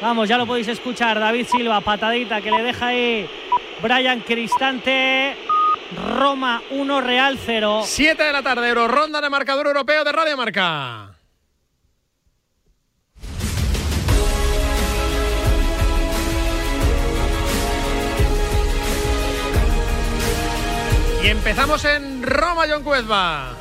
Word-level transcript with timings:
Vamos, 0.00 0.28
ya 0.28 0.38
lo 0.38 0.46
podéis 0.46 0.68
escuchar. 0.68 1.18
David 1.18 1.46
Silva, 1.46 1.80
patadita 1.80 2.40
que 2.40 2.50
le 2.50 2.62
deja 2.62 2.86
ahí 2.86 3.28
Brian 3.82 4.20
Cristante. 4.20 5.36
Roma 6.16 6.62
1, 6.70 7.00
Real 7.00 7.38
0. 7.44 7.82
7 7.84 8.22
de 8.22 8.32
la 8.32 8.42
tarde, 8.42 8.68
Euro, 8.68 8.86
ronda 8.88 9.20
de 9.20 9.30
marcador 9.30 9.66
europeo 9.66 10.04
de 10.04 10.12
Radio 10.12 10.36
Marca. 10.36 11.14
Y 21.24 21.26
empezamos 21.28 21.84
en 21.84 22.22
Roma, 22.22 22.66
John 22.70 22.84
Cuezba. 22.84 23.57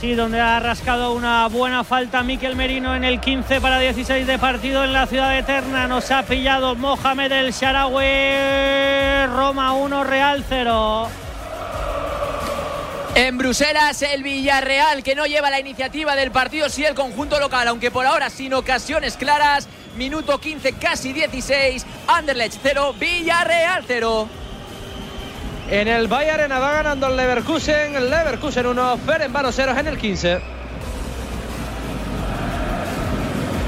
Sí, 0.00 0.14
donde 0.14 0.40
ha 0.40 0.58
rascado 0.60 1.12
una 1.12 1.46
buena 1.48 1.84
falta 1.84 2.22
Miquel 2.22 2.56
Merino 2.56 2.96
en 2.96 3.04
el 3.04 3.20
15 3.20 3.60
para 3.60 3.78
16 3.78 4.26
de 4.26 4.38
partido 4.38 4.82
en 4.82 4.94
la 4.94 5.06
ciudad 5.06 5.36
eterna. 5.36 5.86
Nos 5.88 6.10
ha 6.10 6.22
pillado 6.22 6.74
Mohamed 6.74 7.30
El 7.30 7.52
Sharawi. 7.52 9.26
Roma 9.26 9.74
1, 9.74 10.04
Real 10.04 10.42
0. 10.48 11.08
En 13.14 13.36
Bruselas, 13.36 14.00
el 14.00 14.22
Villarreal, 14.22 15.02
que 15.02 15.14
no 15.14 15.26
lleva 15.26 15.50
la 15.50 15.60
iniciativa 15.60 16.16
del 16.16 16.30
partido, 16.30 16.70
sí 16.70 16.82
el 16.82 16.94
conjunto 16.94 17.38
local, 17.38 17.68
aunque 17.68 17.90
por 17.90 18.06
ahora 18.06 18.30
sin 18.30 18.54
ocasiones 18.54 19.18
claras. 19.18 19.68
Minuto 19.98 20.40
15, 20.40 20.72
casi 20.76 21.12
16. 21.12 21.84
Anderlecht 22.06 22.58
0, 22.62 22.94
Villarreal 22.98 23.84
0. 23.86 24.39
En 25.70 25.86
el 25.86 26.08
Bayern 26.08 26.50
va 26.50 26.72
ganando 26.72 27.06
el 27.06 27.16
Leverkusen. 27.16 27.94
El 27.94 28.10
Leverkusen 28.10 28.66
1, 28.66 28.98
Ferencváros 29.06 29.54
0 29.54 29.72
en 29.78 29.86
el 29.86 29.98
15. 29.98 30.40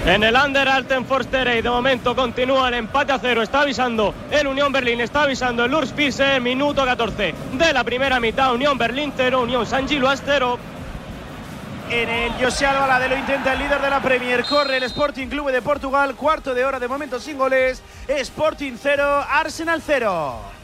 En 0.06 0.24
el 0.24 0.34
Under 0.34 0.68
Alten 0.68 1.06
Forster 1.06 1.62
de 1.62 1.70
momento 1.70 2.16
continúa 2.16 2.66
el 2.66 2.74
empate 2.74 3.12
a 3.12 3.20
cero. 3.20 3.40
Está 3.40 3.60
avisando 3.60 4.12
el 4.32 4.48
Unión 4.48 4.72
Berlín, 4.72 5.00
está 5.00 5.22
avisando 5.22 5.64
el 5.64 5.72
Urs 5.72 5.92
Pise, 5.92 6.40
minuto 6.40 6.84
14 6.84 7.34
de 7.52 7.72
la 7.72 7.84
primera 7.84 8.18
mitad. 8.18 8.52
Unión 8.52 8.76
Berlín 8.76 9.12
0, 9.16 9.42
Unión 9.42 9.64
San 9.64 9.86
Giluas 9.86 10.20
0. 10.26 10.58
En 11.88 12.08
el 12.08 12.32
José 12.32 12.66
Álvarez 12.66 13.10
lo 13.10 13.16
intenta 13.16 13.52
el 13.52 13.60
líder 13.60 13.80
de 13.80 13.90
la 13.90 14.02
Premier. 14.02 14.44
Corre 14.44 14.78
el 14.78 14.82
Sporting 14.82 15.28
Club 15.28 15.52
de 15.52 15.62
Portugal. 15.62 16.16
Cuarto 16.16 16.52
de 16.52 16.64
hora 16.64 16.80
de 16.80 16.88
momento 16.88 17.20
sin 17.20 17.38
goles. 17.38 17.80
Sporting 18.08 18.72
0, 18.76 19.24
Arsenal 19.30 19.80
0. 19.86 20.61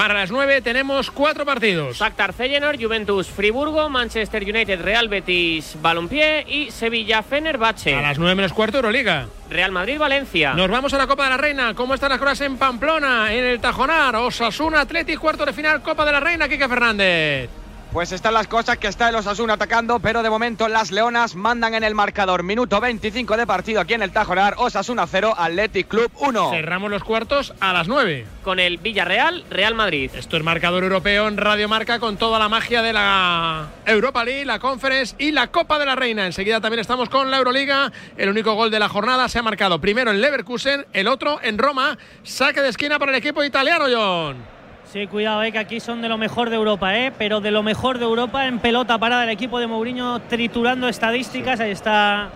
Para 0.00 0.14
las 0.14 0.30
9 0.30 0.62
tenemos 0.62 1.10
cuatro 1.10 1.44
partidos. 1.44 1.98
Shakhtar 1.98 2.32
Feyenoord, 2.32 2.82
Juventus 2.82 3.28
Friburgo, 3.28 3.90
Manchester 3.90 4.42
United, 4.42 4.80
Real 4.80 5.10
Betis 5.10 5.76
Balompié 5.82 6.46
y 6.48 6.70
Sevilla 6.70 7.22
Fenerbahce. 7.22 7.94
A 7.94 8.00
las 8.00 8.18
9 8.18 8.34
menos 8.34 8.54
cuarto 8.54 8.78
Euroliga. 8.78 9.26
Real 9.50 9.72
Madrid 9.72 9.98
Valencia. 9.98 10.54
Nos 10.54 10.70
vamos 10.70 10.94
a 10.94 10.96
la 10.96 11.06
Copa 11.06 11.24
de 11.24 11.30
la 11.30 11.36
Reina. 11.36 11.74
¿Cómo 11.74 11.92
están 11.92 12.08
las 12.08 12.18
cosas 12.18 12.40
en 12.40 12.56
Pamplona? 12.56 13.30
En 13.34 13.44
el 13.44 13.60
Tajonar, 13.60 14.16
Osasuna 14.16 14.80
Atlético, 14.80 15.20
cuarto 15.20 15.44
de 15.44 15.52
final 15.52 15.82
Copa 15.82 16.06
de 16.06 16.12
la 16.12 16.20
Reina, 16.20 16.48
Kike 16.48 16.66
Fernández. 16.66 17.59
Pues 17.92 18.12
están 18.12 18.34
las 18.34 18.46
cosas 18.46 18.78
que 18.78 18.86
está 18.86 19.08
el 19.08 19.16
Osasuna 19.16 19.54
atacando, 19.54 19.98
pero 19.98 20.22
de 20.22 20.30
momento 20.30 20.68
las 20.68 20.92
Leonas 20.92 21.34
mandan 21.34 21.74
en 21.74 21.82
el 21.82 21.96
marcador. 21.96 22.44
Minuto 22.44 22.80
25 22.80 23.36
de 23.36 23.48
partido 23.48 23.80
aquí 23.80 23.94
en 23.94 24.02
el 24.02 24.12
Tajonar. 24.12 24.54
Osasuna 24.58 25.08
0, 25.08 25.34
Athletic 25.36 25.88
Club 25.88 26.08
1. 26.20 26.50
Cerramos 26.50 26.88
los 26.88 27.02
cuartos 27.02 27.52
a 27.58 27.72
las 27.72 27.88
9. 27.88 28.26
Con 28.44 28.60
el 28.60 28.78
Villarreal, 28.78 29.44
Real 29.50 29.74
Madrid. 29.74 30.08
Esto 30.14 30.36
es 30.36 30.44
marcador 30.44 30.84
europeo 30.84 31.26
en 31.26 31.36
Radio 31.36 31.68
Marca 31.68 31.98
con 31.98 32.16
toda 32.16 32.38
la 32.38 32.48
magia 32.48 32.80
de 32.80 32.92
la 32.92 33.70
Europa 33.84 34.24
League, 34.24 34.44
la 34.44 34.60
Conference 34.60 35.16
y 35.18 35.32
la 35.32 35.48
Copa 35.48 35.80
de 35.80 35.86
la 35.86 35.96
Reina. 35.96 36.26
Enseguida 36.26 36.60
también 36.60 36.80
estamos 36.80 37.08
con 37.08 37.28
la 37.28 37.38
Euroliga. 37.38 37.90
El 38.16 38.28
único 38.28 38.54
gol 38.54 38.70
de 38.70 38.78
la 38.78 38.88
jornada 38.88 39.28
se 39.28 39.40
ha 39.40 39.42
marcado 39.42 39.80
primero 39.80 40.12
en 40.12 40.20
Leverkusen, 40.20 40.86
el 40.92 41.08
otro 41.08 41.40
en 41.42 41.58
Roma. 41.58 41.98
Saque 42.22 42.60
de 42.60 42.68
esquina 42.68 43.00
para 43.00 43.10
el 43.10 43.18
equipo 43.18 43.42
italiano, 43.42 43.86
John. 43.92 44.59
Sí, 44.92 45.06
cuidado, 45.06 45.40
eh, 45.44 45.52
que 45.52 45.58
aquí 45.60 45.78
son 45.78 46.02
de 46.02 46.08
lo 46.08 46.18
mejor 46.18 46.50
de 46.50 46.56
Europa, 46.56 46.98
eh, 46.98 47.12
pero 47.16 47.40
de 47.40 47.52
lo 47.52 47.62
mejor 47.62 47.98
de 47.98 48.04
Europa 48.06 48.48
en 48.48 48.58
pelota 48.58 48.98
parada 48.98 49.22
el 49.22 49.30
equipo 49.30 49.60
de 49.60 49.68
Mourinho 49.68 50.18
triturando 50.22 50.88
estadísticas. 50.88 51.60
Ahí 51.60 51.70
está 51.70 52.28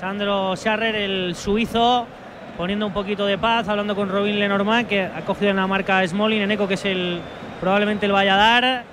Sandro 0.00 0.56
Scharrer, 0.56 0.96
el 0.96 1.36
suizo, 1.36 2.08
poniendo 2.56 2.88
un 2.88 2.92
poquito 2.92 3.24
de 3.24 3.38
paz, 3.38 3.68
hablando 3.68 3.94
con 3.94 4.08
Robin 4.08 4.36
Lenormand, 4.36 4.88
que 4.88 5.02
ha 5.02 5.20
cogido 5.20 5.52
en 5.52 5.58
la 5.58 5.68
marca 5.68 6.04
Smolin, 6.04 6.42
en 6.42 6.50
Eco, 6.50 6.66
que 6.66 6.74
es 6.74 6.84
el 6.86 7.20
probablemente 7.60 8.06
el 8.06 8.10
vaya 8.10 8.34
a 8.34 8.36
dar. 8.36 8.84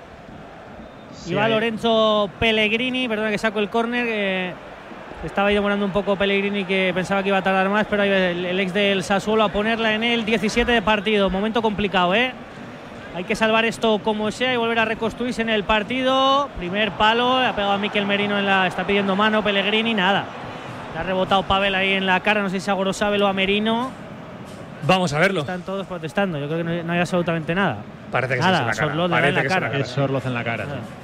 y 1.26 1.34
va 1.34 1.48
Lorenzo 1.48 2.30
Pellegrini, 2.40 3.08
perdona 3.08 3.32
que 3.32 3.40
saco 3.40 3.58
el 3.58 3.72
córner. 3.72 4.06
Eh, 4.08 4.54
estaba 5.26 5.48
ahí 5.48 5.56
demorando 5.56 5.84
un 5.84 5.92
poco 5.92 6.16
Pellegrini 6.16 6.64
que 6.64 6.92
pensaba 6.94 7.24
que 7.24 7.30
iba 7.30 7.40
a 7.40 7.44
tardar 7.44 7.70
más, 7.70 7.88
pero 7.90 8.04
ahí 8.04 8.10
el, 8.10 8.46
el 8.46 8.60
ex 8.60 8.72
del 8.72 9.04
Sassuolo 9.04 9.46
a 9.46 9.50
ponerla 9.50 9.96
en 9.96 10.04
el 10.04 10.26
17 10.26 10.72
de 10.72 10.84
partido. 10.84 11.32
Momento 11.32 11.60
complicado, 11.64 12.14
¿eh? 12.14 12.34
Hay 13.16 13.26
que 13.26 13.36
salvar 13.36 13.66
esto 13.66 14.00
como 14.00 14.32
sea 14.32 14.54
y 14.54 14.58
volver 14.58 14.80
a 14.80 14.86
reconstruirse 14.86 15.42
en 15.42 15.50
el 15.50 15.64
partido. 15.64 16.50
Primer 16.58 16.92
palo, 16.92 17.38
ha 17.38 17.54
pegado 17.54 17.74
a 17.74 17.78
Miquel 17.78 18.06
Merino 18.06 18.40
en 18.40 18.46
la. 18.46 18.66
Está 18.66 18.86
pidiendo 18.86 19.16
mano, 19.16 19.44
Pellegrini, 19.44 19.94
nada. 19.94 20.26
Le 20.94 21.00
ha 21.00 21.04
rebotado 21.04 21.44
Pavel 21.44 21.76
ahí 21.76 21.94
en 21.94 22.06
la 22.06 22.20
cara, 22.22 22.42
no 22.42 22.50
sé 22.50 22.60
si 22.60 22.72
a 22.72 22.94
sabe 22.94 23.22
o 23.22 23.28
a 23.28 23.34
Merino. 23.34 23.92
Vamos 24.86 25.14
a 25.14 25.20
verlo. 25.20 25.42
Están 25.42 25.62
todos 25.62 25.88
protestando, 25.88 26.40
yo 26.40 26.48
creo 26.48 26.58
que 26.66 26.84
no 26.84 26.94
hay, 26.94 27.00
absolutamente 27.00 27.56
nada. 27.56 27.78
Parece 28.12 28.36
que 28.36 28.42
nada, 28.42 28.58
se 28.58 28.62
en 28.62 28.68
la 28.68 28.74
cara. 28.74 28.88
Sorloz 28.90 29.10
le 29.10 29.28
en 29.28 29.36
la 29.36 29.44
cara. 29.46 29.78
Es 29.78 29.88
Sorloz 29.88 30.26
en 30.26 30.34
la 30.34 30.44
cara. 30.44 30.66
sí. 30.66 31.03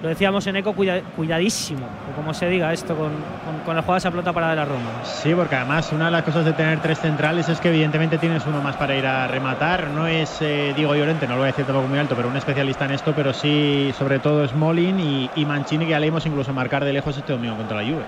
Lo 0.00 0.08
decíamos 0.08 0.46
en 0.46 0.54
eco, 0.54 0.74
cuida- 0.74 1.00
cuidadísimo, 1.16 1.84
o 1.84 2.14
como 2.14 2.32
se 2.32 2.48
diga 2.48 2.72
esto, 2.72 2.94
con, 2.94 3.10
con, 3.44 3.58
con 3.64 3.74
la 3.74 3.82
jugada 3.82 3.98
esa 3.98 4.10
pelota 4.12 4.32
para 4.32 4.50
de 4.50 4.56
la 4.56 4.64
Roma. 4.64 4.90
Sí, 5.02 5.34
porque 5.34 5.56
además 5.56 5.90
una 5.92 6.04
de 6.04 6.10
las 6.12 6.22
cosas 6.22 6.44
de 6.44 6.52
tener 6.52 6.78
tres 6.80 7.00
centrales 7.00 7.48
es 7.48 7.60
que 7.60 7.68
evidentemente 7.68 8.16
tienes 8.18 8.46
uno 8.46 8.62
más 8.62 8.76
para 8.76 8.94
ir 8.96 9.04
a 9.04 9.26
rematar. 9.26 9.88
No 9.88 10.06
es 10.06 10.40
eh, 10.40 10.72
Diego 10.76 10.94
Llorente, 10.94 11.26
no 11.26 11.32
lo 11.34 11.40
voy 11.40 11.48
a 11.48 11.52
decir 11.52 11.64
tampoco 11.64 11.88
muy 11.88 11.98
alto, 11.98 12.14
pero 12.14 12.28
un 12.28 12.36
especialista 12.36 12.84
en 12.84 12.92
esto, 12.92 13.12
pero 13.12 13.32
sí 13.34 13.92
sobre 13.98 14.20
todo 14.20 14.46
Smolin 14.46 15.00
y, 15.00 15.30
y 15.34 15.44
Mancini 15.44 15.84
que 15.84 15.90
ya 15.90 15.98
leímos 16.00 16.24
incluso 16.26 16.52
marcar 16.52 16.84
de 16.84 16.92
lejos 16.92 17.16
este 17.16 17.32
domingo 17.32 17.56
contra 17.56 17.82
la 17.82 17.88
Juve. 17.88 18.04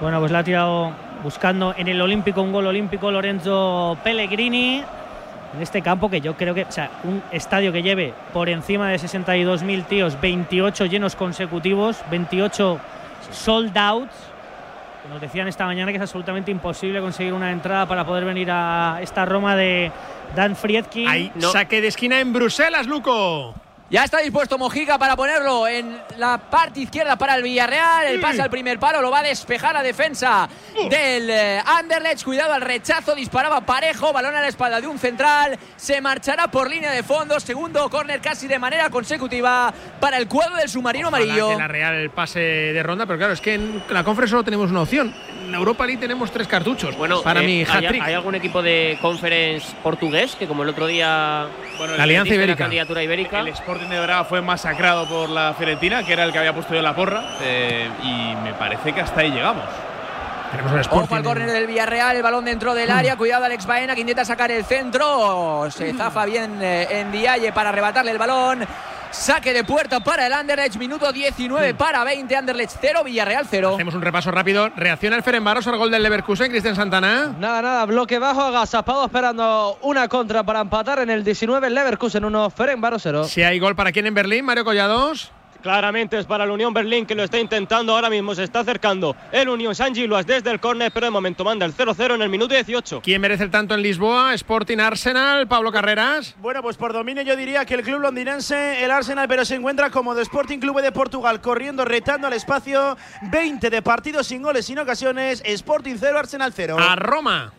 Bueno, 0.00 0.20
pues 0.20 0.32
la 0.32 0.38
ha 0.38 0.44
tirado 0.44 0.92
buscando 1.22 1.74
en 1.76 1.88
el 1.88 2.00
Olímpico 2.00 2.40
un 2.40 2.52
gol 2.52 2.66
olímpico 2.68 3.10
Lorenzo 3.10 3.98
Pellegrini. 4.02 4.82
En 5.54 5.62
este 5.62 5.80
campo 5.82 6.10
que 6.10 6.20
yo 6.20 6.36
creo 6.36 6.54
que, 6.54 6.64
o 6.64 6.72
sea, 6.72 6.90
un 7.04 7.22
estadio 7.32 7.72
que 7.72 7.82
lleve 7.82 8.12
por 8.32 8.48
encima 8.48 8.90
de 8.90 8.96
62.000 8.96 9.86
tíos, 9.86 10.20
28 10.20 10.86
llenos 10.86 11.16
consecutivos, 11.16 11.98
28 12.10 12.78
sold 13.32 13.76
outs. 13.76 14.14
Nos 15.08 15.20
decían 15.22 15.48
esta 15.48 15.64
mañana 15.64 15.90
que 15.90 15.96
es 15.96 16.02
absolutamente 16.02 16.50
imposible 16.50 17.00
conseguir 17.00 17.32
una 17.32 17.50
entrada 17.50 17.86
para 17.86 18.04
poder 18.04 18.26
venir 18.26 18.50
a 18.50 18.98
esta 19.00 19.24
Roma 19.24 19.56
de 19.56 19.90
Dan 20.36 20.54
Friedkin. 20.54 21.08
Ahí, 21.08 21.32
saque 21.38 21.80
de 21.80 21.88
esquina 21.88 22.20
en 22.20 22.32
Bruselas, 22.32 22.86
Luco. 22.86 23.54
Ya 23.90 24.04
está 24.04 24.18
dispuesto 24.18 24.58
Mojica 24.58 24.98
para 24.98 25.16
ponerlo 25.16 25.66
en 25.66 25.98
la 26.18 26.36
parte 26.36 26.80
izquierda 26.80 27.16
para 27.16 27.36
el 27.36 27.42
Villarreal. 27.42 28.06
El 28.08 28.20
pase 28.20 28.42
al 28.42 28.50
primer 28.50 28.78
palo 28.78 29.00
lo 29.00 29.10
va 29.10 29.20
a 29.20 29.22
despejar 29.22 29.72
la 29.72 29.82
defensa 29.82 30.46
del 30.90 31.30
eh, 31.30 31.62
Anderlecht. 31.64 32.22
Cuidado 32.22 32.52
al 32.52 32.60
rechazo, 32.60 33.14
disparaba 33.14 33.62
parejo, 33.62 34.12
balón 34.12 34.36
a 34.36 34.42
la 34.42 34.48
espalda 34.48 34.82
de 34.82 34.86
un 34.86 34.98
central. 34.98 35.58
Se 35.76 36.02
marchará 36.02 36.48
por 36.48 36.68
línea 36.68 36.90
de 36.92 37.02
fondo. 37.02 37.40
Segundo 37.40 37.88
córner 37.88 38.20
casi 38.20 38.46
de 38.46 38.58
manera 38.58 38.90
consecutiva 38.90 39.72
para 39.98 40.18
el 40.18 40.28
cuadro 40.28 40.56
del 40.56 40.68
submarino 40.68 41.08
Ojalá 41.08 41.24
amarillo. 41.24 41.48
que 41.48 41.56
la 41.56 41.68
Real 41.68 41.94
el 41.94 42.10
pase 42.10 42.40
de 42.40 42.82
ronda, 42.82 43.06
pero 43.06 43.18
claro, 43.18 43.32
es 43.32 43.40
que 43.40 43.54
en 43.54 43.82
la 43.88 44.04
Conference 44.04 44.32
solo 44.32 44.44
tenemos 44.44 44.70
una 44.70 44.82
opción. 44.82 45.14
En 45.46 45.54
Europa 45.54 45.86
League 45.86 45.98
tenemos 45.98 46.30
tres 46.30 46.46
cartuchos. 46.46 46.94
Bueno, 46.98 47.22
para 47.22 47.40
eh, 47.42 47.46
mi 47.46 47.60
¿hay, 47.60 47.86
hat-trick. 47.86 48.02
hay 48.02 48.12
algún 48.12 48.34
equipo 48.34 48.60
de 48.60 48.98
conference 49.00 49.66
portugués 49.82 50.36
que 50.36 50.46
como 50.46 50.62
el 50.62 50.68
otro 50.68 50.86
día 50.86 51.46
Bueno, 51.78 51.96
La 51.96 52.02
Alianza 52.02 52.34
Ibérica. 52.34 52.52
la 52.58 52.64
candidatura 52.66 53.02
ibérica? 53.02 53.40
El 53.40 53.48
Sporting 53.78 53.94
de 53.94 54.00
Braga 54.04 54.24
fue 54.24 54.42
masacrado 54.42 55.06
por 55.06 55.30
la 55.30 55.54
Fiorentina, 55.54 56.02
que 56.02 56.12
era 56.12 56.24
el 56.24 56.32
que 56.32 56.38
había 56.38 56.52
puesto 56.52 56.74
yo 56.74 56.82
la 56.82 56.96
porra, 56.96 57.22
eh, 57.40 57.88
y 58.02 58.34
me 58.42 58.52
parece 58.54 58.92
que 58.92 59.00
hasta 59.00 59.20
ahí 59.20 59.30
llegamos. 59.30 59.62
Tenemos 60.50 60.72
el 60.72 60.98
Ojo 60.98 61.14
al 61.14 61.22
córner 61.22 61.48
del 61.48 61.68
Villarreal, 61.68 62.16
el 62.16 62.22
balón 62.22 62.44
dentro 62.44 62.74
del 62.74 62.90
área, 62.90 63.16
cuidado 63.16 63.44
Alex 63.44 63.66
Baena 63.66 63.94
que 63.94 64.00
intenta 64.00 64.24
sacar 64.24 64.50
el 64.50 64.64
centro, 64.64 65.70
se 65.70 65.94
zafa 65.94 66.24
bien 66.24 66.60
eh, 66.60 66.88
en 66.90 67.12
Dialle 67.12 67.52
para 67.52 67.68
arrebatarle 67.68 68.10
el 68.10 68.18
balón. 68.18 68.66
Saque 69.10 69.52
de 69.52 69.64
puerta 69.64 70.00
para 70.00 70.26
el 70.26 70.32
Anderlecht, 70.32 70.76
minuto 70.76 71.10
19 71.12 71.74
para 71.74 72.04
20, 72.04 72.36
Anderlecht 72.36 72.76
0, 72.80 73.04
Villarreal 73.04 73.46
0. 73.50 73.74
Hacemos 73.74 73.94
un 73.94 74.02
repaso 74.02 74.30
rápido. 74.30 74.70
Reacciona 74.76 75.16
el 75.16 75.22
Ferenbaros 75.22 75.66
al 75.66 75.76
gol 75.76 75.90
del 75.90 76.02
Leverkusen, 76.02 76.50
Cristian 76.50 76.76
Santana. 76.76 77.34
Nada, 77.38 77.62
nada, 77.62 77.84
bloque 77.86 78.18
bajo, 78.18 78.42
agazapado 78.42 79.04
esperando 79.04 79.78
una 79.82 80.08
contra 80.08 80.42
para 80.42 80.60
empatar 80.60 80.98
en 81.00 81.10
el 81.10 81.24
19 81.24 81.66
el 81.66 81.74
Leverkusen 81.74 82.24
1, 82.24 82.50
Ferencváros 82.50 83.02
0. 83.02 83.24
Si 83.24 83.42
hay 83.42 83.58
gol 83.58 83.74
para 83.74 83.92
quién 83.92 84.06
en 84.06 84.14
Berlín, 84.14 84.44
Mario 84.44 84.64
Collados. 84.64 85.32
Claramente 85.62 86.18
es 86.18 86.26
para 86.26 86.44
el 86.44 86.50
Unión 86.50 86.72
Berlín 86.72 87.04
que 87.04 87.16
lo 87.16 87.24
está 87.24 87.38
intentando 87.38 87.92
ahora 87.92 88.08
mismo, 88.08 88.32
se 88.34 88.44
está 88.44 88.60
acercando 88.60 89.16
el 89.32 89.48
Unión 89.48 89.74
San 89.74 89.92
Giluas 89.92 90.24
desde 90.24 90.50
el 90.52 90.60
córner, 90.60 90.92
pero 90.92 91.06
de 91.06 91.10
momento 91.10 91.42
manda 91.42 91.66
el 91.66 91.74
0-0 91.74 92.14
en 92.14 92.22
el 92.22 92.28
minuto 92.28 92.54
18. 92.54 93.00
¿Quién 93.02 93.20
merece 93.20 93.42
el 93.42 93.50
tanto 93.50 93.74
en 93.74 93.82
Lisboa? 93.82 94.34
Sporting 94.34 94.78
Arsenal, 94.78 95.48
Pablo 95.48 95.72
Carreras. 95.72 96.36
Bueno, 96.38 96.62
pues 96.62 96.76
por 96.76 96.92
dominio 96.92 97.22
yo 97.24 97.34
diría 97.34 97.64
que 97.64 97.74
el 97.74 97.82
club 97.82 98.00
londinense, 98.00 98.84
el 98.84 98.90
Arsenal, 98.90 99.26
pero 99.26 99.44
se 99.44 99.56
encuentra 99.56 99.90
como 99.90 100.14
de 100.14 100.22
Sporting 100.22 100.58
Club 100.58 100.80
de 100.80 100.92
Portugal, 100.92 101.40
corriendo, 101.40 101.84
retando 101.84 102.28
al 102.28 102.34
espacio. 102.34 102.96
20 103.22 103.68
de 103.68 103.82
partidos 103.82 104.28
sin 104.28 104.42
goles, 104.42 104.64
sin 104.64 104.78
ocasiones. 104.78 105.42
Sporting 105.44 105.96
0, 105.98 106.18
Arsenal 106.18 106.52
0. 106.54 106.76
A 106.78 106.94
Roma. 106.94 107.52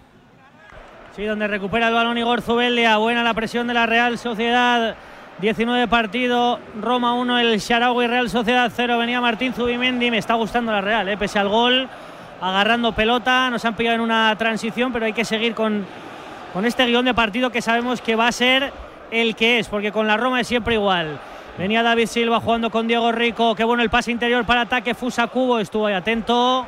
Sí, 1.16 1.25
donde 1.25 1.48
recupera 1.48 1.90
el 1.90 1.94
balón 1.94 2.18
Igor 2.18 2.42
Zubeldia. 2.42 2.95
Buena 2.98 3.24
la 3.24 3.34
presión 3.34 3.68
de 3.68 3.74
la 3.74 3.86
Real 3.86 4.18
Sociedad. 4.18 4.95
19 5.42 5.88
partido, 5.88 6.60
Roma 6.82 7.14
1, 7.14 7.40
el 7.40 7.60
Sharawi 7.60 8.08
Real 8.08 8.30
Sociedad 8.30 8.70
0. 8.76 8.98
Venía 8.98 9.22
Martín 9.22 9.54
Zubimendi. 9.54 10.12
Me 10.12 10.18
está 10.18 10.34
gustando 10.34 10.74
la 10.74 10.82
Real, 10.82 11.08
¿eh? 11.08 11.16
pese 11.16 11.40
al 11.40 11.48
gol. 11.48 11.88
Agarrando 12.42 12.92
pelota. 12.92 13.50
Nos 13.50 13.64
han 13.64 13.74
pillado 13.74 13.96
en 13.96 14.02
una 14.02 14.36
transición, 14.38 14.92
pero 14.92 15.06
hay 15.06 15.14
que 15.14 15.24
seguir 15.24 15.56
con, 15.56 15.86
con 16.52 16.66
este 16.66 16.86
guion 16.86 17.06
de 17.06 17.14
partido 17.14 17.52
que 17.52 17.62
sabemos 17.62 18.02
que 18.02 18.18
va 18.18 18.28
a 18.28 18.34
ser 18.34 18.74
el 19.12 19.38
que 19.38 19.60
es, 19.60 19.70
porque 19.70 19.94
con 19.94 20.08
la 20.08 20.18
Roma 20.18 20.42
es 20.42 20.48
siempre 20.48 20.74
igual. 20.74 21.18
Venía 21.58 21.84
David 21.84 22.08
Silva 22.08 22.42
jugando 22.42 22.70
con 22.70 22.88
Diego 22.88 23.14
Rico. 23.14 23.56
Qué 23.56 23.64
bueno 23.64 23.82
el 23.82 23.90
pase 23.90 24.12
interior 24.12 24.44
para 24.46 24.62
ataque. 24.62 24.94
Fusa 24.94 25.28
Cubo 25.28 25.60
estuvo 25.60 25.86
ahí 25.86 25.94
atento. 25.94 26.66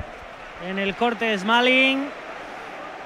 En 0.65 0.79
el 0.79 0.95
corte 0.95 1.25
de 1.25 1.37
Smalling. 1.37 2.20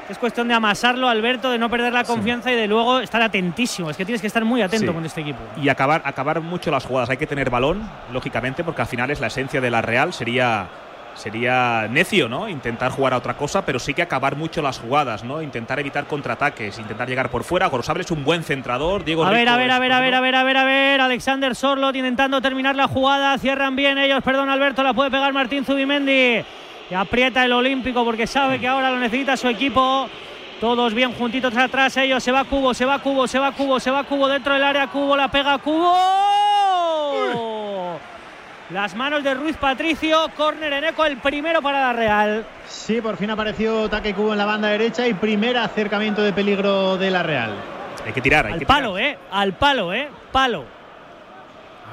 Es 0.07 0.19
cuestión 0.19 0.47
de 0.47 0.53
amasarlo, 0.53 1.09
Alberto, 1.09 1.49
de 1.49 1.57
no 1.57 1.67
perder 1.69 1.91
la 1.91 2.03
confianza 2.03 2.51
y 2.51 2.55
de 2.55 2.67
luego 2.67 2.99
estar 2.99 3.21
atentísimo. 3.23 3.89
Es 3.89 3.97
que 3.97 4.05
tienes 4.05 4.21
que 4.21 4.27
estar 4.27 4.45
muy 4.45 4.61
atento 4.61 4.87
Sí. 4.91 4.93
con 4.93 5.03
este 5.05 5.21
equipo. 5.21 5.39
Y 5.59 5.67
acabar, 5.69 6.03
acabar 6.05 6.41
mucho 6.41 6.69
las 6.69 6.85
jugadas. 6.85 7.09
Hay 7.09 7.17
que 7.17 7.25
tener 7.25 7.49
balón, 7.49 7.81
lógicamente, 8.13 8.63
porque 8.63 8.81
al 8.83 8.87
final 8.87 9.09
es 9.09 9.19
la 9.19 9.27
esencia 9.27 9.59
de 9.61 9.71
la 9.71 9.81
Real. 9.81 10.13
Sería, 10.13 10.67
sería 11.15 11.87
necio, 11.89 12.29
¿no? 12.29 12.47
Intentar 12.47 12.91
jugar 12.91 13.13
a 13.13 13.17
otra 13.17 13.33
cosa, 13.35 13.65
pero 13.65 13.79
sí 13.79 13.95
que 13.95 14.03
acabar 14.03 14.35
mucho 14.35 14.61
las 14.61 14.77
jugadas, 14.77 15.23
¿no? 15.23 15.41
Intentar 15.41 15.79
evitar 15.79 16.05
contraataques, 16.05 16.77
intentar 16.77 17.07
llegar 17.09 17.29
por 17.31 17.43
fuera. 17.43 17.65
Gorosabel 17.65 18.01
es 18.01 18.11
un 18.11 18.23
buen 18.23 18.43
centrador. 18.43 19.03
Diego 19.05 19.25
A 19.25 19.31
ver, 19.31 19.49
a 19.49 19.57
ver, 19.57 19.71
a 19.71 19.79
ver, 19.79 19.91
a 19.91 19.99
ver, 20.01 20.13
a 20.13 20.21
ver, 20.21 20.35
a 20.35 20.43
ver, 20.43 20.57
a 20.57 20.63
ver. 20.65 21.01
Alexander 21.01 21.55
Sorlot 21.55 21.95
intentando 21.95 22.39
terminar 22.41 22.75
la 22.75 22.87
jugada. 22.87 23.35
Cierran 23.39 23.75
bien 23.75 23.97
ellos, 23.97 24.21
perdón, 24.23 24.49
Alberto. 24.49 24.83
La 24.83 24.93
puede 24.93 25.09
pegar 25.09 25.33
Martín 25.33 25.65
Zubimendi. 25.65 26.45
Y 26.89 26.93
aprieta 26.93 27.43
el 27.43 27.51
Olímpico 27.53 28.05
porque 28.05 28.27
sabe 28.27 28.59
que 28.59 28.67
ahora 28.67 28.91
lo 28.91 28.99
necesita 28.99 29.35
su 29.35 29.47
equipo. 29.47 30.07
Todos 30.59 30.93
bien 30.93 31.13
juntitos 31.13 31.55
atrás 31.55 31.97
ellos. 31.97 32.23
Se 32.23 32.31
va 32.31 32.43
Cubo, 32.43 32.73
se 32.73 32.85
va 32.85 32.99
Cubo, 32.99 33.27
se 33.27 33.39
va 33.39 33.51
Cubo, 33.51 33.79
se 33.79 33.91
va 33.91 34.03
Cubo 34.03 34.27
dentro 34.27 34.53
del 34.53 34.63
área. 34.63 34.87
Cubo 34.87 35.17
la 35.17 35.29
pega 35.29 35.57
Cubo. 35.57 35.95
Las 38.69 38.95
manos 38.95 39.23
de 39.23 39.33
Ruiz 39.33 39.57
Patricio. 39.57 40.29
Córner 40.35 40.73
en 40.73 40.85
eco, 40.85 41.05
el 41.05 41.17
primero 41.17 41.61
para 41.61 41.81
la 41.81 41.93
Real. 41.93 42.45
Sí, 42.67 43.01
por 43.01 43.17
fin 43.17 43.29
apareció 43.31 43.89
Take 43.89 44.13
Cubo 44.13 44.33
en 44.33 44.37
la 44.37 44.45
banda 44.45 44.67
derecha 44.69 45.07
y 45.07 45.13
primer 45.13 45.57
acercamiento 45.57 46.21
de 46.21 46.33
peligro 46.33 46.97
de 46.97 47.11
la 47.11 47.23
Real. 47.23 47.53
Hay 48.05 48.13
que 48.13 48.21
tirar, 48.21 48.45
hay 48.45 48.53
Al 48.53 48.59
que 48.59 48.65
palo, 48.65 48.97
¿eh? 48.97 49.17
Al 49.31 49.53
palo, 49.53 49.91
¿eh? 49.91 50.07
Palo. 50.31 50.74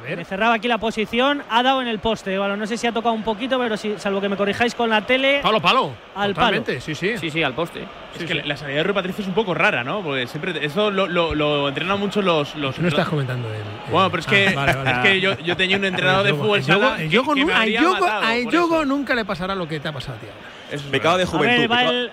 A 0.02 0.08
ver. 0.08 0.16
Me 0.18 0.24
cerraba 0.24 0.54
aquí 0.54 0.66
la 0.68 0.78
posición, 0.78 1.42
ha 1.48 1.62
dado 1.62 1.80
en 1.80 1.88
el 1.88 1.98
poste. 2.00 2.36
Bueno, 2.38 2.56
no 2.56 2.66
sé 2.66 2.76
si 2.76 2.86
ha 2.86 2.92
tocado 2.92 3.14
un 3.14 3.22
poquito, 3.22 3.58
pero 3.58 3.76
si, 3.76 3.94
salvo 3.98 4.20
que 4.20 4.28
me 4.28 4.36
corrijáis 4.36 4.74
con 4.74 4.90
la 4.90 5.02
tele. 5.06 5.40
Palo, 5.42 5.60
palo. 5.60 5.90
Al 6.14 6.34
Totalmente, 6.34 6.80
sí, 6.80 6.94
sí. 6.94 7.16
Sí, 7.18 7.30
sí, 7.30 7.42
al 7.42 7.54
poste. 7.54 7.84
Es 8.18 8.24
que 8.24 8.34
la 8.34 8.56
salida 8.56 8.78
de 8.78 8.82
Rui 8.82 8.92
Patricio 8.94 9.22
es 9.22 9.28
un 9.28 9.34
poco 9.34 9.54
rara, 9.54 9.82
¿no? 9.84 10.02
Porque 10.02 10.26
siempre 10.26 10.64
eso 10.64 10.90
lo, 10.90 11.06
lo, 11.06 11.34
lo 11.34 11.68
entrenan 11.68 11.98
mucho 11.98 12.20
los. 12.20 12.54
los 12.56 12.78
No 12.78 12.88
estás 12.88 13.08
comentando 13.08 13.48
el. 13.48 13.54
el- 13.54 13.62
Bueno, 13.90 14.10
pero 14.10 14.20
es 14.20 14.26
que, 14.26 14.48
Ah, 14.48 14.52
vale, 14.54 14.74
vale. 14.74 14.90
es 14.90 14.98
que 14.98 15.20
yo, 15.20 15.38
yo 15.38 15.56
tenía 15.56 15.76
un 15.78 15.84
entrenador 15.86 16.24
de 16.24 16.34
fútbol 16.34 16.62
sala 16.62 16.96
el 16.98 17.08
que- 17.08 17.14
yogo 17.14 17.34
que 17.34 17.42
al 17.42 17.50
habría 17.52 17.80
yogo- 17.80 17.98
por 18.44 18.52
yogo 18.52 18.84
nunca 18.84 19.14
le 19.14 19.24
pasará 19.24 19.54
lo 19.54 19.66
que 19.68 19.80
te 19.80 19.88
ha 19.88 19.92
pasado 19.92 20.18
a 20.18 20.20
ti 20.20 20.26
es 20.70 20.82
Pecado 20.82 21.18
de 21.18 21.24
verdad. 21.26 21.36
A 21.36 21.40
ver, 21.42 21.68
juventud. 21.68 21.74
va 21.74 21.82
el, 21.84 22.10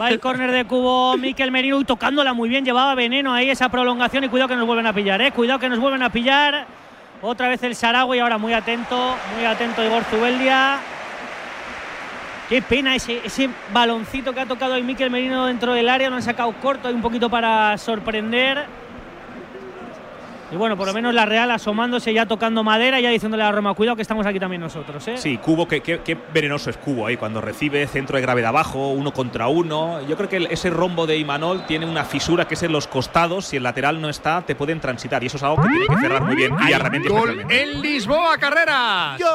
va 0.00 0.08
el 0.10 0.20
córner 0.20 0.50
de 0.50 0.64
cubo, 0.66 1.16
Miquel 1.16 1.50
Merino 1.50 1.78
uy, 1.78 1.84
tocándola 1.86 2.34
muy 2.34 2.48
bien, 2.50 2.62
llevaba 2.64 2.94
veneno 2.94 3.32
ahí 3.32 3.48
esa 3.48 3.70
prolongación 3.70 4.24
y 4.24 4.28
cuidado 4.28 4.48
que 4.48 4.56
nos 4.56 4.66
vuelven 4.66 4.86
a 4.86 4.92
pillar, 4.92 5.20
eh, 5.22 5.32
cuidado 5.32 5.58
que 5.58 5.68
nos 5.70 5.78
vuelven 5.78 6.02
a 6.02 6.10
pillar. 6.10 6.66
Otra 7.26 7.48
vez 7.48 7.62
el 7.62 7.74
Saragüe, 7.74 8.20
ahora 8.20 8.36
muy 8.36 8.52
atento, 8.52 9.16
muy 9.34 9.46
atento 9.46 9.82
Igor 9.82 10.04
Zubeldia. 10.04 10.78
Qué 12.50 12.60
pena 12.60 12.94
ese, 12.94 13.22
ese 13.24 13.48
baloncito 13.72 14.34
que 14.34 14.40
ha 14.40 14.46
tocado 14.46 14.74
ahí 14.74 14.82
Miquel 14.82 15.10
Merino 15.10 15.46
dentro 15.46 15.72
del 15.72 15.88
área, 15.88 16.10
lo 16.10 16.16
han 16.16 16.22
sacado 16.22 16.52
corto 16.60 16.90
y 16.90 16.92
un 16.92 17.00
poquito 17.00 17.30
para 17.30 17.78
sorprender. 17.78 18.66
Y 20.54 20.56
bueno, 20.56 20.76
por 20.76 20.86
lo 20.86 20.94
menos 20.94 21.12
la 21.12 21.26
Real 21.26 21.50
asomándose 21.50 22.14
ya 22.14 22.26
tocando 22.26 22.62
madera, 22.62 23.00
ya 23.00 23.10
diciéndole 23.10 23.42
a 23.42 23.46
la 23.46 23.52
Roma, 23.52 23.74
cuidado 23.74 23.96
que 23.96 24.02
estamos 24.02 24.24
aquí 24.24 24.38
también 24.38 24.60
nosotros, 24.62 25.08
¿eh? 25.08 25.16
Sí, 25.18 25.36
Cubo, 25.38 25.66
qué, 25.66 25.80
qué- 25.80 25.98
qué 26.04 26.16
venenoso 26.32 26.70
es 26.70 26.76
Cubo 26.76 27.08
ahí 27.08 27.16
cuando 27.16 27.40
recibe 27.40 27.84
centro 27.88 28.14
de 28.14 28.22
gravedad 28.22 28.52
bajo, 28.52 28.90
uno 28.90 29.12
contra 29.12 29.48
uno. 29.48 30.00
Yo 30.06 30.16
creo 30.16 30.28
que 30.28 30.36
el- 30.36 30.46
ese 30.46 30.70
rombo 30.70 31.08
de 31.08 31.16
Imanol 31.18 31.66
tiene 31.66 31.86
una 31.86 32.04
fisura 32.04 32.46
que 32.46 32.54
es 32.54 32.62
en 32.62 32.70
los 32.70 32.86
costados. 32.86 33.46
Si 33.46 33.56
el 33.56 33.64
lateral 33.64 34.00
no 34.00 34.08
está, 34.08 34.42
te 34.42 34.54
pueden 34.54 34.78
transitar 34.78 35.24
y 35.24 35.26
eso 35.26 35.38
es 35.38 35.42
algo 35.42 35.60
que 35.60 35.68
tiene 35.70 35.86
que 35.88 35.96
cerrar 35.96 36.22
muy 36.22 36.36
bien. 36.36 36.54
Y 36.68 36.72
Arramendi 36.72 37.08
Gol 37.08 37.44
en 37.48 37.82
Lisboa, 37.82 38.38
carreras. 38.38 39.18
Gol 39.18 39.28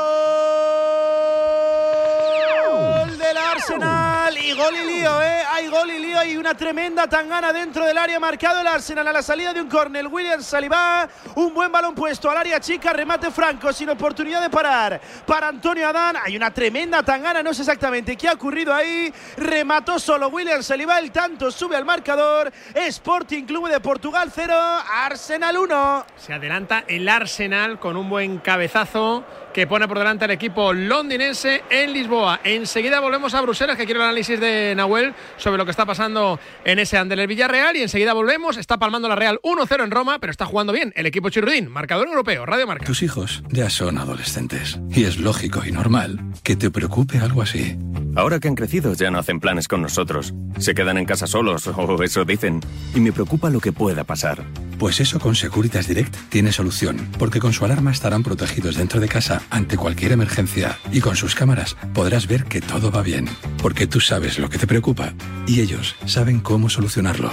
del 3.19 3.37
Arsenal 3.37 4.37
y 4.37 4.53
gol 4.53 4.73
y 4.75 4.85
lío, 4.85 5.21
¿eh? 5.21 5.43
Hay 5.51 5.67
gol 5.67 5.91
y 5.91 5.99
lío 5.99 6.23
y 6.23 6.37
una 6.37 6.53
tremenda 6.53 7.05
tangana 7.07 7.51
dentro 7.51 7.85
del 7.85 7.97
área 7.97 8.19
marcado 8.19 8.61
el 8.61 8.67
Arsenal 8.67 9.07
a 9.07 9.13
la 9.13 9.21
salida 9.21 9.53
de 9.53 9.61
un 9.61 9.67
córner. 9.67 10.07
William 10.07 10.41
Saliba, 10.41 11.07
un 11.35 11.53
buen 11.53 11.69
balón 11.71 11.93
puesto 11.93 12.31
al 12.31 12.37
área 12.37 12.59
chica, 12.61 12.93
remate 12.93 13.29
franco 13.29 13.73
sin 13.73 13.89
oportunidad 13.89 14.41
de 14.41 14.49
parar 14.49 15.01
para 15.25 15.49
Antonio 15.49 15.87
Adán. 15.89 16.15
Hay 16.23 16.37
una 16.37 16.51
tremenda 16.51 17.03
tangana, 17.03 17.43
no 17.43 17.53
sé 17.53 17.61
exactamente 17.63 18.15
qué 18.15 18.29
ha 18.29 18.33
ocurrido 18.33 18.73
ahí. 18.73 19.13
Remató 19.35 19.99
solo 19.99 20.29
William 20.29 20.63
Saliba, 20.63 20.97
el 20.97 21.11
tanto 21.11 21.51
sube 21.51 21.75
al 21.75 21.83
marcador. 21.83 22.51
Sporting 22.73 23.43
Club 23.43 23.67
de 23.67 23.81
Portugal 23.81 24.31
0, 24.33 24.53
Arsenal 24.93 25.57
1. 25.57 26.05
Se 26.17 26.33
adelanta 26.33 26.85
el 26.87 27.09
Arsenal 27.09 27.79
con 27.79 27.97
un 27.97 28.09
buen 28.09 28.37
cabezazo 28.39 29.25
que 29.53 29.67
pone 29.67 29.87
por 29.87 29.97
delante 29.97 30.25
al 30.25 30.31
equipo 30.31 30.73
londinense 30.73 31.63
en 31.69 31.93
Lisboa. 31.93 32.39
Enseguida 32.43 32.99
volvemos 32.99 33.33
a 33.33 33.41
Bruselas, 33.41 33.77
que 33.77 33.85
quiero 33.85 34.01
el 34.01 34.07
análisis 34.07 34.39
de 34.39 34.73
Nahuel 34.75 35.13
sobre 35.37 35.57
lo 35.57 35.65
que 35.65 35.71
está 35.71 35.85
pasando 35.85 36.39
en 36.63 36.79
ese 36.79 36.97
Ander 36.97 37.19
el 37.19 37.27
Villarreal. 37.27 37.75
Y 37.75 37.81
enseguida 37.81 38.13
volvemos. 38.13 38.57
Está 38.57 38.77
palmando 38.77 39.07
la 39.07 39.15
Real 39.15 39.39
1-0 39.43 39.83
en 39.83 39.91
Roma, 39.91 40.19
pero 40.19 40.31
está 40.31 40.45
jugando 40.45 40.73
bien 40.73 40.93
el 40.95 41.05
equipo 41.05 41.29
Chirudín. 41.29 41.69
Marcador 41.69 42.07
europeo, 42.07 42.45
Radio 42.45 42.67
Marca. 42.67 42.85
Tus 42.85 43.03
hijos 43.03 43.43
ya 43.49 43.69
son 43.69 43.97
adolescentes 43.97 44.79
y 44.91 45.05
es 45.05 45.17
lógico 45.17 45.61
y 45.65 45.71
normal 45.71 46.19
que 46.43 46.55
te 46.55 46.71
preocupe 46.71 47.19
algo 47.19 47.41
así. 47.41 47.77
Ahora 48.15 48.39
que 48.39 48.47
han 48.47 48.55
crecido 48.55 48.93
ya 48.93 49.11
no 49.11 49.19
hacen 49.19 49.39
planes 49.39 49.67
con 49.67 49.81
nosotros. 49.81 50.33
Se 50.57 50.73
quedan 50.73 50.97
en 50.97 51.05
casa 51.05 51.27
solos, 51.27 51.67
o 51.75 52.03
eso 52.03 52.25
dicen. 52.25 52.59
Y 52.95 52.99
me 52.99 53.11
preocupa 53.11 53.49
lo 53.49 53.59
que 53.59 53.71
pueda 53.71 54.03
pasar. 54.03 54.43
Pues 54.77 54.99
eso 54.99 55.19
con 55.19 55.35
Securitas 55.35 55.87
Direct 55.87 56.15
tiene 56.29 56.51
solución, 56.51 57.09
porque 57.17 57.39
con 57.39 57.53
su 57.53 57.65
alarma 57.65 57.91
estarán 57.91 58.23
protegidos 58.23 58.75
dentro 58.75 58.99
de 58.99 59.09
casa 59.09 59.41
ante 59.49 59.77
cualquier 59.77 60.11
emergencia 60.11 60.77
y 60.91 61.01
con 61.01 61.15
sus 61.15 61.35
cámaras 61.35 61.75
podrás 61.93 62.27
ver 62.27 62.45
que 62.45 62.61
todo 62.61 62.91
va 62.91 63.01
bien, 63.01 63.27
porque 63.61 63.87
tú 63.87 63.99
sabes 63.99 64.39
lo 64.39 64.49
que 64.49 64.57
te 64.57 64.67
preocupa 64.67 65.13
y 65.47 65.61
ellos 65.61 65.95
saben 66.05 66.39
cómo 66.39 66.69
solucionarlo. 66.69 67.31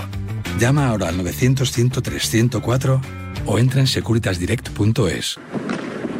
Llama 0.58 0.88
ahora 0.88 1.08
al 1.08 1.18
900-103-104 1.18 3.00
o 3.46 3.58
entra 3.58 3.80
en 3.80 3.86
securitasdirect.es. 3.86 5.38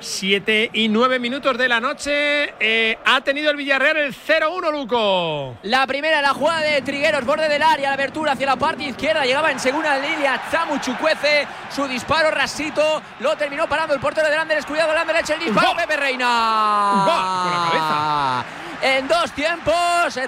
7 0.00 0.70
y 0.72 0.88
9 0.88 1.18
minutos 1.18 1.56
de 1.56 1.68
la 1.68 1.80
noche. 1.80 2.54
Eh, 2.60 2.98
ha 3.04 3.20
tenido 3.20 3.50
el 3.50 3.56
Villarreal 3.56 3.96
el 3.96 4.14
0-1, 4.14 4.70
Luco. 4.70 5.58
La 5.62 5.86
primera, 5.86 6.20
la 6.22 6.34
jugada 6.34 6.60
de 6.60 6.82
Trigueros, 6.82 7.24
borde 7.24 7.48
del 7.48 7.62
área, 7.62 7.88
la 7.88 7.94
abertura 7.94 8.32
hacia 8.32 8.46
la 8.46 8.56
parte 8.56 8.84
izquierda, 8.84 9.24
llegaba 9.24 9.50
en 9.50 9.60
segunda 9.60 9.96
línea 9.98 10.40
Zamu 10.50 10.78
Chucuece, 10.78 11.46
su 11.74 11.86
disparo 11.86 12.30
rasito, 12.30 13.02
lo 13.20 13.36
terminó 13.36 13.68
parando 13.68 13.94
el 13.94 14.00
portero 14.00 14.28
del 14.28 14.38
Anderlecht, 14.38 14.68
cuidado 14.68 14.92
el 14.92 14.98
Anderlecht, 14.98 15.30
el 15.30 15.40
disparo, 15.40 15.68
gol. 15.68 15.76
Pepe 15.76 15.96
Reina. 15.96 17.04
Gol 17.06 17.42
con 17.42 17.50
la 17.50 17.70
cabeza. 17.70 18.66
En 18.82 19.08
dos 19.08 19.32
tiempos, 19.32 19.74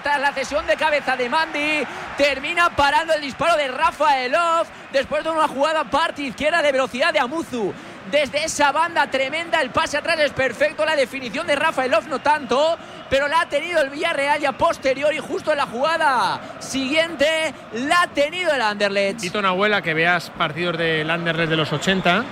tras 0.02 0.20
la 0.20 0.32
cesión 0.32 0.66
de 0.66 0.76
cabeza 0.76 1.16
de 1.16 1.28
Mandy, 1.28 1.86
termina 2.16 2.70
parando 2.70 3.12
el 3.12 3.20
disparo 3.20 3.56
de 3.56 3.68
Rafaelov 3.68 4.66
después 4.90 5.22
de 5.22 5.30
una 5.30 5.46
jugada 5.46 5.84
parte 5.84 6.22
izquierda 6.22 6.62
de 6.62 6.72
velocidad 6.72 7.12
de 7.12 7.18
Amuzu. 7.18 7.74
Desde 8.10 8.44
esa 8.44 8.72
banda 8.72 9.10
tremenda, 9.10 9.60
el 9.60 9.70
pase 9.70 9.98
atrás 9.98 10.18
es 10.20 10.32
perfecto, 10.32 10.84
la 10.86 10.96
definición 10.96 11.46
de 11.46 11.56
Rafaelov 11.56 12.08
no 12.08 12.20
tanto, 12.20 12.78
pero 13.10 13.28
la 13.28 13.42
ha 13.42 13.48
tenido 13.48 13.82
el 13.82 13.90
Villarreal 13.90 14.40
ya 14.40 14.52
posterior 14.52 15.12
y 15.12 15.18
justo 15.18 15.52
en 15.52 15.58
la 15.58 15.66
jugada 15.66 16.40
siguiente 16.58 17.52
la 17.74 18.02
ha 18.02 18.06
tenido 18.08 18.52
el 18.54 18.62
Anderlecht. 18.62 19.34
Una 19.34 19.50
abuela 19.50 19.82
que 19.82 19.92
veas 19.92 20.30
partidos 20.30 20.78
del 20.78 21.10
Anderlecht 21.10 21.50
de 21.50 21.56
los 21.56 21.70
80 21.70 22.24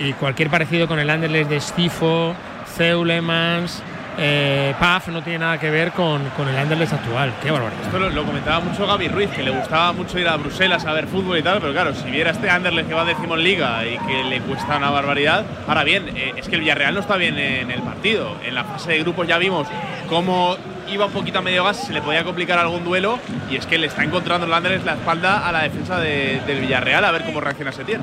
y 0.00 0.14
cualquier 0.14 0.50
parecido 0.50 0.88
con 0.88 0.98
el 0.98 1.08
Anderlecht 1.08 1.48
de 1.48 1.60
Stifo, 1.60 2.34
Zeulemans, 2.76 3.82
eh, 4.18 4.74
Paf 4.78 5.08
no 5.08 5.22
tiene 5.22 5.40
nada 5.40 5.58
que 5.58 5.70
ver 5.70 5.92
con, 5.92 6.22
con 6.36 6.48
el 6.48 6.56
Anderlecht 6.56 6.92
actual. 6.92 7.32
Qué 7.42 7.50
barbaridad. 7.50 7.82
Esto 7.84 7.98
lo, 7.98 8.24
comentaba 8.24 8.60
mucho 8.60 8.86
Gaby 8.86 9.08
Ruiz, 9.08 9.30
que 9.30 9.42
le 9.42 9.50
gustaba 9.50 9.92
mucho 9.92 10.18
ir 10.18 10.28
a 10.28 10.36
Bruselas 10.36 10.84
a 10.86 10.92
ver 10.92 11.06
fútbol 11.06 11.38
y 11.38 11.42
tal, 11.42 11.60
pero 11.60 11.72
claro, 11.72 11.94
si 11.94 12.10
viera 12.10 12.30
este 12.30 12.48
Anderlecht 12.50 12.88
que 12.88 12.94
va 12.94 13.04
décimo 13.04 13.34
en 13.34 13.44
liga 13.44 13.84
y 13.84 13.98
que 13.98 14.24
le 14.24 14.40
cuesta 14.40 14.76
una 14.76 14.90
barbaridad. 14.90 15.44
Ahora 15.66 15.84
bien, 15.84 16.08
eh, 16.16 16.32
es 16.36 16.48
que 16.48 16.54
el 16.56 16.60
Villarreal 16.62 16.94
no 16.94 17.00
está 17.00 17.16
bien 17.16 17.38
en 17.38 17.70
el 17.70 17.82
partido. 17.82 18.36
En 18.44 18.54
la 18.54 18.64
fase 18.64 18.92
de 18.92 18.98
grupos 19.00 19.26
ya 19.26 19.38
vimos 19.38 19.66
cómo 20.08 20.56
iba 20.88 21.06
un 21.06 21.12
poquito 21.12 21.38
a 21.38 21.42
medio 21.42 21.64
gas, 21.64 21.78
se 21.86 21.92
le 21.92 22.02
podía 22.02 22.24
complicar 22.24 22.58
algún 22.58 22.84
duelo 22.84 23.18
y 23.50 23.56
es 23.56 23.64
que 23.66 23.78
le 23.78 23.86
está 23.86 24.04
encontrando 24.04 24.46
el 24.46 24.52
Anderlecht 24.52 24.84
la 24.84 24.92
espalda 24.94 25.48
a 25.48 25.50
la 25.50 25.62
defensa 25.62 25.98
de- 25.98 26.40
del 26.46 26.60
Villarreal 26.60 27.04
a 27.04 27.10
ver 27.10 27.24
cómo 27.24 27.40
reacciona 27.40 27.72
Setién. 27.72 28.02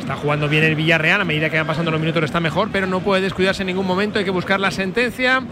Está 0.00 0.16
jugando 0.16 0.48
bien 0.48 0.64
el 0.64 0.74
Villarreal, 0.74 1.20
a 1.20 1.24
medida 1.24 1.50
que 1.50 1.58
van 1.58 1.66
pasando 1.66 1.90
los 1.90 2.00
minutos 2.00 2.24
está 2.24 2.40
mejor, 2.40 2.70
pero 2.72 2.86
no 2.86 3.00
puede 3.00 3.22
descuidarse 3.22 3.62
en 3.62 3.68
ningún 3.68 3.86
momento. 3.86 4.18
Hay 4.18 4.24
que 4.24 4.30
buscar 4.30 4.58
la 4.58 4.70
sentencia 4.70 5.42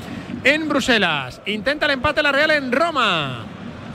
en 0.42 0.68
Bruselas. 0.68 1.40
Intenta 1.46 1.86
el 1.86 1.92
empate 1.92 2.22
la 2.22 2.32
Real 2.32 2.50
en 2.50 2.72
Roma. 2.72 3.44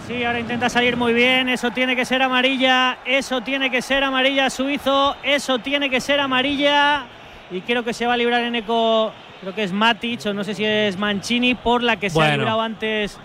Sí, 0.08 0.24
ahora 0.24 0.40
intenta 0.40 0.70
salir 0.70 0.96
muy 0.96 1.14
bien. 1.14 1.50
Eso 1.50 1.72
tiene 1.72 1.96
que 1.96 2.06
ser 2.06 2.22
amarilla. 2.22 3.00
Eso 3.06 3.42
tiene 3.42 3.72
que 3.72 3.82
ser 3.82 4.04
amarilla 4.04 4.50
suizo. 4.50 5.16
Eso 5.24 5.60
tiene 5.60 5.90
que 5.90 6.00
ser 6.00 6.20
amarilla. 6.20 7.06
Y 7.52 7.62
creo 7.62 7.84
que 7.84 7.94
se 7.94 8.06
va 8.06 8.14
a 8.14 8.18
librar 8.18 8.44
en 8.44 8.56
eco. 8.56 9.12
Creo 9.42 9.56
que 9.56 9.64
es 9.64 9.74
Matic 9.74 10.26
o 10.28 10.34
no 10.34 10.44
sé 10.44 10.54
si 10.54 10.64
es 10.64 10.98
Mancini 10.98 11.56
por 11.56 11.84
la 11.84 11.98
que 11.98 12.10
se 12.10 12.22
ha 12.22 12.38
librado 12.38 12.62
antes. 12.62 13.18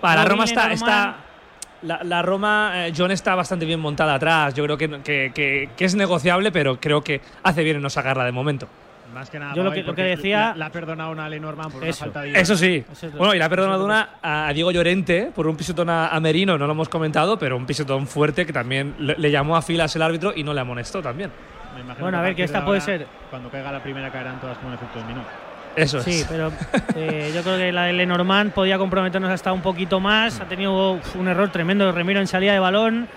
Para 0.00 0.24
Roma 0.24 0.44
está, 0.44 0.72
está 0.72 1.16
la, 1.82 2.02
la 2.04 2.22
Roma, 2.22 2.86
eh, 2.86 2.92
John 2.96 3.10
está 3.10 3.34
bastante 3.34 3.64
bien 3.64 3.80
montada 3.80 4.14
atrás. 4.14 4.54
Yo 4.54 4.64
creo 4.64 4.76
que, 4.76 4.88
que- 5.02 5.32
que- 5.34 5.70
que 5.76 5.84
es 5.84 5.94
negociable, 5.94 6.50
pero 6.52 6.78
creo 6.80 7.02
que 7.02 7.20
hace 7.42 7.62
bien 7.64 7.76
en 7.76 7.82
no 7.82 7.90
sacarla 7.90 8.24
de 8.24 8.32
momento. 8.32 8.68
Más 9.14 9.30
que 9.30 9.38
nada, 9.38 9.54
Yo 9.54 9.64
lo 9.64 9.70
que- 9.70 9.78
lo 9.78 9.82
que 9.84 9.86
porque 9.86 10.02
decía- 10.02 10.50
La, 10.50 10.56
la 10.56 10.66
ha 10.66 10.70
perdonado 10.70 11.10
una 11.10 11.28
Lenormand 11.30 11.72
por 11.72 11.82
Eso. 11.82 12.04
una 12.04 12.12
falta 12.12 12.28
de 12.30 12.38
Eso 12.40 12.56
sí. 12.56 12.84
Eso 12.92 13.06
es 13.06 13.12
lo- 13.12 13.18
Bueno, 13.18 13.34
y 13.34 13.38
le 13.38 13.44
ha 13.44 13.48
perdonado 13.48 13.84
una 13.84 14.10
a 14.22 14.52
Diego 14.52 14.70
Llorente 14.70 15.30
por 15.34 15.46
un 15.46 15.56
pisotón 15.56 15.88
a, 15.88 16.08
a 16.08 16.20
Merino, 16.20 16.58
no 16.58 16.66
lo 16.66 16.72
hemos 16.74 16.90
comentado, 16.90 17.38
pero 17.38 17.56
un 17.56 17.64
pisotón 17.64 18.06
fuerte 18.06 18.44
que 18.44 18.52
también 18.52 18.94
le, 18.98 19.14
le 19.16 19.30
llamó 19.30 19.56
a 19.56 19.62
filas 19.62 19.96
el 19.96 20.02
árbitro 20.02 20.32
y 20.36 20.42
no 20.44 20.52
le 20.52 20.60
amonestó 20.60 21.00
también. 21.00 21.30
Me 21.74 21.80
imagino 21.80 22.04
Bueno, 22.04 22.18
a 22.18 22.22
ver, 22.22 22.34
que 22.34 22.42
esta 22.44 22.58
de 22.60 22.66
puede 22.66 22.80
ahora, 22.80 22.98
ser. 22.98 23.06
Cuando 23.30 23.48
caiga 23.50 23.72
la 23.72 23.82
primera 23.82 24.10
caerán 24.10 24.40
todas 24.40 24.58
con 24.58 24.72
efecto 24.74 24.98
de 24.98 25.04
minuto. 25.06 25.28
Eso 25.82 26.02
Sí, 26.02 26.20
es. 26.20 26.26
pero 26.28 26.52
eh, 26.96 27.30
yo 27.34 27.42
creo 27.42 27.56
que 27.56 27.72
la 27.72 27.84
de 27.84 27.92
Lenormand 27.92 28.52
podía 28.52 28.78
comprometernos 28.78 29.30
hasta 29.30 29.52
un 29.52 29.60
poquito 29.62 30.00
más. 30.00 30.40
Ha 30.40 30.44
tenido 30.46 30.92
uf, 30.92 31.16
un 31.16 31.28
error 31.28 31.50
tremendo 31.50 31.90
Remiro 31.92 32.20
en 32.20 32.26
salida 32.26 32.52
de 32.52 32.58
balón. 32.58 33.08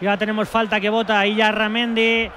Y 0.00 0.06
ahora 0.06 0.16
tenemos 0.18 0.48
falta 0.48 0.80
que 0.80 0.90
vota 0.90 1.18
ahí 1.20 1.34
ya 1.36 1.52
Ramendi. 1.52 2.28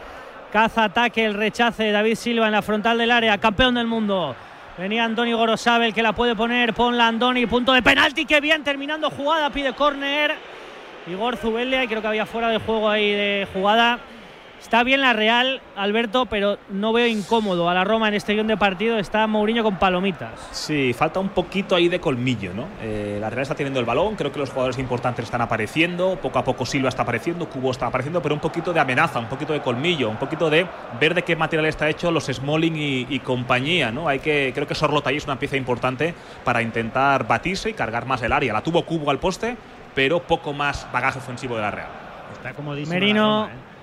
Caza 0.51 0.85
ataque, 0.85 1.25
el 1.25 1.33
rechace 1.33 1.83
de 1.83 1.91
David 1.91 2.15
Silva 2.15 2.45
en 2.45 2.51
la 2.53 2.61
frontal 2.61 2.97
del 2.97 3.11
área. 3.11 3.37
Campeón 3.37 3.75
del 3.75 3.87
mundo. 3.87 4.35
Venía 4.77 5.03
Andoni 5.03 5.33
Gorosabel 5.33 5.93
que 5.93 6.03
la 6.03 6.13
puede 6.13 6.35
poner. 6.35 6.73
Ponla 6.73 7.07
Andoni. 7.07 7.45
Punto 7.45 7.73
de 7.73 7.81
penalti. 7.81 8.25
Que 8.25 8.39
bien 8.39 8.63
terminando 8.63 9.09
jugada. 9.09 9.49
Pide 9.49 9.73
córner. 9.73 10.35
Igor 11.07 11.37
Zubelia. 11.37 11.83
Y 11.83 11.87
creo 11.87 12.01
que 12.01 12.07
había 12.07 12.25
fuera 12.25 12.49
de 12.49 12.59
juego 12.59 12.89
ahí 12.89 13.11
de 13.11 13.47
jugada. 13.53 13.99
Está 14.65 14.83
bien 14.83 14.99
la 14.99 15.13
Real, 15.13 15.61
Alberto, 15.75 16.25
pero 16.25 16.57
no 16.69 16.91
veo 16.91 17.05
incómodo 17.05 17.69
a 17.69 17.75
la 17.75 17.83
Roma 17.83 18.07
en 18.07 18.15
este 18.15 18.33
guion 18.33 18.47
de 18.47 18.57
partido. 18.57 18.97
Está 18.97 19.27
Mourinho 19.27 19.61
con 19.61 19.77
palomitas. 19.77 20.39
Sí, 20.49 20.91
falta 20.91 21.19
un 21.19 21.29
poquito 21.29 21.75
ahí 21.75 21.87
de 21.87 21.99
colmillo, 21.99 22.51
¿no? 22.51 22.65
Eh, 22.81 23.19
la 23.21 23.29
Real 23.29 23.43
está 23.43 23.53
teniendo 23.53 23.79
el 23.79 23.85
balón, 23.85 24.15
creo 24.15 24.31
que 24.31 24.39
los 24.39 24.49
jugadores 24.49 24.79
importantes 24.79 25.25
están 25.25 25.41
apareciendo, 25.41 26.17
poco 26.19 26.39
a 26.39 26.43
poco 26.43 26.65
Silva 26.65 26.89
está 26.89 27.03
apareciendo, 27.03 27.47
Cubo 27.47 27.69
está 27.69 27.85
apareciendo, 27.85 28.23
pero 28.23 28.33
un 28.33 28.41
poquito 28.41 28.73
de 28.73 28.79
amenaza, 28.79 29.19
un 29.19 29.27
poquito 29.27 29.53
de 29.53 29.61
colmillo, 29.61 30.09
un 30.09 30.17
poquito 30.17 30.49
de 30.49 30.65
ver 30.99 31.13
de 31.13 31.21
qué 31.21 31.35
material 31.35 31.67
está 31.67 31.87
hecho 31.87 32.09
los 32.09 32.25
Smalling 32.25 32.75
y, 32.75 33.05
y 33.07 33.19
compañía, 33.19 33.91
¿no? 33.91 34.07
Hay 34.07 34.17
que, 34.17 34.51
creo 34.55 34.65
que 34.65 34.73
Sorlot 34.73 35.05
ahí 35.05 35.17
es 35.17 35.25
una 35.25 35.37
pieza 35.37 35.57
importante 35.57 36.15
para 36.43 36.63
intentar 36.63 37.27
batirse 37.27 37.69
y 37.69 37.73
cargar 37.73 38.07
más 38.07 38.23
el 38.23 38.33
área. 38.33 38.51
La 38.51 38.63
tuvo 38.63 38.83
Cubo 38.83 39.11
al 39.11 39.19
poste, 39.19 39.57
pero 39.93 40.23
poco 40.23 40.53
más 40.53 40.87
bagaje 40.91 41.19
ofensivo 41.19 41.55
de 41.55 41.61
la 41.61 41.69
Real. 41.69 41.89
Está 42.33 42.53
comodísimo. 42.53 42.95
Merino. 42.95 43.41
la 43.41 43.47
Roma, 43.47 43.53
¿eh? 43.53 43.74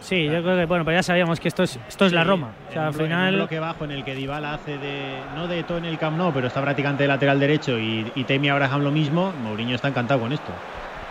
Sí, 0.00 0.24
yo 0.24 0.42
creo 0.42 0.56
que 0.56 0.64
bueno, 0.64 0.84
pero 0.84 0.96
ya 0.96 1.02
sabíamos 1.02 1.38
que 1.38 1.48
esto 1.48 1.62
es 1.62 1.78
esto 1.88 2.06
es 2.06 2.12
la 2.12 2.24
Roma. 2.24 2.52
O 2.68 2.72
sea, 2.72 2.88
al 2.88 2.94
en 2.94 3.00
un 3.00 3.06
final 3.06 3.34
bloque 3.36 3.60
bajo 3.60 3.84
en 3.84 3.90
el 3.90 4.02
que 4.02 4.14
Dybala 4.14 4.54
hace 4.54 4.78
de 4.78 5.18
no 5.36 5.46
de 5.46 5.62
todo 5.62 5.78
en 5.78 5.84
el 5.84 5.98
Camp 5.98 6.16
Nou, 6.16 6.32
pero 6.32 6.46
está 6.46 6.62
prácticamente 6.62 7.04
de 7.04 7.08
lateral 7.08 7.38
derecho 7.38 7.78
y, 7.78 8.10
y 8.14 8.24
Temi 8.24 8.48
Abraham 8.48 8.82
lo 8.82 8.90
mismo. 8.90 9.32
Mourinho 9.42 9.74
está 9.74 9.88
encantado 9.88 10.20
con 10.20 10.32
esto. 10.32 10.50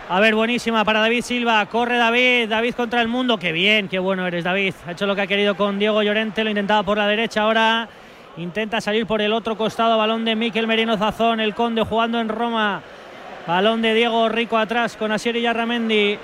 A 0.08 0.18
ver, 0.18 0.34
buenísima 0.34 0.84
para 0.84 0.98
David 0.98 1.22
Silva. 1.22 1.64
Corre 1.66 1.96
David, 1.96 2.48
David 2.48 2.74
contra 2.74 3.00
el 3.00 3.06
mundo. 3.06 3.38
Qué 3.38 3.52
bien, 3.52 3.86
qué 3.86 4.00
bueno 4.00 4.26
eres, 4.26 4.42
David. 4.42 4.74
Ha 4.88 4.90
hecho 4.90 5.06
lo 5.06 5.14
que 5.14 5.20
ha 5.20 5.26
querido 5.28 5.54
con 5.54 5.78
Diego 5.78 6.02
Llorente, 6.02 6.42
lo 6.42 6.50
intentaba 6.50 6.82
por 6.82 6.98
la 6.98 7.06
derecha 7.06 7.42
ahora. 7.42 7.88
Intenta 8.36 8.80
salir 8.80 9.06
por 9.06 9.22
el 9.22 9.32
otro 9.32 9.56
costado. 9.56 9.96
Balón 9.96 10.24
de 10.24 10.34
Miquel 10.34 10.66
Merino 10.66 10.96
Zazón, 10.96 11.38
el 11.38 11.54
Conde 11.54 11.84
jugando 11.84 12.20
en 12.20 12.28
Roma. 12.28 12.82
Balón 13.46 13.82
de 13.82 13.94
Diego 13.94 14.28
Rico 14.28 14.58
atrás 14.58 14.96
con 14.96 15.12
Asier 15.12 15.36
y 15.36 15.42
Yarramendi. 15.42 16.18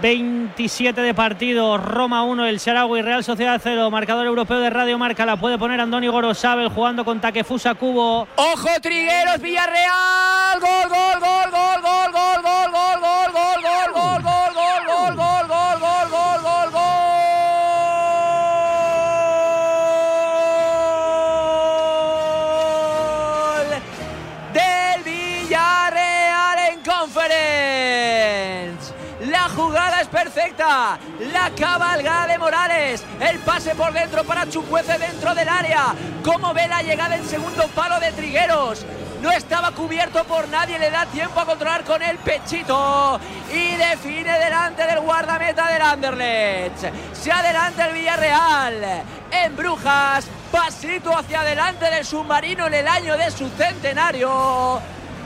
27 0.00 1.00
de 1.00 1.14
partido, 1.14 1.76
Roma 1.76 2.22
1, 2.24 2.46
el 2.46 2.60
Sarawi, 2.60 3.02
Real 3.02 3.24
Sociedad 3.24 3.60
0, 3.62 3.90
marcador 3.90 4.26
europeo 4.26 4.60
de 4.60 4.70
Radio 4.70 4.98
Marca, 4.98 5.26
la 5.26 5.36
puede 5.36 5.58
poner 5.58 5.80
Andoni 5.80 6.08
Gorosabel 6.08 6.68
jugando 6.68 7.04
con 7.04 7.20
Takefusa 7.20 7.74
Cubo. 7.74 8.26
¡Ojo, 8.36 8.68
Trigueros, 8.80 9.40
Villarreal! 9.40 10.60
¡Gol, 10.60 10.88
gol, 10.88 11.20
gol, 11.20 11.50
gol, 11.50 11.82
gol, 11.82 12.12
gol, 12.12 12.42
gol, 12.42 12.72
gol, 12.72 13.00
gol, 13.02 13.30
gol, 13.32 13.32
gol, 13.32 13.62
gol, 13.62 13.92
gol, 13.92 14.22
gol, 14.22 14.54
gol, 14.54 14.54
gol, 14.54 15.16
gol, 15.16 15.16
gol, 15.16 15.39
perfecta. 30.30 30.98
La 31.32 31.50
cabalgada 31.50 32.28
de 32.28 32.38
Morales. 32.38 33.04
El 33.20 33.38
pase 33.40 33.74
por 33.74 33.92
dentro 33.92 34.24
para 34.24 34.48
Chucuece 34.48 34.98
dentro 34.98 35.34
del 35.34 35.48
área. 35.48 35.94
Como 36.24 36.54
ve 36.54 36.68
la 36.68 36.82
llegada 36.82 37.16
en 37.16 37.26
segundo 37.26 37.66
palo 37.68 37.98
de 37.98 38.12
Trigueros. 38.12 38.86
No 39.22 39.30
estaba 39.30 39.72
cubierto 39.72 40.24
por 40.24 40.48
nadie, 40.48 40.78
le 40.78 40.90
da 40.90 41.04
tiempo 41.06 41.40
a 41.40 41.44
controlar 41.44 41.84
con 41.84 42.00
el 42.00 42.16
pechito 42.18 43.20
y 43.52 43.76
define 43.76 44.38
delante 44.38 44.86
del 44.86 45.00
guardameta 45.00 45.70
del 45.70 45.82
Anderlecht. 45.82 46.86
Se 47.12 47.30
adelanta 47.30 47.88
el 47.88 47.94
Villarreal 47.94 49.02
en 49.30 49.56
Brujas, 49.56 50.26
pasito 50.50 51.14
hacia 51.14 51.40
adelante 51.40 51.90
del 51.90 52.06
submarino 52.06 52.68
en 52.68 52.74
el 52.74 52.88
año 52.88 53.18
de 53.18 53.30
su 53.30 53.46
centenario. 53.50 54.80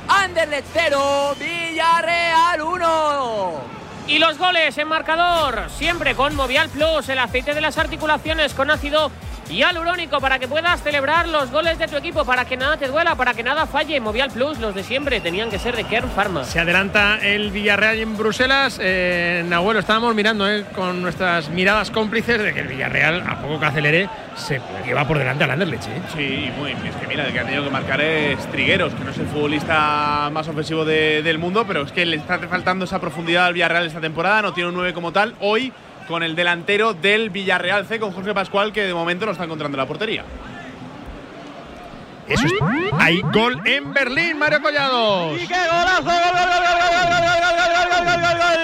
Anderlecht 0.08 0.66
0, 0.72 1.36
Villarreal 1.38 2.62
1. 2.62 3.73
Y 4.06 4.18
los 4.18 4.36
goles 4.36 4.76
en 4.76 4.86
marcador, 4.86 5.70
siempre 5.70 6.14
con 6.14 6.36
Movial 6.36 6.68
Plus, 6.68 7.08
el 7.08 7.18
aceite 7.18 7.54
de 7.54 7.62
las 7.62 7.78
articulaciones 7.78 8.52
con 8.52 8.70
ácido 8.70 9.10
hialurónico 9.50 10.20
para 10.20 10.38
que 10.38 10.48
puedas 10.48 10.82
celebrar 10.82 11.28
los 11.28 11.50
goles 11.50 11.78
de 11.78 11.86
tu 11.88 11.96
equipo, 11.96 12.24
para 12.24 12.44
que 12.44 12.56
nada 12.56 12.76
te 12.76 12.88
duela, 12.88 13.14
para 13.14 13.34
que 13.34 13.42
nada 13.42 13.66
falle. 13.66 14.00
Movial 14.00 14.30
Plus, 14.30 14.58
los 14.58 14.74
de 14.74 14.82
siempre, 14.82 15.20
tenían 15.20 15.50
que 15.50 15.58
ser 15.58 15.76
de 15.76 15.84
Kern 15.84 16.10
Pharma. 16.10 16.44
Se 16.44 16.60
adelanta 16.60 17.18
el 17.22 17.50
Villarreal 17.50 17.98
en 17.98 18.16
Bruselas. 18.16 18.78
Eh, 18.82 19.44
Nahuel, 19.48 19.78
estábamos 19.78 20.14
mirando 20.14 20.48
eh, 20.48 20.64
con 20.74 21.02
nuestras 21.02 21.48
miradas 21.50 21.90
cómplices 21.90 22.42
de 22.42 22.52
que 22.54 22.60
el 22.60 22.68
Villarreal, 22.68 23.22
a 23.26 23.40
poco 23.40 23.60
que 23.60 23.66
acelere, 23.66 24.08
se 24.36 24.60
lleva 24.84 25.06
por 25.06 25.18
delante 25.18 25.44
al 25.44 25.50
Anderlecht. 25.52 25.84
¿eh? 25.88 26.02
Sí, 26.16 26.50
muy, 26.58 26.72
es 26.72 26.96
que 27.00 27.06
mira, 27.06 27.24
el 27.26 27.32
que 27.32 27.40
ha 27.40 27.44
tenido 27.44 27.64
que 27.64 27.70
marcar 27.70 28.00
es 28.00 28.38
Trigueros, 28.50 28.92
que 28.94 29.04
no 29.04 29.10
es 29.10 29.18
el 29.18 29.26
futbolista 29.26 30.28
más 30.32 30.48
ofensivo 30.48 30.84
de- 30.84 31.22
del 31.22 31.38
mundo, 31.38 31.64
pero 31.66 31.82
es 31.82 31.92
que 31.92 32.04
le 32.04 32.16
está 32.16 32.38
faltando 32.40 32.84
esa 32.84 32.98
profundidad 33.00 33.46
al 33.46 33.54
Villarreal 33.54 33.86
esta 33.86 34.00
temporada, 34.00 34.42
no 34.42 34.52
tiene 34.52 34.68
un 34.70 34.74
9 34.74 34.92
como 34.92 35.12
tal. 35.12 35.34
Hoy 35.40 35.72
con 36.08 36.22
el 36.22 36.34
delantero 36.36 36.94
del 36.94 37.30
Villarreal 37.30 37.86
C, 37.86 37.98
con 37.98 38.12
Jorge 38.12 38.34
Pascual, 38.34 38.72
que 38.72 38.82
de 38.82 38.94
momento 38.94 39.26
no 39.26 39.32
está 39.32 39.44
encontrando 39.44 39.76
la 39.76 39.86
portería. 39.86 40.24
Eso 42.28 42.46
es. 42.46 42.52
Hay 42.98 43.20
gol 43.20 43.60
en 43.64 43.92
Berlín, 43.92 44.38
Mario 44.38 44.62
Collados. 44.62 45.40
¡Y 45.40 45.46
qué 45.46 45.54
golazo! 45.54 46.02
¡Gol, 46.02 46.14
gol, 46.14 46.32
gol, 46.32 46.46
gol, 46.46 46.70
gol, 46.80 47.04
gol, 47.10 47.28
gol, 47.40 47.58
gol, 47.64 48.04
gol, 48.04 48.20
gol, 48.22 48.38
gol! 48.38 48.60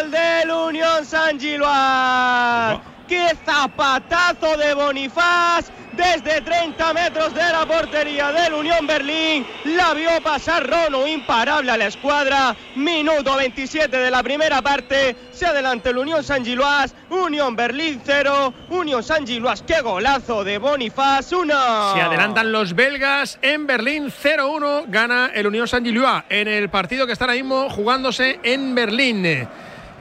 ¡Gol 0.00 0.10
del 0.10 0.50
Unión 0.50 1.04
San 1.04 1.38
Gilois! 1.38 2.91
¡Qué 3.12 3.36
zapatazo 3.44 4.56
de 4.56 4.72
Bonifaz! 4.72 5.70
Desde 5.92 6.40
30 6.40 6.94
metros 6.94 7.34
de 7.34 7.42
la 7.42 7.66
portería 7.66 8.32
del 8.32 8.54
Unión 8.54 8.86
Berlín, 8.86 9.46
la 9.66 9.92
vio 9.92 10.08
pasar 10.22 10.66
Rono, 10.66 11.06
imparable 11.06 11.70
a 11.70 11.76
la 11.76 11.88
escuadra. 11.88 12.56
Minuto 12.74 13.36
27 13.36 13.94
de 13.94 14.10
la 14.10 14.22
primera 14.22 14.62
parte, 14.62 15.14
se 15.30 15.44
adelanta 15.44 15.90
el 15.90 15.98
Unión 15.98 16.24
San 16.24 16.42
Gilois, 16.42 16.94
Unión 17.10 17.54
Berlín 17.54 18.00
0, 18.02 18.54
Unión 18.70 19.02
San 19.02 19.26
Gilois, 19.26 19.60
qué 19.60 19.82
golazo 19.82 20.42
de 20.42 20.56
Bonifaz 20.56 21.34
1. 21.34 21.94
Se 21.94 22.00
adelantan 22.00 22.50
los 22.50 22.74
belgas 22.74 23.38
en 23.42 23.66
Berlín 23.66 24.10
0-1. 24.10 24.84
Gana 24.88 25.30
el 25.34 25.46
Unión 25.46 25.68
Saint-Gillois 25.68 26.24
en 26.30 26.48
el 26.48 26.70
partido 26.70 27.06
que 27.06 27.12
está 27.12 27.26
ahora 27.26 27.34
mismo 27.34 27.68
jugándose 27.68 28.40
en 28.42 28.74
Berlín. 28.74 29.46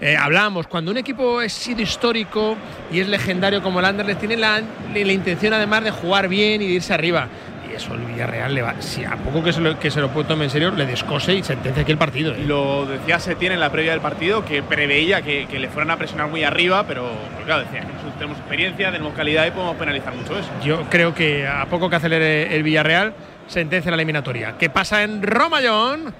Eh, 0.01 0.17
hablábamos, 0.17 0.65
cuando 0.65 0.89
un 0.89 0.98
equipo 0.98 1.39
ha 1.39 1.48
sido 1.48 1.81
histórico 1.81 2.58
y 2.91 3.00
es 3.00 3.08
legendario 3.08 3.62
como 3.62 3.79
el 3.79 3.86
Anderlecht, 3.86 4.20
tiene 4.20 4.36
la, 4.36 4.62
la 4.93 5.12
intención 5.13 5.53
además 5.53 5.84
de 5.84 5.91
jugar 5.91 6.27
bien 6.27 6.62
y 6.62 6.67
de 6.67 6.74
irse 6.74 6.91
arriba. 6.91 7.27
Y 7.70 7.75
eso 7.75 7.93
el 7.93 8.01
Villarreal 8.01 8.53
le 8.53 8.63
va. 8.63 8.81
Si 8.81 9.05
a 9.05 9.15
poco 9.15 9.43
que 9.43 9.53
se 9.53 9.62
lo, 9.62 9.79
que 9.79 9.91
se 9.91 10.01
lo 10.01 10.10
puede 10.10 10.27
tomar 10.27 10.46
en 10.46 10.50
serio, 10.50 10.72
le 10.72 10.88
descose 10.88 11.36
y 11.36 11.43
sentencia 11.43 11.84
aquí 11.84 11.91
el 11.91 12.00
partido. 12.00 12.34
¿eh? 12.34 12.43
Lo 12.48 12.88
decía 12.88 13.20
Setién 13.20 13.51
en 13.51 13.60
la 13.60 13.72
previa 13.72 13.91
del 13.91 14.01
partido, 14.01 14.43
que 14.43 14.63
preveía 14.63 15.22
que, 15.22 15.46
que 15.46 15.60
le 15.60 15.70
fueran 15.70 15.91
a 15.91 15.98
presionar 15.98 16.29
muy 16.29 16.43
arriba, 16.43 16.86
pero 16.88 17.08
pues 17.34 17.46
claro, 17.46 17.63
decía 17.63 17.81
que 17.81 17.93
nosotros 17.93 18.13
tenemos 18.15 18.39
experiencia, 18.39 18.91
tenemos 18.91 19.13
calidad 19.13 19.46
y 19.46 19.51
podemos 19.51 19.75
penalizar 19.75 20.15
mucho 20.15 20.38
eso. 20.38 20.50
Yo 20.65 20.81
creo 20.89 21.13
que 21.13 21.48
a 21.48 21.67
poco 21.67 21.91
que 21.91 21.98
acelere 21.98 22.55
el 22.55 22.63
Villarreal, 22.63 23.13
sentencia 23.46 23.91
la 23.91 23.96
eliminatoria. 23.96 24.55
¿Qué 24.58 24.70
pasa 24.72 25.03
en 25.03 25.22
Roma, 25.22 25.60
John? 25.63 26.12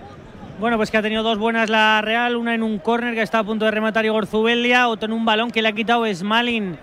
Bueno, 0.62 0.78
pues 0.78 0.92
que 0.92 0.98
ha 0.98 1.02
tenido 1.02 1.24
dos 1.24 1.40
buenas 1.40 1.72
la 1.72 2.00
Real, 2.04 2.36
una 2.36 2.54
en 2.54 2.62
un 2.62 2.78
córner 2.78 3.16
que 3.16 3.24
está 3.24 3.40
a 3.40 3.44
punto 3.44 3.66
de 3.66 3.72
rematar 3.72 4.06
Igor 4.06 4.28
Zubeldia, 4.28 4.90
otro 4.90 5.08
en 5.08 5.14
un 5.14 5.26
balón 5.26 5.50
que 5.50 5.60
le 5.60 5.70
ha 5.70 5.72
quitado 5.72 6.06
Smalin 6.14 6.78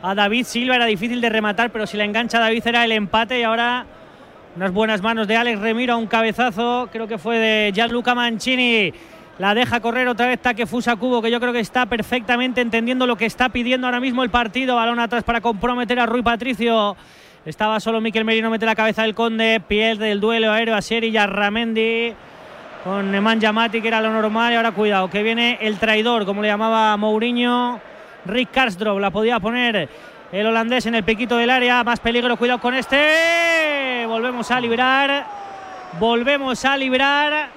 a 0.00 0.14
David 0.14 0.46
Silva, 0.46 0.76
era 0.76 0.86
difícil 0.86 1.20
de 1.20 1.28
rematar, 1.28 1.68
pero 1.68 1.86
si 1.86 1.98
la 1.98 2.04
engancha 2.04 2.40
David 2.40 2.62
era 2.66 2.82
el 2.82 2.92
empate 2.92 3.38
y 3.38 3.42
ahora 3.42 3.84
unas 4.56 4.72
buenas 4.72 5.02
manos 5.02 5.28
de 5.28 5.36
Alex 5.36 5.60
Remiro, 5.60 5.98
un 5.98 6.06
cabezazo, 6.06 6.88
creo 6.90 7.06
que 7.06 7.18
fue 7.18 7.36
de 7.36 7.72
Gianluca 7.74 8.14
Mancini. 8.14 8.90
La 9.38 9.54
deja 9.54 9.80
correr 9.80 10.08
otra 10.08 10.26
vez 10.26 10.40
Takefusa 10.40 10.96
Cubo, 10.96 11.20
que 11.20 11.30
yo 11.30 11.40
creo 11.40 11.52
que 11.52 11.60
está 11.60 11.84
perfectamente 11.84 12.62
entendiendo 12.62 13.06
lo 13.06 13.16
que 13.16 13.26
está 13.26 13.50
pidiendo 13.50 13.86
ahora 13.86 14.00
mismo 14.00 14.22
el 14.22 14.30
partido. 14.30 14.76
Balón 14.76 14.98
atrás 14.98 15.24
para 15.24 15.42
comprometer 15.42 16.00
a 16.00 16.06
Rui 16.06 16.22
Patricio. 16.22 16.96
Estaba 17.44 17.80
solo 17.80 18.00
Miquel 18.00 18.24
Merino, 18.24 18.48
mete 18.48 18.64
la 18.64 18.74
cabeza 18.74 19.02
del 19.02 19.14
Conde, 19.14 19.60
pierde 19.68 20.06
del 20.06 20.20
duelo 20.20 20.50
aéreo 20.50 20.74
a 20.74 20.80
Seri 20.80 21.08
y 21.08 21.18
a 21.18 21.26
Ramendi 21.26 22.14
con 22.84 23.10
Nemanja 23.10 23.40
Yamati, 23.40 23.80
que 23.80 23.88
era 23.88 24.00
lo 24.00 24.10
normal. 24.10 24.52
Y 24.52 24.56
ahora 24.56 24.72
cuidado, 24.72 25.10
que 25.10 25.22
viene 25.22 25.58
el 25.60 25.78
traidor, 25.78 26.24
como 26.24 26.42
le 26.42 26.48
llamaba 26.48 26.96
Mourinho. 26.96 27.80
Rick 28.26 28.50
Karsdorp 28.50 29.00
la 29.00 29.10
podía 29.10 29.40
poner 29.40 29.88
el 30.32 30.46
holandés 30.46 30.86
en 30.86 30.94
el 30.94 31.04
piquito 31.04 31.36
del 31.36 31.50
área. 31.50 31.82
Más 31.84 32.00
peligro, 32.00 32.36
cuidado 32.36 32.60
con 32.60 32.74
este. 32.74 34.04
Volvemos 34.06 34.50
a 34.50 34.60
librar. 34.60 35.26
Volvemos 35.98 36.64
a 36.64 36.76
librar. 36.76 37.48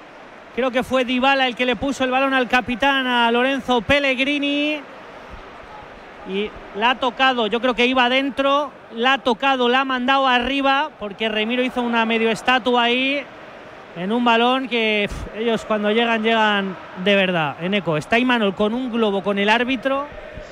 Creo 0.56 0.72
que 0.72 0.84
fue 0.84 1.04
Dybala 1.04 1.48
el 1.48 1.56
que 1.56 1.66
le 1.66 1.76
puso 1.76 2.04
el 2.04 2.12
balón 2.12 2.34
al 2.34 2.48
capitán, 2.48 3.08
a 3.08 3.32
Lorenzo 3.32 3.82
Pellegrini. 3.82 4.80
Y 6.30 6.50
la 6.76 6.92
ha 6.92 6.96
tocado, 6.96 7.48
yo 7.48 7.60
creo 7.60 7.74
que 7.74 7.86
iba 7.86 8.06
adentro. 8.06 8.72
La 8.94 9.14
ha 9.14 9.18
tocado, 9.18 9.68
la 9.68 9.82
ha 9.82 9.86
mandado 9.86 10.28
arriba, 10.28 10.92
porque 11.00 11.28
Remiro 11.28 11.64
hizo 11.64 11.82
una 11.82 12.06
medio 12.06 12.30
estatua 12.30 12.84
ahí 12.84 13.26
en 13.96 14.12
un 14.12 14.24
balón 14.26 14.68
que 14.68 15.08
pff, 15.10 15.38
ellos 15.38 15.66
cuando 15.66 15.92
llegan, 15.92 16.24
llegan 16.24 16.76
de 17.04 17.16
verdad. 17.16 17.56
En 17.62 17.74
eco, 17.74 17.98
está 17.98 18.18
Imanol 18.20 18.56
con 18.56 18.74
un 18.74 18.92
globo 18.92 19.22
con 19.24 19.38
el 19.40 19.50
árbitro 19.50 20.06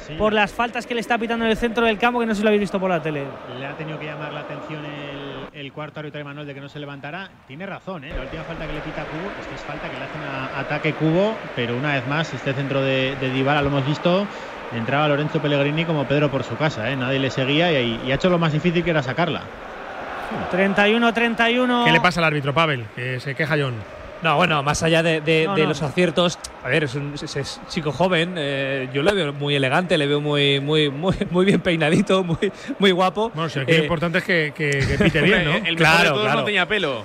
Sí. 0.07 0.15
por 0.15 0.33
las 0.33 0.51
faltas 0.51 0.87
que 0.87 0.95
le 0.95 0.99
está 0.99 1.17
pitando 1.19 1.45
en 1.45 1.51
el 1.51 1.57
centro 1.57 1.85
del 1.85 1.99
campo, 1.99 2.19
que 2.19 2.25
no 2.25 2.33
sé 2.33 2.39
si 2.39 2.43
lo 2.43 2.49
habéis 2.49 2.61
visto 2.61 2.79
por 2.79 2.89
la 2.89 2.99
tele. 3.01 3.23
Le 3.59 3.65
ha 3.67 3.73
tenido 3.73 3.99
que 3.99 4.05
llamar 4.07 4.33
la 4.33 4.39
atención 4.39 4.83
el, 4.83 5.47
el 5.59 5.71
cuarto 5.71 5.99
árbitro 5.99 6.17
de 6.17 6.23
Manuel 6.23 6.47
de 6.47 6.55
que 6.55 6.59
no 6.59 6.69
se 6.69 6.79
levantara. 6.79 7.29
Tiene 7.47 7.67
razón, 7.67 8.03
¿eh? 8.03 8.11
la 8.15 8.21
última 8.23 8.41
falta 8.43 8.65
que 8.65 8.73
le 8.73 8.79
pita 8.79 9.03
a 9.03 9.05
Cubo 9.05 9.29
es 9.39 9.45
que 9.47 9.55
es 9.55 9.61
falta 9.61 9.87
que 9.89 9.97
le 9.97 10.03
hacen 10.05 10.21
a 10.23 10.59
ataque 10.59 10.93
Cubo, 10.93 11.35
pero 11.55 11.77
una 11.77 11.93
vez 11.93 12.07
más, 12.07 12.33
este 12.33 12.51
centro 12.53 12.81
de, 12.81 13.15
de 13.21 13.29
Dybala 13.29 13.61
lo 13.61 13.67
hemos 13.67 13.85
visto. 13.85 14.25
Entraba 14.75 15.07
Lorenzo 15.07 15.39
Pellegrini 15.39 15.85
como 15.85 16.05
Pedro 16.05 16.31
por 16.31 16.43
su 16.43 16.57
casa, 16.57 16.89
¿eh? 16.89 16.95
nadie 16.95 17.19
le 17.19 17.29
seguía 17.29 17.71
y, 17.79 18.01
y 18.03 18.11
ha 18.11 18.15
hecho 18.15 18.29
lo 18.31 18.39
más 18.39 18.53
difícil 18.53 18.83
que 18.83 18.89
era 18.89 19.03
sacarla. 19.03 19.41
31-31. 20.51 21.85
¿Qué 21.85 21.91
le 21.91 22.01
pasa 22.01 22.19
al 22.19 22.25
árbitro, 22.25 22.53
Pavel? 22.53 22.85
Que 22.95 23.19
se 23.19 23.35
queja 23.35 23.55
John. 23.59 23.73
No, 24.21 24.35
bueno, 24.35 24.61
más 24.61 24.83
allá 24.83 25.01
de, 25.01 25.19
de- 25.19 25.45
No, 25.47 25.55
de 25.55 25.63
no. 25.63 25.69
los 25.69 25.81
aciertos, 25.81 26.37
a 26.63 26.67
ver, 26.69 26.83
es 26.83 26.93
un 26.93 27.13
es- 27.15 27.35
es 27.35 27.59
chico 27.69 27.91
joven, 27.91 28.35
eh, 28.37 28.87
yo 28.93 29.01
le 29.01 29.13
veo 29.13 29.33
muy 29.33 29.55
elegante, 29.55 29.97
le 29.97 30.05
veo 30.05 30.21
muy, 30.21 30.59
muy, 30.59 30.91
muy, 30.91 31.15
muy 31.31 31.43
bien 31.43 31.59
peinadito, 31.59 32.23
muy, 32.23 32.51
muy 32.77 32.91
guapo. 32.91 33.31
Bueno, 33.33 33.49
si 33.49 33.59
aquí 33.59 33.71
lo 33.71 33.77
Eh, 33.79 33.81
importante 33.83 34.19
es 34.19 34.23
que, 34.23 34.53
que- 34.55 34.69
que 34.69 35.03
pite 35.03 35.21
bien, 35.23 35.43
¿no? 35.45 35.51
El 35.55 35.61
mejor 35.61 35.69
de 35.69 35.75
Claro, 35.75 36.09
todos 36.11 36.21
claro. 36.25 36.39
no 36.41 36.45
tenía 36.45 36.67
pelo. 36.67 37.03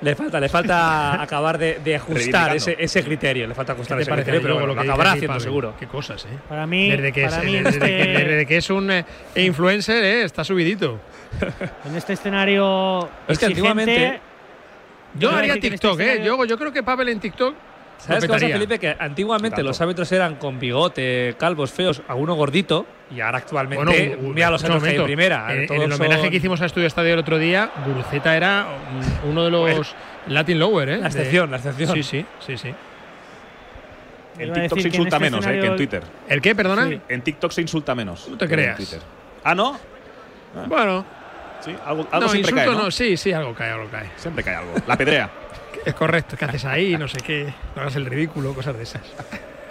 Le 0.00 0.14
falta, 0.14 0.38
le 0.38 0.48
falta 0.48 1.20
acabar 1.22 1.58
de, 1.58 1.80
de 1.82 1.96
ajustar 1.96 2.54
ese, 2.54 2.76
ese 2.78 3.02
criterio, 3.02 3.46
le 3.48 3.54
falta 3.54 3.72
¿Qué 3.72 3.78
ajustar 3.78 4.00
ese 4.00 4.10
criterio, 4.12 4.40
pero 4.40 4.54
luego 4.54 4.60
bueno, 4.60 4.74
lo 4.74 4.74
lo 4.76 4.82
que 4.82 4.88
acabará 4.88 5.12
haciendo 5.12 5.40
seguro. 5.40 5.74
Qué 5.78 5.86
cosas, 5.88 6.24
¿eh? 6.24 6.38
Para 6.48 6.66
mí, 6.66 6.90
Desde 6.90 7.12
que, 7.12 7.24
para 7.24 7.38
es, 7.38 7.44
mí 7.44 7.52
desde 7.56 7.78
que- 7.80 8.00
este, 8.00 8.24
desde 8.24 8.46
que 8.46 8.56
es 8.58 8.70
un 8.70 8.90
eh, 8.90 9.04
influencer, 9.36 10.04
¿eh? 10.04 10.22
está 10.22 10.44
subidito. 10.44 11.00
en 11.84 11.96
este 11.96 12.12
escenario 12.12 13.08
Es 13.26 13.38
que 13.38 13.46
antiguamente- 13.46 14.20
Yo 15.14 15.30
haría 15.30 15.54
este 15.54 15.70
TikTok, 15.70 15.98
¿eh? 16.00 16.04
escenario- 16.12 16.36
Yo, 16.38 16.44
yo 16.44 16.58
creo 16.58 16.72
que 16.72 16.82
Pavel 16.82 17.08
en 17.08 17.18
TikTok. 17.20 17.54
¿Sabes 17.98 18.22
qué 18.24 18.28
pasa. 18.28 18.46
Felipe? 18.48 18.78
Que 18.78 18.96
antiguamente 18.98 19.56
Tanto. 19.56 19.68
los 19.68 19.80
árbitros 19.80 20.10
eran 20.12 20.36
con 20.36 20.58
bigote, 20.58 21.34
calvos, 21.38 21.72
feos, 21.72 22.00
alguno 22.08 22.34
gordito, 22.34 22.86
y 23.14 23.20
ahora 23.20 23.38
actualmente, 23.38 23.84
Bueno, 24.16 24.32
mira 24.34 24.50
los 24.50 24.62
árbitros 24.62 24.84
que 24.84 24.90
hay 24.90 24.96
en 24.96 25.04
primera. 25.04 25.52
En, 25.52 25.72
el 25.82 25.92
homenaje 25.92 26.20
son 26.22 26.30
que 26.30 26.36
hicimos 26.36 26.60
a 26.60 26.66
Estudio 26.66 26.86
Estadio 26.86 27.14
el 27.14 27.18
otro 27.20 27.38
día, 27.38 27.70
Guruceta 27.86 28.36
era 28.36 28.66
uno 29.28 29.44
de 29.44 29.50
los 29.50 29.94
Latin 30.28 30.58
Lower, 30.58 30.88
¿eh? 30.88 30.96
La 30.98 31.02
De- 31.02 31.06
excepción, 31.08 31.50
la 31.50 31.56
excepción. 31.56 31.92
Sí, 31.94 32.02
sí, 32.02 32.24
sí, 32.46 32.56
sí. 32.56 32.74
En 34.38 34.52
TikTok 34.52 34.78
se 34.78 34.88
insulta 34.88 35.16
este 35.16 35.30
menos 35.30 35.44
eh, 35.44 35.48
que 35.48 35.52
en 35.54 35.58
escenario- 35.58 35.76
Twitter. 35.76 36.02
¿El 36.28 36.40
qué, 36.40 36.54
perdona? 36.54 36.88
Sí. 36.88 37.00
En 37.08 37.22
TikTok 37.22 37.50
se 37.50 37.60
insulta 37.62 37.94
menos. 37.96 38.28
No 38.28 38.38
te 38.38 38.46
creas. 38.48 38.76
Twitter. 38.76 39.00
Ah, 39.42 39.54
¿no? 39.54 39.78
Bueno, 40.68 41.04
Sí, 41.60 41.72
algo, 41.84 42.06
algo 42.12 42.26
no, 42.26 42.28
siempre 42.28 42.38
insulto 42.52 42.54
cae, 42.56 42.66
¿no? 42.66 42.84
no, 42.84 42.90
sí, 42.92 43.16
sí, 43.16 43.32
algo 43.32 43.52
cae, 43.52 43.70
algo 43.72 43.88
cae. 43.90 44.08
Siempre 44.16 44.44
cae 44.44 44.54
algo. 44.54 44.74
La 44.86 44.96
pedrea. 44.96 45.28
Es 45.88 45.94
correcto, 45.94 46.36
¿qué 46.36 46.44
haces 46.44 46.66
ahí? 46.66 46.98
No 46.98 47.08
sé 47.08 47.16
qué, 47.22 47.50
no 47.74 47.80
hagas 47.80 47.96
el 47.96 48.04
ridículo, 48.04 48.52
cosas 48.52 48.76
de 48.76 48.82
esas. 48.82 49.00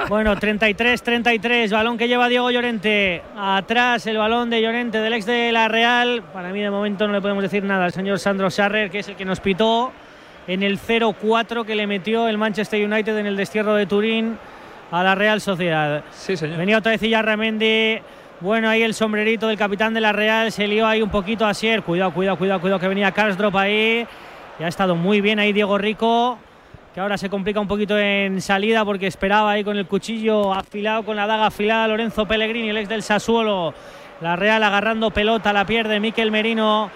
Bueno, 0.10 0.36
33-33, 0.36 1.70
balón 1.70 1.96
que 1.96 2.08
lleva 2.08 2.28
Diego 2.28 2.50
Llorente. 2.50 3.22
Atrás 3.38 4.08
el 4.08 4.18
balón 4.18 4.50
de 4.50 4.60
Llorente, 4.60 4.98
del 4.98 5.14
ex 5.14 5.28
de 5.28 5.52
la 5.52 5.68
Real. 5.68 6.24
Para 6.34 6.50
mí 6.50 6.60
de 6.60 6.72
momento 6.72 7.06
no 7.06 7.14
le 7.14 7.22
podemos 7.22 7.44
decir 7.44 7.64
nada 7.64 7.86
al 7.86 7.94
señor 7.94 8.18
Sandro 8.18 8.50
Sarrer, 8.50 8.90
que 8.90 8.98
es 8.98 9.10
el 9.10 9.16
que 9.16 9.26
nos 9.26 9.40
pitó 9.40 9.92
en 10.48 10.64
el 10.64 10.80
0-4 10.80 11.64
que 11.64 11.76
le 11.76 11.86
metió 11.86 12.28
el 12.28 12.40
Manchester 12.40 12.84
United 12.84 13.16
en 13.16 13.28
el 13.28 13.38
destierro 13.38 13.76
de 13.76 13.86
Turín 13.86 14.40
a 14.90 15.04
la 15.04 15.14
Real 15.14 15.40
Sociedad. 15.40 16.04
Sí, 16.10 16.36
señor. 16.36 16.58
Venía 16.58 16.80
otra 16.80 16.98
vez 16.98 17.02
Ramendi. 17.24 18.00
Bueno, 18.40 18.70
ahí 18.70 18.82
el 18.82 18.96
sombrerito 18.96 19.48
del 19.50 19.58
capitán 19.58 19.94
de 19.94 20.02
la 20.02 20.14
Real. 20.14 20.52
Se 20.52 20.68
lió 20.68 20.88
ahí 20.88 21.04
un 21.04 21.12
poquito 21.12 21.46
a 21.46 21.54
Sier. 21.54 21.84
Cuidado, 21.84 22.12
cuidado, 22.12 22.40
cuidado, 22.40 22.60
cuidado 22.60 22.80
que 22.80 22.88
venía 22.88 23.12
Karsdrop 23.12 23.56
ahí. 23.56 24.08
Y 24.60 24.64
ha 24.64 24.68
estado 24.68 24.96
muy 24.96 25.22
bien 25.22 25.40
ahí 25.40 25.54
Diego 25.54 25.78
Rico. 25.78 26.38
Que 26.94 27.02
ahora 27.02 27.18
se 27.18 27.30
complica 27.30 27.60
un 27.60 27.68
poquito 27.68 27.98
en 27.98 28.42
salida 28.42 28.84
porque 28.84 29.06
esperaba 29.06 29.52
ahí 29.52 29.64
con 29.64 29.78
el 29.78 29.86
cuchillo 29.86 30.52
afilado, 30.52 31.04
con 31.04 31.16
la 31.16 31.28
daga 31.28 31.48
afilada 31.48 31.88
Lorenzo 31.88 32.28
Pellegrini, 32.28 32.70
el 32.70 32.78
ex 32.78 32.90
del 32.90 33.04
Sassuolo. 33.04 33.74
La 34.20 34.36
Real 34.36 34.64
agarrando 34.64 35.12
pelota, 35.12 35.54
la 35.54 35.66
pierde 35.66 36.00
Miquel 36.00 36.32
Merino. 36.32 36.90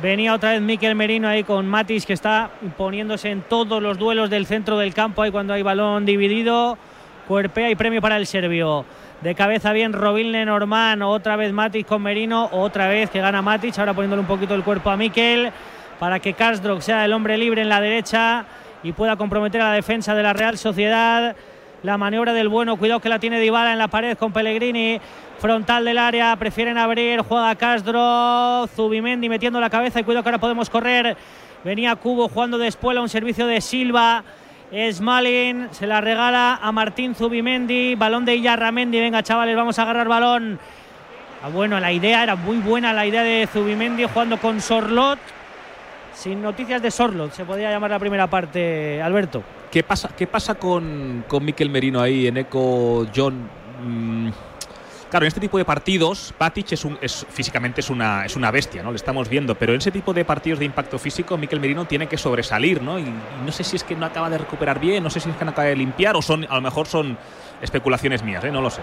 Venía 0.00 0.32
otra 0.32 0.52
vez 0.52 0.60
Miquel 0.60 0.94
Merino 0.94 1.26
ahí 1.26 1.42
con 1.42 1.66
Matis 1.66 2.06
que 2.06 2.12
está 2.12 2.50
imponiéndose 2.62 3.32
en 3.32 3.42
todos 3.42 3.82
los 3.82 3.98
duelos 3.98 4.30
del 4.30 4.46
centro 4.46 4.78
del 4.78 4.94
campo 4.94 5.22
ahí 5.22 5.32
cuando 5.32 5.54
hay 5.54 5.62
balón 5.62 6.06
dividido. 6.06 6.78
Cuerpea 7.26 7.68
y 7.68 7.74
premio 7.74 8.00
para 8.00 8.16
el 8.16 8.28
serbio. 8.28 8.84
De 9.22 9.34
cabeza 9.34 9.72
bien 9.72 9.92
Robilne 9.92 10.44
Norman, 10.44 11.02
otra 11.02 11.34
vez 11.34 11.52
Matic 11.52 11.84
con 11.84 12.00
Merino, 12.00 12.48
otra 12.52 12.86
vez 12.86 13.10
que 13.10 13.20
gana 13.20 13.42
Matic, 13.42 13.76
ahora 13.76 13.92
poniéndole 13.92 14.20
un 14.20 14.28
poquito 14.28 14.54
el 14.54 14.62
cuerpo 14.62 14.90
a 14.90 14.96
Mikel 14.96 15.50
para 15.98 16.20
que 16.20 16.34
Karsdorp 16.34 16.80
sea 16.80 17.04
el 17.04 17.12
hombre 17.12 17.36
libre 17.36 17.62
en 17.62 17.68
la 17.68 17.80
derecha 17.80 18.44
y 18.82 18.92
pueda 18.92 19.16
comprometer 19.16 19.60
a 19.60 19.70
la 19.70 19.74
defensa 19.74 20.14
de 20.14 20.22
la 20.22 20.32
Real 20.32 20.56
Sociedad. 20.58 21.34
La 21.82 21.96
maniobra 21.96 22.32
del 22.32 22.48
bueno, 22.48 22.76
cuidado 22.76 23.00
que 23.00 23.08
la 23.08 23.18
tiene 23.18 23.38
Dybala 23.38 23.72
en 23.72 23.78
la 23.78 23.88
pared 23.88 24.16
con 24.18 24.32
Pellegrini, 24.32 25.00
frontal 25.38 25.84
del 25.84 25.98
área, 25.98 26.34
prefieren 26.36 26.76
abrir, 26.76 27.20
juega 27.20 27.54
Castro, 27.54 28.68
Zubimendi 28.74 29.28
metiendo 29.28 29.60
la 29.60 29.70
cabeza 29.70 30.00
y 30.00 30.04
cuidado 30.04 30.24
que 30.24 30.28
ahora 30.28 30.40
podemos 30.40 30.68
correr. 30.70 31.16
Venía 31.64 31.94
Cubo 31.96 32.28
jugando 32.28 32.58
de 32.58 32.68
espuela, 32.68 33.00
un 33.00 33.08
servicio 33.08 33.46
de 33.46 33.60
Silva. 33.60 34.24
Smalin 34.90 35.68
se 35.70 35.86
la 35.86 36.00
regala 36.00 36.58
a 36.60 36.72
Martín 36.72 37.14
Zubimendi, 37.14 37.94
balón 37.94 38.24
de 38.24 38.34
Illarramendi. 38.34 39.00
Venga, 39.00 39.22
chavales, 39.22 39.56
vamos 39.56 39.78
a 39.78 39.82
agarrar 39.82 40.08
balón. 40.08 40.58
Ah, 41.42 41.48
bueno, 41.48 41.78
la 41.78 41.92
idea 41.92 42.24
era 42.24 42.34
muy 42.34 42.58
buena, 42.58 42.92
la 42.92 43.06
idea 43.06 43.22
de 43.22 43.46
Zubimendi 43.46 44.04
jugando 44.04 44.38
con 44.38 44.60
Sorlot. 44.60 45.18
Sin 46.18 46.42
noticias 46.42 46.82
de 46.82 46.90
Sorlot, 46.90 47.32
se 47.32 47.44
podía 47.44 47.70
llamar 47.70 47.92
la 47.92 47.98
primera 48.00 48.26
parte, 48.26 49.00
Alberto. 49.00 49.40
¿Qué 49.70 49.84
pasa, 49.84 50.10
qué 50.16 50.26
pasa 50.26 50.56
con, 50.56 51.24
con 51.28 51.44
Merino 51.44 52.00
ahí 52.00 52.26
en 52.26 52.38
Eco 52.38 53.06
John? 53.14 53.48
Mm, 53.84 54.30
claro, 55.10 55.26
en 55.26 55.28
este 55.28 55.38
tipo 55.38 55.58
de 55.58 55.64
partidos, 55.64 56.34
Patic 56.36 56.72
es 56.72 56.84
un, 56.84 56.98
es, 57.00 57.24
físicamente 57.30 57.82
es 57.82 57.88
una, 57.88 58.26
es 58.26 58.34
una 58.34 58.50
bestia, 58.50 58.82
¿no? 58.82 58.90
Le 58.90 58.96
estamos 58.96 59.28
viendo, 59.28 59.54
pero 59.54 59.74
en 59.74 59.78
ese 59.78 59.92
tipo 59.92 60.12
de 60.12 60.24
partidos 60.24 60.58
de 60.58 60.64
impacto 60.64 60.98
físico, 60.98 61.36
Miquel 61.38 61.60
Merino 61.60 61.84
tiene 61.84 62.08
que 62.08 62.18
sobresalir, 62.18 62.82
¿no? 62.82 62.98
Y, 62.98 63.02
y 63.02 63.46
no 63.46 63.52
sé 63.52 63.62
si 63.62 63.76
es 63.76 63.84
que 63.84 63.94
no 63.94 64.04
acaba 64.04 64.28
de 64.28 64.38
recuperar 64.38 64.80
bien, 64.80 65.04
no 65.04 65.10
sé 65.10 65.20
si 65.20 65.30
es 65.30 65.36
que 65.36 65.44
no 65.44 65.52
acaba 65.52 65.68
de 65.68 65.76
limpiar, 65.76 66.16
o 66.16 66.22
son, 66.22 66.44
a 66.50 66.56
lo 66.56 66.62
mejor 66.62 66.88
son 66.88 67.16
especulaciones 67.62 68.24
mías, 68.24 68.42
¿eh? 68.42 68.50
No 68.50 68.60
lo 68.60 68.70
sé. 68.70 68.82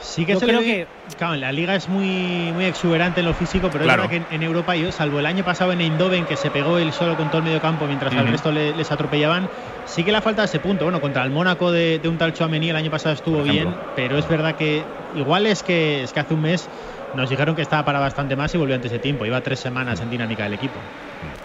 Sí 0.00 0.24
que 0.24 0.34
Yo 0.34 0.40
se 0.40 0.46
creo 0.46 0.60
le 0.60 0.66
ve- 0.66 0.86
Claro, 1.16 1.36
la 1.36 1.50
liga 1.52 1.74
es 1.74 1.88
muy, 1.88 2.52
muy 2.52 2.64
exuberante 2.66 3.20
en 3.20 3.26
lo 3.26 3.34
físico, 3.34 3.68
pero 3.72 3.84
Claro. 3.84 4.04
es 4.04 4.08
verdad 4.10 4.26
que 4.28 4.34
en, 4.34 4.42
en 4.42 4.46
Europa, 4.46 4.76
yo, 4.76 4.92
salvo 4.92 5.18
el 5.18 5.26
año 5.26 5.44
pasado 5.44 5.72
en 5.72 5.80
Eindhoven, 5.80 6.26
que 6.26 6.36
se 6.36 6.50
pegó 6.50 6.78
él 6.78 6.92
solo 6.92 7.16
con 7.16 7.28
todo 7.28 7.38
el 7.38 7.44
medio 7.44 7.60
campo 7.60 7.86
mientras 7.86 8.12
al 8.14 8.22
Ujú. 8.24 8.32
resto 8.32 8.52
le- 8.52 8.74
les 8.74 8.90
atropellaban, 8.92 9.48
sí 9.86 10.04
que 10.04 10.12
le 10.12 10.20
falta 10.20 10.44
ese 10.44 10.60
punto. 10.60 10.84
Bueno, 10.84 11.00
contra 11.00 11.24
el 11.24 11.30
Mónaco 11.30 11.72
de, 11.72 11.98
de 11.98 12.08
un 12.08 12.18
tal 12.18 12.32
Chouameni 12.34 12.70
el 12.70 12.76
año 12.76 12.90
pasado 12.90 13.14
estuvo 13.14 13.42
bien, 13.42 13.74
pero 13.96 14.18
es 14.18 14.28
verdad 14.28 14.54
que 14.54 14.82
igual 15.16 15.46
es 15.46 15.62
que, 15.62 16.02
es 16.04 16.12
que 16.12 16.20
hace 16.20 16.34
un 16.34 16.42
mes 16.42 16.68
nos 17.14 17.30
dijeron 17.30 17.56
que 17.56 17.62
estaba 17.62 17.84
para 17.84 17.98
bastante 17.98 18.36
más 18.36 18.54
y 18.54 18.58
volvió 18.58 18.74
antes 18.74 18.92
de 18.92 18.98
tiempo. 18.98 19.24
Iba 19.24 19.40
tres 19.40 19.58
semanas 19.60 20.00
en 20.00 20.10
dinámica 20.10 20.44
del 20.44 20.54
equipo. 20.54 20.74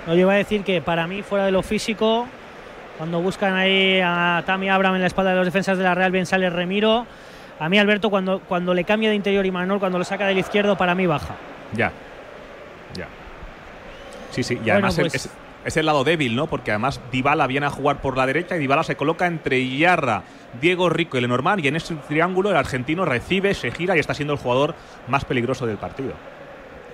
No, 0.06 0.14
yo 0.14 0.20
iba 0.22 0.34
a 0.34 0.38
decir 0.38 0.64
que 0.64 0.82
para 0.82 1.08
mí, 1.08 1.22
fuera 1.22 1.46
de 1.46 1.52
lo 1.52 1.64
físico, 1.64 2.28
cuando 2.98 3.22
buscan 3.22 3.56
ahí 3.56 4.00
a 4.04 4.44
Tammy 4.46 4.70
Abraham 4.70 4.96
en 4.96 5.02
la 5.02 5.08
espalda 5.08 5.32
de 5.32 5.38
los 5.38 5.46
defensas 5.46 5.78
de 5.78 5.84
la 5.86 5.96
Real, 5.96 6.12
bien 6.12 6.26
sale 6.26 6.50
Remiro. 6.50 7.06
A 7.60 7.70
mí, 7.70 7.78
Alberto, 7.80 8.10
cuando, 8.10 8.40
cuando 8.40 8.74
le 8.74 8.84
cambia 8.84 9.10
de 9.10 9.16
interior 9.16 9.46
y 9.46 9.52
Manuel, 9.52 9.80
cuando 9.80 9.98
lo 9.98 10.04
saca 10.04 10.26
del 10.28 10.38
izquierdo, 10.38 10.76
para 10.78 10.96
mí 10.96 11.06
baja. 11.06 11.36
Ya. 11.74 11.92
Ya. 12.96 13.08
Sí, 14.32 14.44
sí. 14.44 14.60
Y 14.66 14.70
además 14.70 14.96
pues- 15.00 15.14
es, 15.16 15.30
es 15.66 15.78
el 15.78 15.86
lado 15.86 16.04
débil, 16.04 16.36
¿no? 16.36 16.48
Porque 16.48 16.72
además 16.72 17.00
Dybala 17.12 17.48
viene 17.48 17.66
a 17.68 17.70
jugar 17.70 18.02
por 18.02 18.18
la 18.18 18.26
derecha 18.26 18.56
y 18.56 18.60
Dybala 18.60 18.84
se 18.84 18.96
coloca 18.96 19.28
entre 19.28 19.66
Yarra, 19.78 20.24
Diego 20.60 20.90
Rico 20.90 21.18
y 21.18 21.22
Lenormand 21.22 21.64
y 21.64 21.68
en 21.68 21.76
ese 21.76 21.96
triángulo 22.08 22.50
el 22.50 22.58
argentino 22.58 23.06
recibe, 23.06 23.54
se 23.54 23.72
gira 23.72 23.96
y 23.96 24.00
está 24.00 24.14
siendo 24.14 24.34
el 24.34 24.40
jugador 24.40 24.76
más 25.08 25.24
peligroso 25.26 25.66
del 25.66 25.78
partido. 25.78 26.14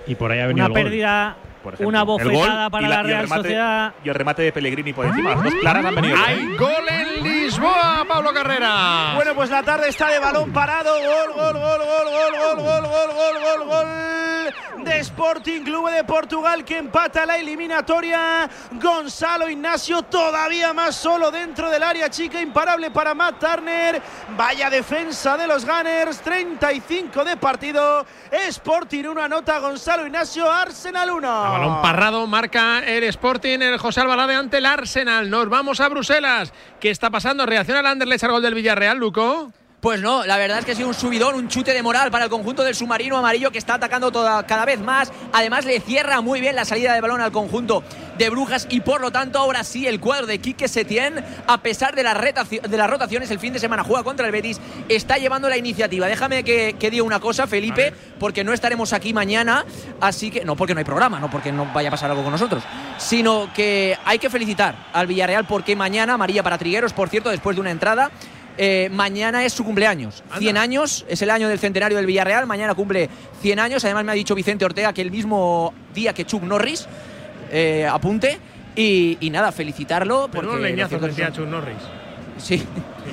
Y 0.06 0.14
por 0.14 0.30
ahí 0.32 0.40
ha 0.40 0.46
venido 0.46 0.66
Una 0.66 0.74
el 0.74 0.82
gol. 0.82 0.90
pérdida, 0.90 1.36
Por 1.62 1.74
ejemplo. 1.74 1.88
una 1.88 2.02
gol 2.02 2.22
bofetada 2.24 2.70
para 2.70 2.86
y 2.86 2.90
la, 2.90 2.94
y 2.96 2.98
el 3.00 3.06
Real 3.06 3.24
remate- 3.26 3.36
Sociedad. 3.42 3.92
Y 4.04 4.08
el 4.08 4.14
remate 4.14 4.42
de 4.42 4.52
Pellegrini 4.52 4.92
por 4.92 5.06
encima. 5.06 5.30
Las 5.34 5.44
dos 5.44 5.54
claras 5.56 5.84
han 5.84 5.94
venido. 5.94 6.16
Hay 6.24 6.56
gol 6.56 6.70
en 6.88 7.24
Lisboa, 7.50 8.04
Pablo 8.06 8.32
Carrera. 8.32 9.14
Bueno, 9.16 9.34
pues 9.34 9.50
la 9.50 9.64
tarde 9.64 9.88
está 9.88 10.08
de 10.08 10.20
balón 10.20 10.52
parado. 10.52 10.92
Gol, 10.94 11.32
gol, 11.34 11.58
gol, 11.58 11.80
gol, 11.80 12.06
gol, 12.08 12.36
gol, 12.38 12.62
gol, 12.62 12.86
gol, 12.86 13.12
gol, 13.12 13.42
gol, 13.42 13.66
gol 13.66 14.20
de 14.84 14.98
Sporting 15.00 15.62
Club 15.62 15.90
de 15.90 16.04
Portugal 16.04 16.64
que 16.64 16.78
empata 16.78 17.26
la 17.26 17.36
eliminatoria. 17.36 18.48
Gonzalo 18.72 19.48
Ignacio 19.48 20.02
todavía 20.02 20.72
más 20.72 20.96
solo 20.96 21.30
dentro 21.30 21.68
del 21.70 21.82
área 21.82 22.08
chica, 22.08 22.40
imparable 22.40 22.90
para 22.90 23.14
Matt 23.14 23.38
Turner. 23.38 24.00
Vaya 24.36 24.70
defensa 24.70 25.36
de 25.36 25.46
los 25.46 25.64
Gunners, 25.64 26.20
35 26.20 27.24
de 27.24 27.36
partido. 27.36 28.06
Sporting 28.30 29.04
1 29.04 29.22
anota 29.22 29.58
Gonzalo 29.58 30.06
Ignacio, 30.06 30.50
Arsenal 30.50 31.10
1. 31.10 31.28
A 31.28 31.50
balón 31.50 31.82
parrado 31.82 32.26
marca 32.26 32.78
el 32.80 33.04
Sporting, 33.04 33.60
el 33.60 33.78
José 33.78 34.00
Albalade 34.00 34.34
ante 34.34 34.58
el 34.58 34.66
Arsenal. 34.66 35.28
Nos 35.28 35.48
vamos 35.48 35.80
a 35.80 35.88
Bruselas. 35.88 36.52
¿Qué 36.78 36.90
está 36.90 37.10
pasando? 37.10 37.39
¿Reacciona 37.46 37.80
el 37.80 37.86
Anderlecht 37.86 38.24
al 38.24 38.32
gol 38.32 38.42
del 38.42 38.54
Villarreal, 38.54 38.98
Luco? 38.98 39.52
Pues 39.80 40.02
no, 40.02 40.26
la 40.26 40.36
verdad 40.36 40.58
es 40.58 40.66
que 40.66 40.72
ha 40.72 40.74
sido 40.74 40.88
un 40.88 40.94
subidón, 40.94 41.34
un 41.36 41.48
chute 41.48 41.72
de 41.72 41.82
moral 41.82 42.10
para 42.10 42.24
el 42.24 42.30
conjunto 42.30 42.62
del 42.62 42.74
submarino 42.74 43.16
amarillo 43.16 43.50
que 43.50 43.56
está 43.56 43.74
atacando 43.74 44.12
toda, 44.12 44.42
cada 44.46 44.66
vez 44.66 44.78
más. 44.78 45.10
Además 45.32 45.64
le 45.64 45.80
cierra 45.80 46.20
muy 46.20 46.42
bien 46.42 46.54
la 46.54 46.66
salida 46.66 46.92
de 46.92 47.00
balón 47.00 47.22
al 47.22 47.32
conjunto 47.32 47.82
de 48.18 48.28
Brujas 48.28 48.66
y 48.68 48.80
por 48.82 49.00
lo 49.00 49.10
tanto 49.10 49.38
ahora 49.38 49.64
sí 49.64 49.86
el 49.86 49.98
cuadro 49.98 50.26
de 50.26 50.38
Quique 50.38 50.68
Setién, 50.68 51.24
a 51.46 51.62
pesar 51.62 51.94
de, 51.94 52.02
las 52.02 52.14
retaci- 52.18 52.60
de 52.60 52.76
las 52.76 52.90
rotaciones, 52.90 53.30
el 53.30 53.38
fin 53.38 53.54
de 53.54 53.58
semana 53.58 53.82
juega 53.82 54.02
contra 54.04 54.26
el 54.26 54.32
Betis, 54.32 54.60
está 54.90 55.16
llevando 55.16 55.48
la 55.48 55.56
iniciativa. 55.56 56.06
Déjame 56.08 56.44
que, 56.44 56.76
que 56.78 56.90
diga 56.90 57.02
una 57.04 57.18
cosa, 57.18 57.46
Felipe, 57.46 57.94
porque 58.18 58.44
no 58.44 58.52
estaremos 58.52 58.92
aquí 58.92 59.14
mañana, 59.14 59.64
así 60.02 60.30
que 60.30 60.44
no 60.44 60.56
porque 60.56 60.74
no 60.74 60.80
hay 60.80 60.84
programa, 60.84 61.18
no 61.18 61.30
porque 61.30 61.52
no 61.52 61.64
vaya 61.72 61.88
a 61.88 61.92
pasar 61.92 62.10
algo 62.10 62.22
con 62.22 62.32
nosotros, 62.32 62.62
sino 62.98 63.50
que 63.54 63.96
hay 64.04 64.18
que 64.18 64.28
felicitar 64.28 64.74
al 64.92 65.06
Villarreal 65.06 65.46
porque 65.46 65.74
mañana, 65.74 66.18
María 66.18 66.42
para 66.42 66.58
Trigueros, 66.58 66.92
por 66.92 67.08
cierto, 67.08 67.30
después 67.30 67.56
de 67.56 67.62
una 67.62 67.70
entrada, 67.70 68.10
eh, 68.58 68.88
mañana 68.92 69.44
es 69.44 69.52
su 69.52 69.64
cumpleaños. 69.64 70.22
100 70.38 70.56
años, 70.56 71.04
es 71.08 71.22
el 71.22 71.30
año 71.30 71.48
del 71.48 71.58
centenario 71.58 71.96
del 71.96 72.06
Villarreal. 72.06 72.46
Mañana 72.46 72.74
cumple 72.74 73.08
100 73.42 73.58
años. 73.58 73.84
Además, 73.84 74.04
me 74.04 74.12
ha 74.12 74.14
dicho 74.14 74.34
Vicente 74.34 74.64
Ortega 74.64 74.92
que 74.92 75.02
el 75.02 75.10
mismo 75.10 75.72
día 75.94 76.12
que 76.12 76.24
Chuck 76.24 76.42
Norris, 76.42 76.86
eh, 77.50 77.86
apunte. 77.90 78.38
Y, 78.76 79.18
y 79.20 79.30
nada, 79.30 79.50
felicitarlo. 79.52 80.28
Pero 80.30 80.44
porque 80.44 80.56
un 80.56 80.62
leñazo 80.62 80.94
lo 80.94 81.00
cierto 81.00 81.06
metía 81.08 81.28
es- 81.28 81.34
Chuck 81.34 81.46
Norris. 81.48 81.76
Sí. 82.40 82.62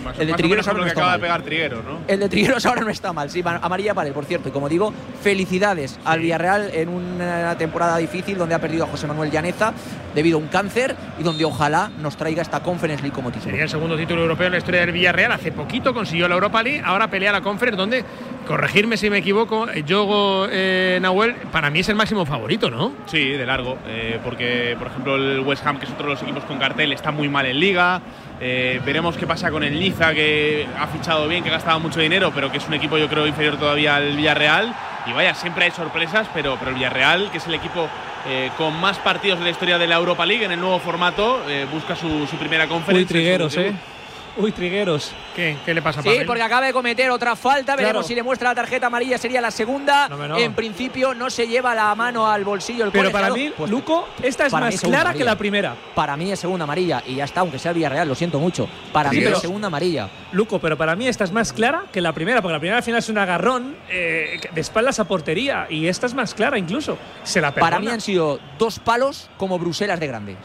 Más, 0.03 0.19
el 0.19 0.27
de 0.27 0.33
Trigueros 0.33 0.67
ahora 0.67 0.81
no 0.81 0.87
está 0.87 1.01
mal. 1.01 1.19
pegar 1.19 1.41
Trigueros, 1.41 1.83
¿no? 1.83 1.99
El 2.07 2.19
de 2.19 2.29
Trigueros 2.29 2.65
ahora 2.65 2.81
no 2.81 2.89
está 2.89 3.13
mal, 3.13 3.29
sí, 3.29 3.43
amarilla 3.45 3.93
para 3.93 4.07
él, 4.07 4.13
por 4.13 4.25
cierto. 4.25 4.49
Y 4.49 4.51
como 4.51 4.69
digo, 4.69 4.93
felicidades 5.21 5.99
al 6.05 6.19
Villarreal 6.19 6.69
en 6.73 6.89
una 6.89 7.57
temporada 7.57 7.97
difícil 7.97 8.37
donde 8.37 8.55
ha 8.55 8.59
perdido 8.59 8.85
a 8.85 8.87
José 8.87 9.07
Manuel 9.07 9.31
Llaneza 9.31 9.73
debido 10.13 10.37
a 10.37 10.41
un 10.41 10.47
cáncer 10.47 10.95
y 11.19 11.23
donde 11.23 11.45
ojalá 11.45 11.91
nos 11.99 12.17
traiga 12.17 12.41
esta 12.41 12.61
Conference 12.61 13.01
League 13.01 13.15
como 13.15 13.29
título. 13.31 13.51
Sería 13.51 13.63
el 13.63 13.69
segundo 13.69 13.97
título 13.97 14.21
europeo 14.21 14.47
en 14.47 14.51
la 14.53 14.57
historia 14.59 14.81
del 14.81 14.91
Villarreal. 14.91 15.31
Hace 15.31 15.51
poquito 15.51 15.93
consiguió 15.93 16.27
la 16.27 16.35
Europa 16.35 16.63
League, 16.63 16.81
ahora 16.83 17.09
pelea 17.09 17.31
la 17.31 17.41
Conference, 17.41 17.77
donde, 17.77 18.03
corregirme 18.47 18.97
si 18.97 19.09
me 19.09 19.17
equivoco, 19.17 19.71
Yogo 19.85 20.47
eh, 20.49 20.99
Nahuel, 21.01 21.35
para 21.51 21.69
mí 21.69 21.79
es 21.79 21.89
el 21.89 21.95
máximo 21.95 22.25
favorito, 22.25 22.69
¿no? 22.69 22.93
Sí, 23.05 23.29
de 23.31 23.45
largo. 23.45 23.77
eh, 23.87 24.19
porque, 24.23 24.75
por 24.77 24.87
ejemplo, 24.87 25.15
el 25.15 25.39
West 25.41 25.65
Ham, 25.65 25.79
que 25.79 25.85
es 25.85 25.91
otro 25.91 26.05
de 26.07 26.13
los 26.13 26.23
equipos 26.23 26.43
con 26.45 26.57
cartel, 26.57 26.93
está 26.93 27.11
muy 27.11 27.29
mal 27.29 27.45
en 27.45 27.59
liga. 27.59 28.01
Eh, 28.39 28.79
veremos 28.85 29.17
qué 29.17 29.25
pasa 29.25 29.49
con 29.49 29.63
el 29.63 29.79
Niza, 29.79 30.13
que 30.13 30.67
ha 30.77 30.87
fichado 30.87 31.27
bien, 31.27 31.43
que 31.43 31.49
ha 31.49 31.53
gastado 31.53 31.79
mucho 31.79 31.99
dinero, 31.99 32.31
pero 32.33 32.51
que 32.51 32.57
es 32.57 32.67
un 32.67 32.73
equipo, 32.75 32.97
yo 32.97 33.07
creo, 33.07 33.25
inferior 33.25 33.57
todavía 33.57 33.95
al 33.95 34.15
Villarreal. 34.15 34.73
Y 35.07 35.13
vaya, 35.13 35.33
siempre 35.33 35.65
hay 35.65 35.71
sorpresas, 35.71 36.27
pero, 36.33 36.55
pero 36.59 36.69
el 36.69 36.75
Villarreal, 36.75 37.31
que 37.31 37.37
es 37.37 37.47
el 37.47 37.53
equipo 37.55 37.87
eh, 38.27 38.51
con 38.57 38.79
más 38.79 38.97
partidos 38.99 39.39
de 39.39 39.45
la 39.45 39.51
historia 39.51 39.77
de 39.77 39.87
la 39.87 39.95
Europa 39.95 40.25
League 40.25 40.45
en 40.45 40.51
el 40.51 40.59
nuevo 40.59 40.79
formato, 40.79 41.41
eh, 41.47 41.65
busca 41.71 41.95
su, 41.95 42.27
su 42.27 42.35
primera 42.37 42.67
conferencia. 42.67 43.01
Uy, 43.01 43.05
Trigueros, 43.05 43.55
¿eh? 43.57 43.73
Uy, 44.37 44.51
Trigueros. 44.51 45.11
¿Qué, 45.35 45.57
qué 45.65 45.73
le 45.73 45.81
pasa 45.81 45.99
a 45.99 46.03
Sí, 46.03 46.09
porque 46.25 46.41
acaba 46.43 46.65
de 46.67 46.73
cometer 46.73 47.09
otra 47.09 47.35
falta. 47.35 47.75
Veremos 47.75 47.93
Claro. 47.93 48.07
si 48.07 48.15
le 48.15 48.23
muestra 48.23 48.49
la 48.49 48.55
tarjeta 48.55 48.87
amarilla. 48.87 49.17
Sería 49.17 49.41
la 49.41 49.51
segunda. 49.51 50.07
No, 50.09 50.27
no. 50.27 50.37
En 50.37 50.53
principio 50.53 51.13
no 51.13 51.29
se 51.29 51.47
lleva 51.47 51.73
la 51.73 51.93
mano 51.95 52.29
al 52.29 52.43
bolsillo 52.43 52.85
el 52.85 52.91
Pero 52.91 53.11
para 53.11 53.31
mí, 53.31 53.51
Pues 53.57 53.69
Luco, 53.71 54.07
esta 54.21 54.45
es 54.45 54.53
más 54.53 54.79
clara 54.81 55.13
que 55.13 55.23
la 55.23 55.35
primera. 55.37 55.75
Para 55.95 56.15
mí 56.15 56.31
es 56.31 56.39
segunda 56.39 56.63
amarilla. 56.63 57.01
Y 57.05 57.15
ya 57.15 57.23
está, 57.23 57.39
aunque 57.41 57.57
sea 57.59 57.71
el 57.71 57.75
Villarreal, 57.75 58.07
lo 58.07 58.15
siento 58.15 58.39
mucho. 58.39 58.67
Para 58.93 59.11
mí 59.11 59.17
es 59.19 59.39
segunda 59.39 59.67
amarilla. 59.67 60.09
Luco, 60.31 60.59
pero 60.59 60.77
para 60.77 60.95
mí 60.95 61.07
esta 61.07 61.23
es 61.23 61.31
más 61.31 61.51
clara 61.53 61.83
que 61.91 62.01
la 62.01 62.13
primera, 62.13 62.41
porque 62.41 62.53
la 62.53 62.59
primera 62.59 62.77
al 62.77 62.83
final 62.83 62.99
es 62.99 63.09
un 63.09 63.17
agarrón 63.17 63.75
eh, 63.89 64.39
de 64.53 64.61
espaldas 64.61 64.99
a 64.99 65.05
portería 65.05 65.67
y 65.69 65.87
esta 65.87 66.05
es 66.05 66.13
más 66.13 66.33
clara 66.33 66.57
incluso. 66.57 66.97
Se 67.23 67.41
la 67.41 67.51
perdona. 67.53 67.69
Para 67.71 67.79
mí 67.79 67.87
han 67.87 68.01
sido 68.01 68.39
dos 68.59 68.79
palos 68.79 69.29
como 69.37 69.57
Bruselas 69.57 69.99
de 69.99 70.07
grande. 70.07 70.35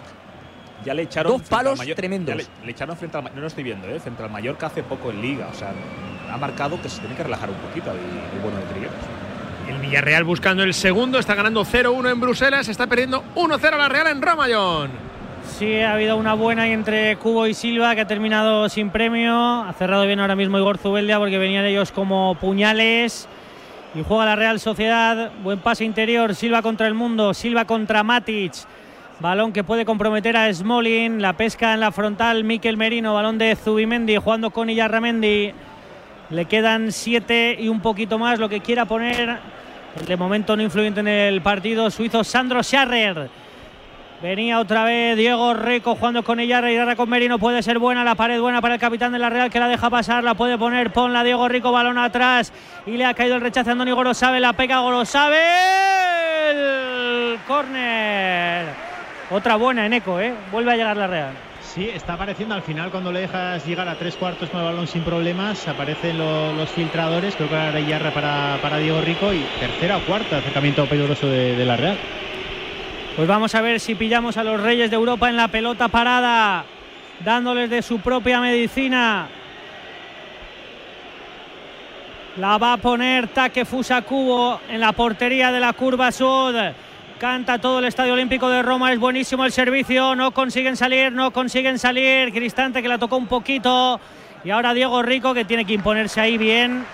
Ya 0.85 0.95
le 0.95 1.03
echaron. 1.03 1.33
Dos 1.33 1.43
palos 1.49 1.79
Mayor- 1.79 1.97
tremendos. 1.97 2.35
Le, 2.37 2.47
le 2.65 2.71
echaron 2.71 2.97
frente 2.97 3.17
al. 3.19 3.25
No 3.35 3.41
lo 3.41 3.47
estoy 3.47 3.63
viendo, 3.65 3.89
¿eh? 3.89 4.01
Frente 4.01 4.23
al 4.23 4.31
Mallorca 4.31 4.67
hace 4.67 4.83
poco 4.83 5.11
en 5.11 5.21
Liga. 5.23 5.49
O 5.51 5.55
sea, 5.55 5.73
ha 6.33 6.37
marcado 6.37 6.81
que 6.81 6.89
se 6.89 7.01
tiene 7.01 7.15
que 7.15 7.23
relajar 7.23 7.51
un 7.51 7.57
poquito 7.57 7.91
el, 7.91 7.99
el 7.99 8.41
bueno 8.43 8.59
de 8.59 8.65
Trigueros. 8.65 8.95
El 9.69 9.79
Villarreal 9.79 10.25
buscando 10.25 10.63
el 10.65 10.75
segundo, 10.75 11.19
está 11.19 11.35
ganando 11.37 11.65
0-1 11.65 12.11
en 12.11 12.21
Bruselas, 12.21 12.69
está 12.69 12.89
perdiendo 12.89 13.23
1-0 13.37 13.77
la 13.79 13.89
Real 13.89 14.09
en 14.09 14.21
Roma, 14.21 14.47
John. 14.53 14.91
Sí, 15.59 15.79
ha 15.81 15.95
habido 15.95 16.17
una 16.17 16.35
buena 16.35 16.67
entre 16.69 17.17
Cubo 17.17 17.47
y 17.47 17.55
Silva 17.55 17.95
que 17.95 18.01
ha 18.03 18.07
terminado 18.07 18.69
sin 18.69 18.91
premio. 18.91 19.35
Ha 19.63 19.73
cerrado 19.75 20.05
bien 20.07 20.19
ahora 20.21 20.35
mismo 20.37 20.59
Igor 20.59 20.79
Zubeldia 20.79 21.19
porque 21.19 21.39
venían 21.39 21.65
ellos 21.65 21.93
como 21.93 22.35
puñales. 22.41 23.29
Y 23.95 24.03
juega 24.03 24.25
la 24.25 24.37
Real 24.37 24.59
Sociedad. 24.59 25.31
Buen 25.43 25.59
pase 25.61 25.85
interior. 25.85 26.35
Silva 26.35 26.63
contra 26.63 26.87
el 26.87 26.95
mundo. 26.95 27.35
Silva 27.35 27.65
contra 27.65 28.03
Matic. 28.03 28.53
Balón 29.23 29.53
que 29.53 29.63
puede 29.63 29.85
comprometer 29.85 30.37
a 30.37 30.53
Smolin. 30.53 31.23
La 31.23 31.35
pesca 31.35 31.73
en 31.75 31.79
la 31.79 31.93
frontal. 31.93 32.43
Miquel 32.43 32.77
Merino. 32.77 33.15
Balón 33.15 33.39
de 33.39 33.55
Zubimendi 33.55 34.17
jugando 34.17 34.51
con 34.51 34.69
Illarramendi. 34.69 35.53
Le 36.31 36.45
quedan 36.47 36.91
siete 36.91 37.57
y 37.57 37.69
un 37.69 37.79
poquito 37.81 38.19
más 38.19 38.41
lo 38.41 38.49
que 38.49 38.59
quiera 38.59 38.85
poner. 38.85 39.39
De 40.09 40.17
momento 40.17 40.57
no 40.57 40.63
influyente 40.65 40.99
en 41.01 41.07
el 41.07 41.41
partido. 41.41 41.89
Suizo 41.89 42.25
Sandro 42.25 42.65
Scharrer. 42.65 43.31
Venía 44.21 44.59
otra 44.59 44.83
vez 44.85 45.17
Diego 45.17 45.55
Rico 45.55 45.95
jugando 45.95 46.25
con 46.25 46.41
Illarra 46.41 46.69
ahora 46.81 46.97
con 46.97 47.09
Merino 47.09 47.41
puede 47.41 47.61
ser 47.61 47.81
buena 47.81 48.05
la 48.05 48.15
pared 48.15 48.41
buena 48.41 48.61
para 48.61 48.75
el 48.75 48.81
capitán 48.81 49.11
de 49.11 49.19
la 49.19 49.29
Real 49.31 49.51
que 49.51 49.59
la 49.59 49.67
deja 49.67 49.91
pasar, 49.91 50.23
la 50.23 50.35
puede 50.35 50.57
poner, 50.57 50.93
ponla 50.93 51.25
Diego 51.25 51.49
Rico, 51.49 51.73
balón 51.73 51.99
atrás 51.99 52.53
y 52.87 52.93
le 52.93 53.05
ha 53.05 53.15
caído 53.15 53.35
el 53.35 53.41
rechazo 53.41 53.71
a 53.71 53.73
Andoni 53.73 53.91
Gorosabe, 53.91 54.39
la 54.39 54.53
pega 54.53 54.79
Gorosabe, 54.79 55.41
el 56.53 57.39
córner. 57.49 58.92
Otra 59.33 59.57
buena 59.57 59.87
en 59.87 59.95
eco, 59.95 60.21
¿eh? 60.21 60.35
Vuelve 60.51 60.73
a 60.73 60.77
llegar 60.77 60.97
la 60.97 61.07
Real. 61.07 61.31
Sí, 61.63 61.89
está 61.89 62.15
apareciendo 62.15 62.55
al 62.55 62.63
final 62.63 62.91
cuando 62.91 63.11
le 63.11 63.21
dejas 63.21 63.65
llegar 63.67 63.89
a 63.89 63.95
tres 63.95 64.17
cuartos 64.17 64.51
con 64.51 64.61
el 64.61 64.67
balón 64.67 64.87
sin 64.87 65.03
problemas, 65.05 65.67
aparecen 65.69 66.19
lo- 66.19 66.53
los 66.53 66.69
filtradores, 66.71 67.35
creo 67.37 67.49
que 67.49 67.57
ahora 67.57 67.79
hay 67.79 67.87
yarra 67.87 68.11
para, 68.13 68.59
para 68.61 68.77
Diego 68.77 69.01
Rico 69.01 69.33
y 69.33 69.43
tercera 69.59 69.97
o 69.97 70.01
cuarta 70.01 70.37
acercamiento 70.39 70.85
peligroso 70.87 71.27
de, 71.29 71.57
de 71.57 71.65
la 71.65 71.77
Real. 71.77 71.97
Pues 73.17 73.27
vamos 73.27 73.55
a 73.55 73.63
ver 73.63 73.81
si 73.81 73.95
pillamos 73.95 74.37
a 74.37 74.45
los 74.45 74.61
Reyes 74.61 74.91
de 74.91 74.97
Europa 74.97 75.31
en 75.31 75.37
la 75.37 75.49
pelota 75.49 75.89
parada, 75.89 76.65
dándoles 77.21 77.71
de 77.71 77.81
su 77.81 78.01
propia 78.01 78.41
medicina. 78.41 79.29
La 82.37 82.59
va 82.59 82.75
a 82.75 82.77
poner 82.79 83.29
Takefusa 83.29 84.03
Kubo 84.03 84.61
en 84.69 84.81
la 84.81 84.93
portería 84.93 85.53
de 85.53 85.61
la 85.61 85.73
curva 85.75 86.11
sud. 86.13 86.55
Canta 87.23 87.61
todo 87.61 87.79
el 87.79 87.85
Estadio 87.85 88.15
Olímpico 88.15 88.49
de 88.49 88.63
Roma. 88.63 88.93
Es 88.93 88.99
buenísimo 88.99 89.45
el 89.45 89.53
servicio. 89.53 90.17
No 90.17 90.33
consiguen 90.33 90.77
salir, 90.77 91.13
no 91.13 91.31
consiguen 91.31 91.79
salir. 91.79 92.33
Cristante 92.33 92.83
que 92.83 92.89
la 92.89 92.99
tocó 92.99 93.17
un 93.17 93.29
poquito. 93.29 94.01
Y 94.43 94.51
ahora 94.51 94.75
Diego 94.75 95.01
Rico 95.05 95.33
que 95.33 95.45
tiene 95.45 95.65
que 95.65 95.73
imponerse 95.73 96.21
ahí 96.21 96.37
bien. 96.37 96.85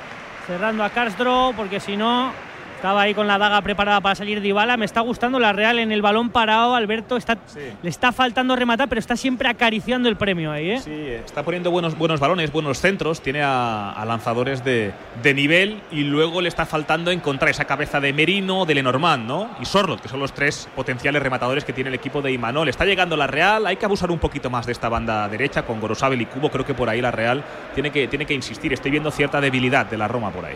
cerrando 0.46 0.84
a 0.84 0.90
Castro, 0.90 1.54
porque 1.56 1.80
si 1.80 1.96
no, 1.96 2.30
estaba 2.78 3.02
ahí 3.02 3.12
con 3.12 3.26
la 3.26 3.38
daga 3.38 3.60
preparada 3.60 4.00
para 4.00 4.14
salir 4.14 4.40
Dybala. 4.40 4.76
Me 4.76 4.84
está 4.84 5.00
gustando 5.00 5.40
la 5.40 5.52
Real 5.52 5.80
en 5.80 5.90
el 5.90 6.00
balón 6.00 6.30
parado. 6.30 6.76
Alberto 6.76 7.16
está, 7.16 7.36
le 7.82 7.90
está 7.90 8.12
faltando 8.12 8.54
rematar, 8.54 8.88
pero 8.88 9.00
está 9.00 9.16
siempre 9.16 9.48
acariciando 9.48 10.08
el 10.08 10.14
premio 10.14 10.52
ahí. 10.52 10.70
¿eh? 10.70 10.78
Sí, 10.78 10.92
está 10.92 11.42
poniendo 11.42 11.72
buenos, 11.72 11.98
buenos 11.98 12.20
balones, 12.20 12.52
buenos 12.52 12.78
centros. 12.78 13.20
Tiene 13.20 13.42
a, 13.42 13.90
a 13.90 14.04
lanzadores 14.04 14.62
de, 14.62 14.92
de, 15.24 15.34
nivel 15.34 15.80
y 15.90 16.04
luego 16.04 16.40
le 16.40 16.48
está 16.48 16.66
faltando 16.66 17.10
encontrar 17.10 17.50
esa 17.50 17.64
cabeza 17.64 17.98
de 17.98 18.12
Merino, 18.12 18.64
de 18.64 18.76
Lenormand 18.76 19.26
¿no? 19.26 19.50
y 19.60 19.64
Sorlot, 19.64 20.00
que 20.00 20.08
son 20.08 20.20
los 20.20 20.32
tres 20.32 20.68
potenciales 20.76 21.20
rematadores 21.20 21.64
que 21.64 21.72
tiene 21.72 21.88
el 21.88 21.94
equipo 21.94 22.22
de 22.22 22.30
Imanol. 22.30 22.68
Está 22.68 22.84
llegando 22.84 23.16
la 23.16 23.26
Real. 23.26 23.66
Hay 23.66 23.74
que 23.74 23.86
abusar 23.86 24.12
un 24.12 24.20
poquito 24.20 24.50
más 24.50 24.66
de 24.66 24.72
esta 24.72 24.88
banda 24.88 25.28
derecha 25.28 25.62
con 25.62 25.80
Gorosabel 25.80 26.20
y 26.20 26.26
Cubo. 26.26 26.48
Creo 26.48 26.64
que 26.64 26.74
por 26.74 26.88
ahí 26.88 27.00
la 27.00 27.10
Real 27.10 27.42
tiene 27.74 27.90
que, 27.90 28.06
tiene 28.06 28.24
que 28.24 28.34
insistir. 28.34 28.72
Estoy 28.72 28.92
viendo 28.92 29.10
cierta 29.10 29.40
debilidad 29.40 29.86
de 29.86 29.98
la 29.98 30.06
Roma 30.06 30.30
por 30.30 30.44
ahí. 30.44 30.54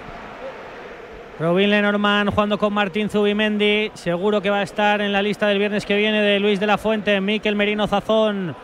Robin 1.39 1.71
Lenormand 1.71 2.31
jugando 2.31 2.59
con 2.59 2.73
Martín 2.73 3.09
Zubimendi. 3.09 3.91
Seguro 3.95 4.41
que 4.41 4.51
va 4.51 4.59
a 4.59 4.63
estar 4.63 5.01
en 5.01 5.13
la 5.13 5.23
lista 5.23 5.47
del 5.47 5.59
viernes 5.59 5.87
que 5.87 5.97
viene 5.97 6.21
de 6.21 6.39
Luis 6.39 6.61
de 6.61 6.67
la 6.67 6.79
Fuente, 6.79 7.21
Miquel 7.21 7.57
Merino 7.57 7.87
Zazón. 7.87 8.55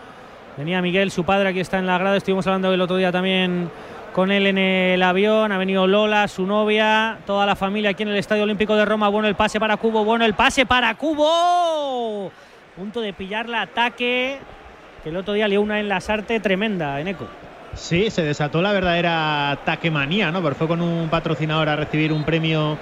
Venía 0.57 0.83
Miguel, 0.83 1.11
su 1.11 1.25
padre, 1.25 1.49
aquí 1.49 1.61
está 1.61 1.79
en 1.79 1.87
la 1.87 1.99
grada. 1.99 2.17
Estuvimos 2.17 2.47
hablando 2.47 2.73
el 2.73 2.81
otro 2.81 2.97
día 2.97 3.11
también 3.11 3.71
con 4.13 4.31
él 4.31 4.47
en 4.47 4.59
el 4.59 5.03
avión. 5.03 5.51
Ha 5.51 5.59
venido 5.59 5.87
Lola, 5.87 6.29
su 6.29 6.47
novia, 6.47 7.19
toda 7.27 7.47
la 7.47 7.57
familia 7.57 7.91
aquí 7.91 8.03
en 8.03 8.11
el 8.11 8.17
Estadio 8.17 8.43
Olímpico 8.43 8.77
de 8.77 8.85
Roma. 8.85 9.09
Bueno 9.09 9.29
el 9.29 9.35
pase 9.35 9.59
para 9.59 9.77
Cubo, 9.77 10.05
bueno 10.05 10.25
el 10.25 10.35
pase 10.35 10.67
para 10.67 10.95
Cubo. 10.95 12.31
Punto 12.77 13.01
de 13.01 13.13
pillar 13.13 13.49
la 13.49 13.63
ataque. 13.63 14.39
Que 15.03 15.09
el 15.09 15.17
otro 15.17 15.35
día 15.35 15.49
lió 15.49 15.63
una 15.63 15.81
en 15.81 15.89
la 15.89 16.01
Sarte 16.01 16.39
tremenda, 16.41 17.01
en 17.01 17.09
eco. 17.09 17.27
Sí, 17.79 18.11
se 18.11 18.23
desató 18.23 18.61
la 18.61 18.73
verdadera 18.73 19.61
taquemanía, 19.64 20.31
¿no? 20.33 20.43
Porque 20.43 20.59
fue 20.59 20.69
con 20.69 20.81
un 20.81 21.09
patrocinador 21.09 21.69
a 21.69 21.77
recibir 21.77 22.12
un 22.12 22.25
premio 22.25 22.77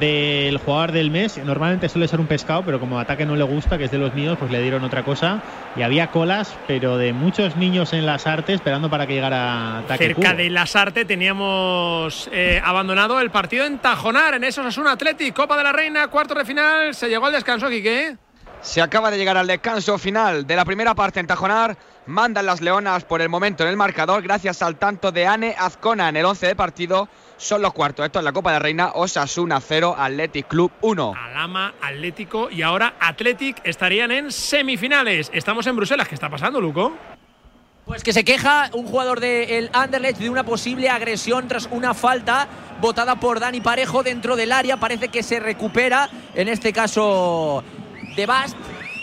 del 0.00 0.58
jugador 0.58 0.92
del 0.92 1.10
mes. 1.10 1.38
Normalmente 1.38 1.88
suele 1.88 2.08
ser 2.08 2.20
un 2.20 2.26
pescado, 2.26 2.62
pero 2.64 2.80
como 2.80 2.98
ataque 2.98 3.26
no 3.26 3.36
le 3.36 3.44
gusta, 3.44 3.78
que 3.78 3.84
es 3.84 3.90
de 3.90 3.98
los 3.98 4.14
míos, 4.14 4.36
pues 4.38 4.50
le 4.50 4.62
dieron 4.62 4.84
otra 4.84 5.04
cosa. 5.04 5.42
Y 5.76 5.82
había 5.82 6.08
colas, 6.08 6.54
pero 6.66 6.96
de 6.96 7.12
muchos 7.12 7.56
niños 7.56 7.92
en 7.92 8.06
las 8.06 8.26
artes 8.26 8.56
esperando 8.56 8.88
para 8.88 9.06
que 9.06 9.14
llegara 9.14 9.82
Taque 9.88 10.06
Cerca 10.06 10.30
Cubo. 10.30 10.36
de 10.36 10.50
las 10.50 10.76
artes 10.76 11.06
teníamos 11.06 12.28
eh, 12.32 12.60
abandonado 12.64 13.20
el 13.20 13.30
partido 13.30 13.66
en 13.66 13.78
Tajonar, 13.78 14.34
en 14.34 14.44
esos 14.44 14.66
es 14.66 14.78
un 14.78 14.86
Athletic, 14.86 15.34
Copa 15.34 15.56
de 15.56 15.64
la 15.64 15.72
Reina, 15.72 16.08
cuarto 16.08 16.34
de 16.34 16.44
final. 16.44 16.94
Se 16.94 17.08
llegó 17.08 17.26
al 17.26 17.32
descanso, 17.32 17.68
Quique. 17.68 18.16
Se 18.60 18.80
acaba 18.80 19.10
de 19.10 19.18
llegar 19.18 19.36
al 19.36 19.46
descanso 19.46 19.98
final 19.98 20.46
de 20.46 20.56
la 20.56 20.64
primera 20.64 20.94
parte 20.94 21.20
en 21.20 21.26
Tajonar. 21.26 21.76
Mandan 22.06 22.46
las 22.46 22.60
Leonas 22.60 23.04
por 23.04 23.20
el 23.20 23.28
momento 23.28 23.64
en 23.64 23.70
el 23.70 23.76
marcador 23.76 24.22
gracias 24.22 24.62
al 24.62 24.76
tanto 24.76 25.10
de 25.10 25.26
Ane 25.26 25.56
Azcona 25.58 26.08
en 26.08 26.16
el 26.16 26.24
11 26.24 26.46
de 26.46 26.54
partido. 26.54 27.08
Son 27.36 27.60
los 27.60 27.72
cuartos. 27.72 28.06
Esto 28.06 28.20
es 28.20 28.24
la 28.24 28.32
Copa 28.32 28.50
de 28.50 28.54
la 28.54 28.60
Reina. 28.60 28.92
Osasuna 28.94 29.60
0, 29.60 29.96
Athletic 29.98 30.46
Club 30.46 30.70
1. 30.82 31.14
Alama, 31.16 31.74
Atlético 31.82 32.48
y 32.48 32.62
ahora 32.62 32.94
Athletic 33.00 33.60
estarían 33.64 34.12
en 34.12 34.30
semifinales. 34.30 35.30
Estamos 35.34 35.66
en 35.66 35.74
Bruselas. 35.74 36.06
¿Qué 36.06 36.14
está 36.14 36.30
pasando, 36.30 36.60
Luco? 36.60 36.92
Pues 37.84 38.04
que 38.04 38.12
se 38.12 38.24
queja 38.24 38.70
un 38.72 38.86
jugador 38.86 39.18
del 39.18 39.68
Anderlecht 39.72 40.18
de 40.18 40.30
una 40.30 40.44
posible 40.44 40.88
agresión 40.88 41.48
tras 41.48 41.68
una 41.72 41.92
falta 41.92 42.46
votada 42.80 43.16
por 43.16 43.40
Dani 43.40 43.60
Parejo 43.60 44.04
dentro 44.04 44.36
del 44.36 44.52
área. 44.52 44.76
Parece 44.76 45.08
que 45.08 45.24
se 45.24 45.40
recupera, 45.40 46.08
en 46.34 46.46
este 46.46 46.72
caso 46.72 47.64
de 48.14 48.26
Bast. 48.26 48.56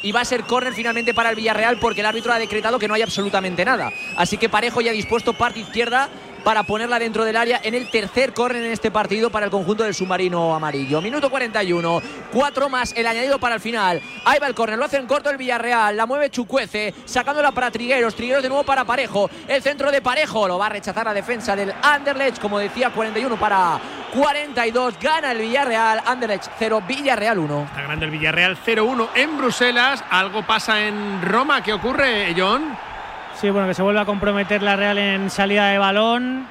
Y 0.03 0.11
va 0.11 0.21
a 0.21 0.25
ser 0.25 0.43
córner 0.43 0.73
finalmente 0.73 1.13
para 1.13 1.29
el 1.29 1.35
Villarreal 1.35 1.77
porque 1.77 2.01
el 2.01 2.05
árbitro 2.05 2.31
ha 2.31 2.37
decretado 2.37 2.77
que 2.77 2.87
no 2.87 2.93
hay 2.93 3.01
absolutamente 3.01 3.65
nada. 3.65 3.91
Así 4.15 4.37
que 4.37 4.49
Parejo 4.49 4.81
ya 4.81 4.91
dispuesto 4.91 5.33
parte 5.33 5.61
izquierda 5.61 6.09
para 6.43 6.63
ponerla 6.63 6.99
dentro 6.99 7.23
del 7.25 7.37
área 7.37 7.59
en 7.63 7.73
el 7.73 7.89
tercer 7.89 8.33
córner 8.33 8.63
en 8.63 8.71
este 8.71 8.91
partido 8.91 9.29
para 9.29 9.45
el 9.45 9.51
conjunto 9.51 9.83
del 9.83 9.93
submarino 9.93 10.53
amarillo. 10.53 11.01
Minuto 11.01 11.29
41, 11.29 12.01
cuatro 12.31 12.69
más 12.69 12.93
el 12.95 13.07
añadido 13.07 13.39
para 13.39 13.55
el 13.55 13.61
final. 13.61 14.01
Ahí 14.25 14.39
va 14.39 14.47
el 14.47 14.55
córner, 14.55 14.77
lo 14.77 14.85
hace 14.85 14.97
en 14.97 15.07
corto 15.07 15.29
el 15.29 15.37
Villarreal, 15.37 15.95
la 15.95 16.05
mueve 16.05 16.29
Chucuece, 16.29 16.93
sacándola 17.05 17.51
para 17.51 17.71
Trigueros, 17.71 18.15
Trigueros 18.15 18.43
de 18.43 18.49
nuevo 18.49 18.63
para 18.63 18.85
Parejo, 18.85 19.29
el 19.47 19.61
centro 19.61 19.91
de 19.91 20.01
Parejo, 20.01 20.47
lo 20.47 20.57
va 20.57 20.67
a 20.67 20.69
rechazar 20.69 21.05
la 21.05 21.13
defensa 21.13 21.55
del 21.55 21.73
Anderlecht, 21.81 22.39
como 22.39 22.59
decía, 22.59 22.89
41 22.89 23.37
para 23.37 23.79
42, 24.13 24.95
gana 24.99 25.31
el 25.31 25.39
Villarreal, 25.39 26.01
Anderlecht 26.05 26.51
0, 26.59 26.83
Villarreal 26.87 27.39
1. 27.39 27.63
Está 27.63 27.81
ganando 27.81 28.05
el 28.05 28.11
Villarreal 28.11 28.57
0-1 28.57 29.09
en 29.15 29.37
Bruselas. 29.37 30.03
Algo 30.09 30.45
pasa 30.45 30.85
en 30.85 31.21
Roma. 31.21 31.63
¿Qué 31.63 31.73
ocurre, 31.73 32.33
John? 32.37 32.92
Sí, 33.43 33.49
bueno, 33.49 33.67
que 33.67 33.73
se 33.73 33.81
vuelve 33.81 33.99
a 33.99 34.05
comprometer 34.05 34.63
la 34.63 34.77
Real 34.77 34.97
en 34.97 35.29
salida 35.29 35.65
de 35.67 35.77
balón. 35.77 36.45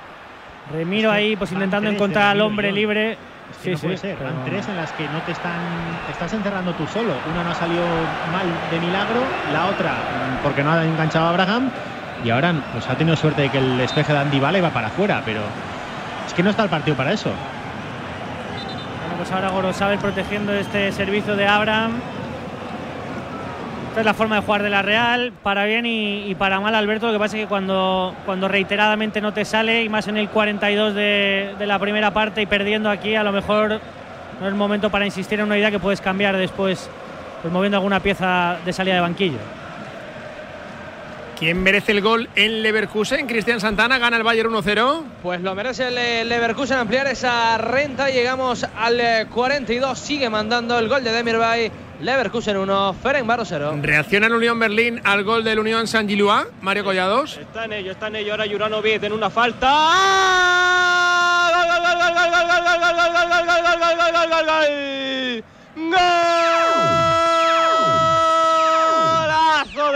Remiro 0.70 1.10
ahí, 1.10 1.36
pues 1.36 1.50
intentando 1.50 1.88
encontrar 1.88 2.32
al 2.32 2.42
hombre 2.42 2.70
libre. 2.70 3.12
Es 3.50 3.56
que 3.64 3.70
no 3.72 3.78
puede 3.78 3.96
ser. 3.96 4.16
pero- 4.18 4.28
Van 4.30 4.44
tres 4.44 4.68
en 4.68 4.76
las 4.76 4.92
que 4.92 5.04
no 5.08 5.18
te 5.22 5.32
están. 5.32 5.58
te 6.04 6.12
estás 6.12 6.30
encerrando 6.34 6.74
tú 6.74 6.86
solo. 6.88 7.14
Una 7.32 7.44
no 7.44 7.50
ha 7.50 7.54
salido 7.54 7.82
mal 8.30 8.44
de 8.70 8.78
milagro, 8.78 9.22
la 9.54 9.68
otra 9.68 9.92
mm, 9.92 10.42
porque 10.42 10.62
no 10.62 10.70
ha 10.72 10.84
enganchado 10.84 11.24
a 11.24 11.30
Abraham. 11.30 11.70
Y 12.22 12.28
ahora 12.28 12.52
pues, 12.72 12.86
ha 12.90 12.94
tenido 12.94 13.16
suerte 13.16 13.40
de 13.40 13.48
que 13.48 13.56
el 13.56 13.78
despeje 13.78 14.12
de 14.12 14.18
Andy 14.18 14.38
Vale 14.38 14.60
va 14.60 14.68
para 14.68 14.88
afuera, 14.88 15.22
pero 15.24 15.40
es 16.26 16.34
que 16.34 16.42
no 16.42 16.50
está 16.50 16.62
el 16.64 16.68
partido 16.68 16.94
para 16.94 17.10
eso. 17.14 17.30
Bueno, 19.00 19.16
pues 19.16 19.32
ahora 19.32 19.48
Gorosabel 19.48 19.98
protegiendo 19.98 20.52
este 20.52 20.92
servicio 20.92 21.36
de 21.36 21.46
Abraham. 21.46 21.92
Esta 23.92 24.00
es 24.00 24.06
la 24.06 24.14
forma 24.14 24.36
de 24.36 24.40
jugar 24.40 24.62
de 24.62 24.70
la 24.70 24.80
Real, 24.80 25.34
para 25.42 25.66
bien 25.66 25.84
y, 25.84 26.34
para 26.36 26.60
mal, 26.60 26.74
Alberto. 26.74 27.08
Lo 27.08 27.12
que 27.12 27.18
pasa 27.18 27.36
es 27.36 27.42
que 27.42 27.46
cuando, 27.46 28.14
cuando 28.24 28.48
reiteradamente 28.48 29.20
no 29.20 29.34
te 29.34 29.44
sale, 29.44 29.82
y 29.82 29.90
más 29.90 30.08
en 30.08 30.16
el 30.16 30.30
42 30.30 30.94
de, 30.94 31.54
de 31.58 31.66
la 31.66 31.78
primera 31.78 32.10
parte 32.10 32.40
y 32.40 32.46
perdiendo 32.46 32.88
aquí, 32.88 33.16
a 33.16 33.22
lo 33.22 33.32
mejor 33.32 33.68
no 33.68 34.46
es 34.46 34.48
el 34.50 34.54
momento 34.54 34.88
para 34.88 35.04
insistir 35.04 35.40
en 35.40 35.44
una 35.44 35.58
idea 35.58 35.70
que 35.70 35.78
puedes 35.78 36.00
cambiar 36.00 36.38
después, 36.38 36.88
pues 37.42 37.52
moviendo 37.52 37.76
alguna 37.76 38.00
pieza 38.00 38.56
de 38.64 38.72
salida 38.72 38.94
de 38.94 39.02
banquillo. 39.02 39.61
¿Quién 41.42 41.60
merece 41.60 41.90
el 41.90 42.02
gol 42.02 42.28
en 42.36 42.62
Leverkusen? 42.62 43.26
Cristian 43.26 43.58
Santana 43.58 43.98
gana 43.98 44.16
el 44.16 44.22
Bayern 44.22 44.52
1-0. 44.52 45.02
Pues 45.24 45.40
lo 45.40 45.56
merece 45.56 45.88
el 45.88 45.98
eh, 45.98 46.24
Leverkusen 46.24 46.78
ampliar 46.78 47.08
esa 47.08 47.58
renta. 47.58 48.10
Llegamos 48.10 48.64
al 48.76 49.00
eh, 49.00 49.26
42. 49.28 49.98
Sigue 49.98 50.30
mandando 50.30 50.78
el 50.78 50.88
gol 50.88 51.02
de 51.02 51.10
Demirbay. 51.10 51.72
Leverkusen 51.98 52.56
1, 52.56 52.94
Ferencváros 52.94 53.48
0. 53.48 53.76
Reacciona 53.82 54.28
el 54.28 54.34
Unión 54.34 54.56
Berlín 54.60 55.00
al 55.02 55.24
gol 55.24 55.42
del 55.42 55.58
Unión 55.58 55.88
San 55.88 56.08
Giluá. 56.08 56.46
Mario 56.60 56.84
Collados. 56.84 57.38
Está 57.38 57.64
en 57.64 57.72
ello, 57.72 57.90
está 57.90 58.06
en 58.06 58.14
ello. 58.14 58.30
Ahora 58.30 58.46
Juranovic 58.48 59.02
en 59.02 59.12
una 59.12 59.28
falta. 59.28 59.66
¡Ah! 59.68 61.50
¡Gol, 61.52 61.66
gol, 61.66 61.80
gol, 61.82 61.96
gol, 61.98 62.14
gol, 62.14 62.38
gol, 62.46 62.62
gol, 62.62 62.86
gol, 62.86 63.10
gol, 63.10 63.26
gol, 63.28 63.48
gol, 63.48 63.66
gol, 63.66 63.98
gol, 63.98 64.28
gol, 64.30 64.46
gol, 64.46 65.90
gol, 65.90 66.91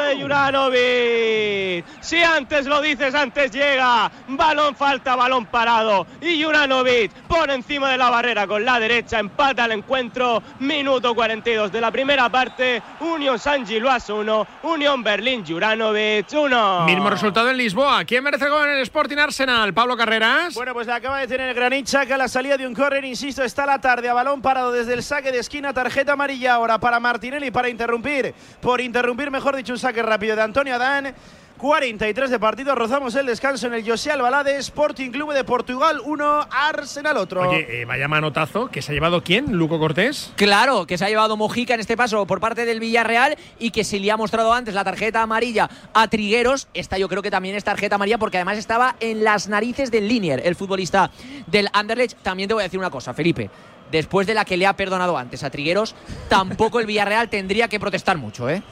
de 0.06 0.22
Juranovic! 0.22 1.84
Si 2.00 2.22
antes 2.22 2.66
lo 2.66 2.80
dices, 2.80 3.14
antes 3.14 3.50
llega. 3.50 4.10
Balón 4.28 4.74
falta, 4.74 5.16
balón 5.16 5.46
parado. 5.46 6.06
Y 6.20 6.42
Juranovic 6.42 7.12
por 7.28 7.50
encima 7.50 7.90
de 7.90 7.98
la 7.98 8.10
barrera 8.10 8.46
con 8.46 8.64
la 8.64 8.78
derecha. 8.78 9.18
Empata 9.18 9.64
el 9.64 9.72
encuentro. 9.72 10.42
Minuto 10.60 11.14
42 11.14 11.72
de 11.72 11.80
la 11.80 11.90
primera 11.90 12.28
parte. 12.28 12.82
Unión 13.00 13.38
San 13.38 13.66
Giluas 13.66 14.08
1. 14.08 14.46
Unión 14.62 15.02
Berlín 15.02 15.44
Juranovic 15.46 16.32
1. 16.32 16.84
Mismo 16.86 17.10
resultado 17.10 17.50
en 17.50 17.56
Lisboa. 17.56 18.04
¿Quién 18.04 18.22
merece 18.24 18.48
gol 18.48 18.68
en 18.68 18.76
el 18.76 18.82
Sporting 18.82 19.18
Arsenal? 19.18 19.74
Pablo 19.74 19.96
Carreras. 19.96 20.54
Bueno, 20.54 20.72
pues 20.72 20.86
la 20.86 20.96
acaba 20.96 21.18
de 21.18 21.26
tener 21.26 21.54
Granit 21.54 21.86
Xhaka 21.86 22.14
a 22.14 22.18
la 22.18 22.28
salida 22.28 22.56
de 22.56 22.66
un 22.66 22.74
córner, 22.74 23.04
insisto, 23.04 23.42
está 23.42 23.66
la 23.66 23.80
tarde 23.80 24.08
a 24.08 24.14
balón 24.14 24.40
parado 24.40 24.72
desde 24.72 24.94
el 24.94 25.02
saque 25.02 25.32
de 25.32 25.38
esquina, 25.38 25.72
tarjeta 25.72 26.12
amarilla 26.12 26.54
ahora 26.54 26.78
para 26.78 27.00
Martinelli 27.00 27.50
para 27.50 27.68
interrumpir, 27.68 28.34
por 28.60 28.80
interrumpir, 28.80 29.30
mejor 29.30 29.56
dicho, 29.56 29.72
un 29.72 29.78
saque 29.78 29.95
rápido 30.02 30.36
de 30.36 30.42
Antonio 30.42 30.74
Adán. 30.74 31.14
43 31.56 32.30
de 32.30 32.38
partido, 32.38 32.74
rozamos 32.74 33.14
el 33.14 33.26
descanso 33.26 33.66
en 33.66 33.74
el 33.74 33.88
José 33.88 34.12
Albalade, 34.12 34.58
Sporting 34.58 35.10
Club 35.10 35.32
de 35.32 35.42
Portugal 35.42 36.00
1, 36.04 36.48
Arsenal 36.50 37.16
otro. 37.16 37.48
Oye, 37.48 37.80
eh, 37.80 37.84
vaya 37.86 38.08
manotazo 38.08 38.68
que 38.68 38.82
se 38.82 38.92
ha 38.92 38.94
llevado 38.94 39.22
quién, 39.22 39.56
Luco 39.56 39.78
Cortés. 39.78 40.32
Claro, 40.36 40.86
que 40.86 40.98
se 40.98 41.06
ha 41.06 41.08
llevado 41.08 41.36
Mojica 41.36 41.72
en 41.72 41.80
este 41.80 41.96
paso 41.96 42.26
por 42.26 42.40
parte 42.40 42.66
del 42.66 42.78
Villarreal 42.78 43.36
y 43.58 43.70
que 43.70 43.84
se 43.84 43.98
le 43.98 44.10
ha 44.10 44.18
mostrado 44.18 44.52
antes 44.52 44.74
la 44.74 44.84
tarjeta 44.84 45.22
amarilla 45.22 45.70
a 45.94 46.08
Trigueros. 46.08 46.68
Esta 46.74 46.98
yo 46.98 47.08
creo 47.08 47.22
que 47.22 47.30
también 47.30 47.56
es 47.56 47.64
tarjeta 47.64 47.94
amarilla 47.94 48.18
porque 48.18 48.36
además 48.36 48.58
estaba 48.58 48.96
en 49.00 49.24
las 49.24 49.48
narices 49.48 49.90
del 49.90 50.08
Linier, 50.08 50.42
el 50.44 50.56
futbolista 50.56 51.10
del 51.46 51.68
Anderlecht. 51.72 52.18
También 52.22 52.48
te 52.48 52.54
voy 52.54 52.62
a 52.62 52.64
decir 52.64 52.78
una 52.78 52.90
cosa, 52.90 53.14
Felipe. 53.14 53.48
Después 53.90 54.26
de 54.26 54.34
la 54.34 54.44
que 54.44 54.58
le 54.58 54.66
ha 54.66 54.76
perdonado 54.76 55.16
antes 55.16 55.42
a 55.42 55.48
Trigueros, 55.48 55.94
tampoco 56.28 56.80
el 56.80 56.86
Villarreal 56.86 57.30
tendría 57.30 57.68
que 57.68 57.80
protestar 57.80 58.18
mucho, 58.18 58.50
¿eh? 58.50 58.62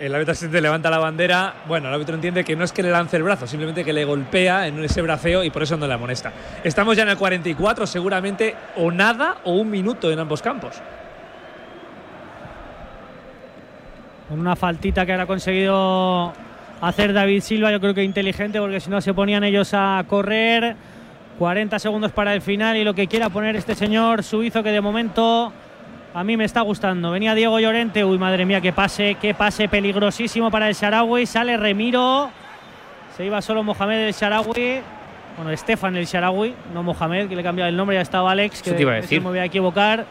El 0.00 0.14
árbitro 0.14 0.32
asistente 0.32 0.62
levanta 0.62 0.88
la 0.88 0.96
bandera. 0.96 1.56
Bueno, 1.68 1.88
el 1.88 1.94
árbitro 1.94 2.14
entiende 2.14 2.42
que 2.42 2.56
no 2.56 2.64
es 2.64 2.72
que 2.72 2.82
le 2.82 2.90
lance 2.90 3.18
el 3.18 3.22
brazo, 3.22 3.46
simplemente 3.46 3.84
que 3.84 3.92
le 3.92 4.06
golpea 4.06 4.66
en 4.66 4.82
ese 4.82 5.02
braceo 5.02 5.44
y 5.44 5.50
por 5.50 5.62
eso 5.62 5.76
no 5.76 5.86
le 5.86 5.92
amonesta. 5.92 6.32
Estamos 6.64 6.96
ya 6.96 7.02
en 7.02 7.10
el 7.10 7.18
44, 7.18 7.86
seguramente 7.86 8.56
o 8.76 8.90
nada 8.90 9.36
o 9.44 9.52
un 9.52 9.68
minuto 9.68 10.10
en 10.10 10.18
ambos 10.18 10.40
campos. 10.40 10.80
Una 14.30 14.56
faltita 14.56 15.04
que 15.04 15.12
ahora 15.12 15.24
ha 15.24 15.26
conseguido 15.26 16.32
hacer 16.80 17.12
David 17.12 17.42
Silva, 17.42 17.70
yo 17.70 17.78
creo 17.78 17.92
que 17.92 18.02
inteligente, 18.02 18.58
porque 18.58 18.80
si 18.80 18.88
no 18.88 19.02
se 19.02 19.12
ponían 19.12 19.44
ellos 19.44 19.74
a 19.74 20.02
correr. 20.08 20.76
40 21.38 21.78
segundos 21.78 22.12
para 22.12 22.32
el 22.34 22.40
final 22.40 22.76
y 22.76 22.84
lo 22.84 22.94
que 22.94 23.06
quiera 23.06 23.28
poner 23.28 23.56
este 23.56 23.74
señor 23.74 24.22
suizo 24.22 24.62
que 24.62 24.70
de 24.70 24.80
momento 24.80 25.52
a 26.12 26.24
mí 26.24 26.36
me 26.36 26.44
está 26.44 26.60
gustando. 26.62 27.10
Venía 27.10 27.34
Diego 27.34 27.58
Llorente, 27.60 28.04
uy 28.04 28.18
madre 28.18 28.44
mía, 28.44 28.60
qué 28.60 28.72
pase, 28.72 29.16
qué 29.20 29.34
pase 29.34 29.68
peligrosísimo 29.68 30.50
para 30.50 30.68
el 30.68 30.74
Sharawi. 30.74 31.26
Sale 31.26 31.56
Remiro, 31.56 32.30
se 33.16 33.24
iba 33.24 33.40
solo 33.40 33.62
Mohamed 33.62 34.08
el 34.08 34.12
Sharawi. 34.12 34.80
Bueno, 35.36 35.52
Estefan 35.52 35.96
el 35.96 36.06
Sharawi, 36.06 36.54
no 36.74 36.82
Mohamed, 36.82 37.28
que 37.28 37.36
le 37.36 37.42
cambiaba 37.42 37.68
el 37.68 37.76
nombre, 37.76 37.96
ya 37.96 38.02
estaba 38.02 38.30
Alex, 38.30 38.62
que 38.62 38.72
te 38.72 38.82
iba 38.82 38.92
a 38.92 38.96
decir. 38.96 39.20
me 39.22 39.28
voy 39.28 39.38
a 39.38 39.44
equivocar. 39.44 40.04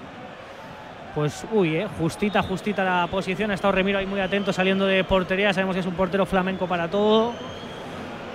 Pues 1.14 1.46
uy, 1.52 1.76
eh, 1.76 1.88
justita, 1.98 2.42
justita 2.42 2.84
la 2.84 3.08
posición. 3.08 3.52
Ha 3.52 3.56
estado 3.56 3.74
Remiro 3.74 4.00
ahí 4.00 4.06
muy 4.06 4.22
atento 4.22 4.54
saliendo 4.54 4.86
de 4.86 5.04
portería. 5.04 5.54
Sabemos 5.54 5.74
que 5.74 5.82
es 5.82 5.86
un 5.86 5.96
portero 5.96 6.26
flamenco 6.26 6.68
para 6.68 6.88
todo. 6.88 7.34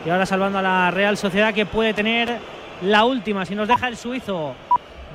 Y 0.05 0.11
ahora 0.11 0.27
salvando 0.27 0.59
a 0.59 0.63
la 0.63 0.91
Real 0.91 1.17
Sociedad 1.17 1.55
que 1.55 1.65
puede 1.65 1.95
tener 1.95 2.37
la 2.83 3.05
última. 3.05 3.47
Si 3.47 3.55
nos 3.55 3.69
deja 3.69 3.89
el 3.89 3.97
suizo, 3.97 4.55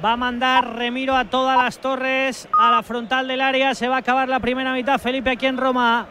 va 0.03 0.13
a 0.13 0.17
mandar 0.17 0.75
Remiro 0.75 1.15
a 1.15 1.25
todas 1.25 1.57
las 1.57 1.79
torres, 1.79 2.47
a 2.57 2.71
la 2.71 2.83
frontal 2.83 3.27
del 3.27 3.41
área. 3.41 3.75
Se 3.75 3.87
va 3.87 3.97
a 3.97 3.99
acabar 3.99 4.29
la 4.29 4.39
primera 4.39 4.73
mitad. 4.73 4.99
Felipe 4.99 5.31
aquí 5.31 5.45
en 5.45 5.57
Roma 5.57 6.07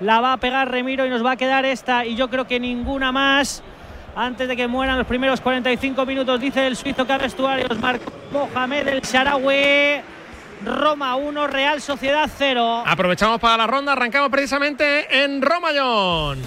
la 0.00 0.20
va 0.20 0.34
a 0.34 0.36
pegar 0.36 0.70
Remiro 0.70 1.06
y 1.06 1.10
nos 1.10 1.24
va 1.24 1.32
a 1.32 1.36
quedar 1.36 1.64
esta. 1.64 2.04
Y 2.04 2.14
yo 2.16 2.28
creo 2.28 2.46
que 2.46 2.58
ninguna 2.60 3.12
más. 3.12 3.62
Antes 4.16 4.48
de 4.48 4.56
que 4.56 4.66
mueran 4.66 4.98
los 4.98 5.06
primeros 5.06 5.40
45 5.40 6.04
minutos, 6.04 6.40
dice 6.40 6.66
el 6.66 6.76
suizo 6.76 7.06
que 7.06 7.12
a 7.12 7.18
vestuarios 7.18 7.78
marcó 7.78 8.10
Mohamed 8.32 8.88
el 8.88 9.00
Sharawi. 9.00 10.02
Roma 10.64 11.14
1, 11.14 11.46
Real 11.46 11.80
Sociedad 11.80 12.28
0. 12.36 12.82
Aprovechamos 12.84 13.38
para 13.38 13.56
la 13.56 13.68
ronda, 13.68 13.92
arrancamos 13.92 14.28
precisamente 14.28 15.22
en 15.22 15.40
Roma, 15.40 15.68
John. 15.76 16.42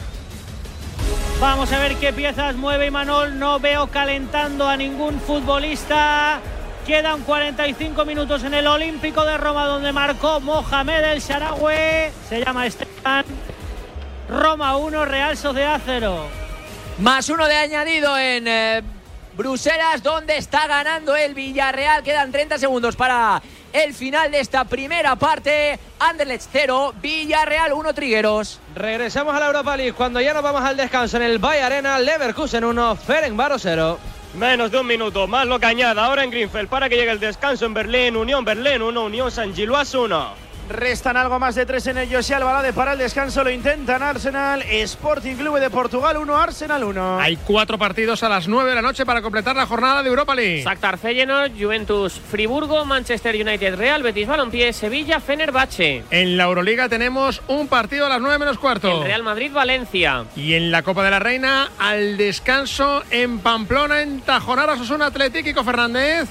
Vamos 1.40 1.72
a 1.72 1.80
ver 1.80 1.96
qué 1.96 2.12
piezas 2.12 2.58
mueve 2.58 2.88
Imanol. 2.88 3.40
No 3.40 3.60
veo 3.60 3.88
calentando 3.88 4.68
a 4.68 4.76
ningún 4.76 5.18
futbolista. 5.22 6.42
Quedan 6.86 7.22
45 7.22 8.06
minutos 8.06 8.44
en 8.44 8.56
el 8.56 8.66
Olímpico 8.66 9.24
de 9.24 9.38
Roma 9.38 9.66
donde 9.66 9.92
marcó 9.92 10.40
Mohamed 10.40 11.04
el 11.04 11.20
Sharawi. 11.22 12.12
Se 12.28 12.44
llama 12.44 12.66
Esteban. 12.66 13.24
Roma 14.28 14.76
1, 14.78 15.06
Real 15.06 15.38
Sociedad 15.38 15.80
0. 15.86 16.26
Más 16.98 17.30
uno 17.30 17.48
de 17.48 17.56
añadido 17.56 18.18
en 18.18 18.48
eh, 18.48 18.82
Bruselas, 19.38 20.02
donde 20.02 20.38
está 20.38 20.66
ganando 20.68 21.16
el 21.16 21.36
Villarreal. 21.36 22.02
Quedan 22.02 22.32
30 22.32 22.58
segundos 22.58 22.96
para 22.96 23.42
el 23.74 23.94
final 23.94 24.32
de 24.32 24.40
esta 24.40 24.64
primera 24.64 25.16
parte. 25.16 25.80
Anderlecht 26.00 26.50
0, 26.52 26.96
Villarreal 27.00 27.74
1, 27.74 27.94
Trigueros. 27.94 28.60
Regresamos 28.76 29.36
a 29.36 29.40
la 29.40 29.48
Europa 29.48 29.78
League 29.78 29.94
cuando 29.94 30.20
ya 30.20 30.34
nos 30.34 30.42
vamos 30.42 30.64
al 30.64 30.78
descanso 30.78 31.18
en 31.18 31.24
el 31.24 31.38
Bay 31.38 31.60
Arena. 31.60 32.00
Leverkusen 32.00 32.64
1, 32.64 32.96
Ferencváros 32.96 33.62
0. 33.62 34.00
Menos 34.34 34.72
de 34.72 34.80
un 34.80 34.88
minuto, 34.88 35.28
más 35.28 35.46
lo 35.46 35.60
que 35.60 35.66
añada 35.66 36.06
ahora 36.06 36.24
en 36.24 36.32
Greenfield 36.32 36.70
para 36.70 36.88
que 36.88 36.96
llegue 36.96 37.12
el 37.12 37.20
descanso 37.20 37.66
en 37.66 37.74
Berlín. 37.74 38.16
Unión 38.16 38.46
Berlín 38.46 38.82
1, 38.82 39.04
Unión 39.04 39.30
San 39.30 39.54
Giluas 39.54 39.94
1. 39.94 40.41
Restan 40.72 41.18
algo 41.18 41.38
más 41.40 41.56
de 41.56 41.66
tres 41.66 41.88
en 41.88 41.98
el 41.98 42.14
José 42.14 42.36
Albalade 42.36 42.74
para 42.74 42.94
el 42.94 43.00
descanso. 43.00 43.44
Lo 43.44 43.50
intentan 43.50 44.02
Arsenal, 44.02 44.62
Sporting 44.62 45.36
Club 45.36 45.60
de 45.60 45.70
Portugal 45.70 46.18
1, 46.18 46.38
Arsenal 46.38 46.84
1. 46.84 47.20
Hay 47.20 47.36
cuatro 47.38 47.78
partidos 47.78 48.24
a 48.24 48.30
las 48.30 48.48
9 48.48 48.70
de 48.70 48.76
la 48.76 48.82
noche 48.82 49.06
para 49.06 49.22
completar 49.22 49.56
la 49.56 49.66
jornada 49.66 50.02
de 50.02 50.10
Europa 50.10 50.34
League. 50.34 50.64
Shakhtar 50.64 50.98
Feyenoord, 50.98 51.52
Juventus 51.60 52.14
Friburgo, 52.14 52.86
Manchester 52.86 53.36
United 53.36 53.76
Real, 53.76 54.02
Betis 54.02 54.28
Balompié, 54.28 54.74
Sevilla, 54.74 55.20
Fenerbahce. 55.20 56.04
En 56.10 56.38
la 56.38 56.46
Euroliga 56.46 56.88
tenemos 56.88 57.42
un 57.48 57.68
partido 57.68 58.06
a 58.06 58.10
las 58.10 58.22
9 58.22 58.40
menos 58.40 58.58
cuarto. 58.58 59.02
El 59.02 59.04
Real 59.04 59.24
Madrid 59.24 59.52
Valencia. 59.52 60.26
Y 60.36 60.54
en 60.54 60.72
la 60.72 60.84
Copa 60.84 61.04
de 61.04 61.12
la 61.12 61.20
Reina, 61.20 61.70
al 61.80 62.18
descanso 62.18 63.04
en 63.10 63.40
Pamplona, 63.40 64.02
en 64.02 64.22
Tajonar, 64.22 64.70
Osasuna 64.70 65.08
Atlético, 65.08 65.46
Kiko 65.46 65.64
Fernández. 65.64 66.30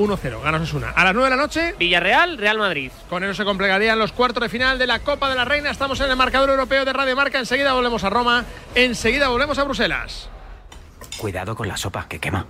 1-0, 0.00 0.42
gana 0.42 0.56
Osasuna. 0.58 0.90
A 0.90 1.04
las 1.04 1.14
9 1.14 1.30
de 1.30 1.36
la 1.36 1.42
noche. 1.42 1.74
Villarreal, 1.78 2.38
Real 2.38 2.58
Madrid. 2.58 2.90
Con 3.08 3.22
eso 3.22 3.34
se 3.34 3.44
completarían 3.44 3.98
los 3.98 4.12
cuartos 4.12 4.42
de 4.42 4.48
final 4.48 4.78
de 4.78 4.86
la 4.86 5.00
Copa 5.00 5.28
de 5.28 5.36
la 5.36 5.44
Reina. 5.44 5.70
Estamos 5.70 6.00
en 6.00 6.10
el 6.10 6.16
marcador 6.16 6.50
europeo 6.50 6.84
de 6.84 6.92
Radio 6.92 7.14
Marca. 7.14 7.38
Enseguida 7.38 7.74
volvemos 7.74 8.02
a 8.02 8.10
Roma. 8.10 8.44
Enseguida 8.74 9.28
volvemos 9.28 9.58
a 9.58 9.64
Bruselas. 9.64 10.28
Cuidado 11.18 11.54
con 11.54 11.68
la 11.68 11.76
sopa, 11.76 12.06
que 12.08 12.18
quema. 12.18 12.46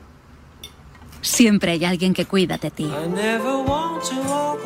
Siempre 1.23 1.73
hay 1.73 1.85
alguien 1.85 2.15
que 2.15 2.25
cuida 2.25 2.57
de 2.57 2.71
ti. 2.71 2.91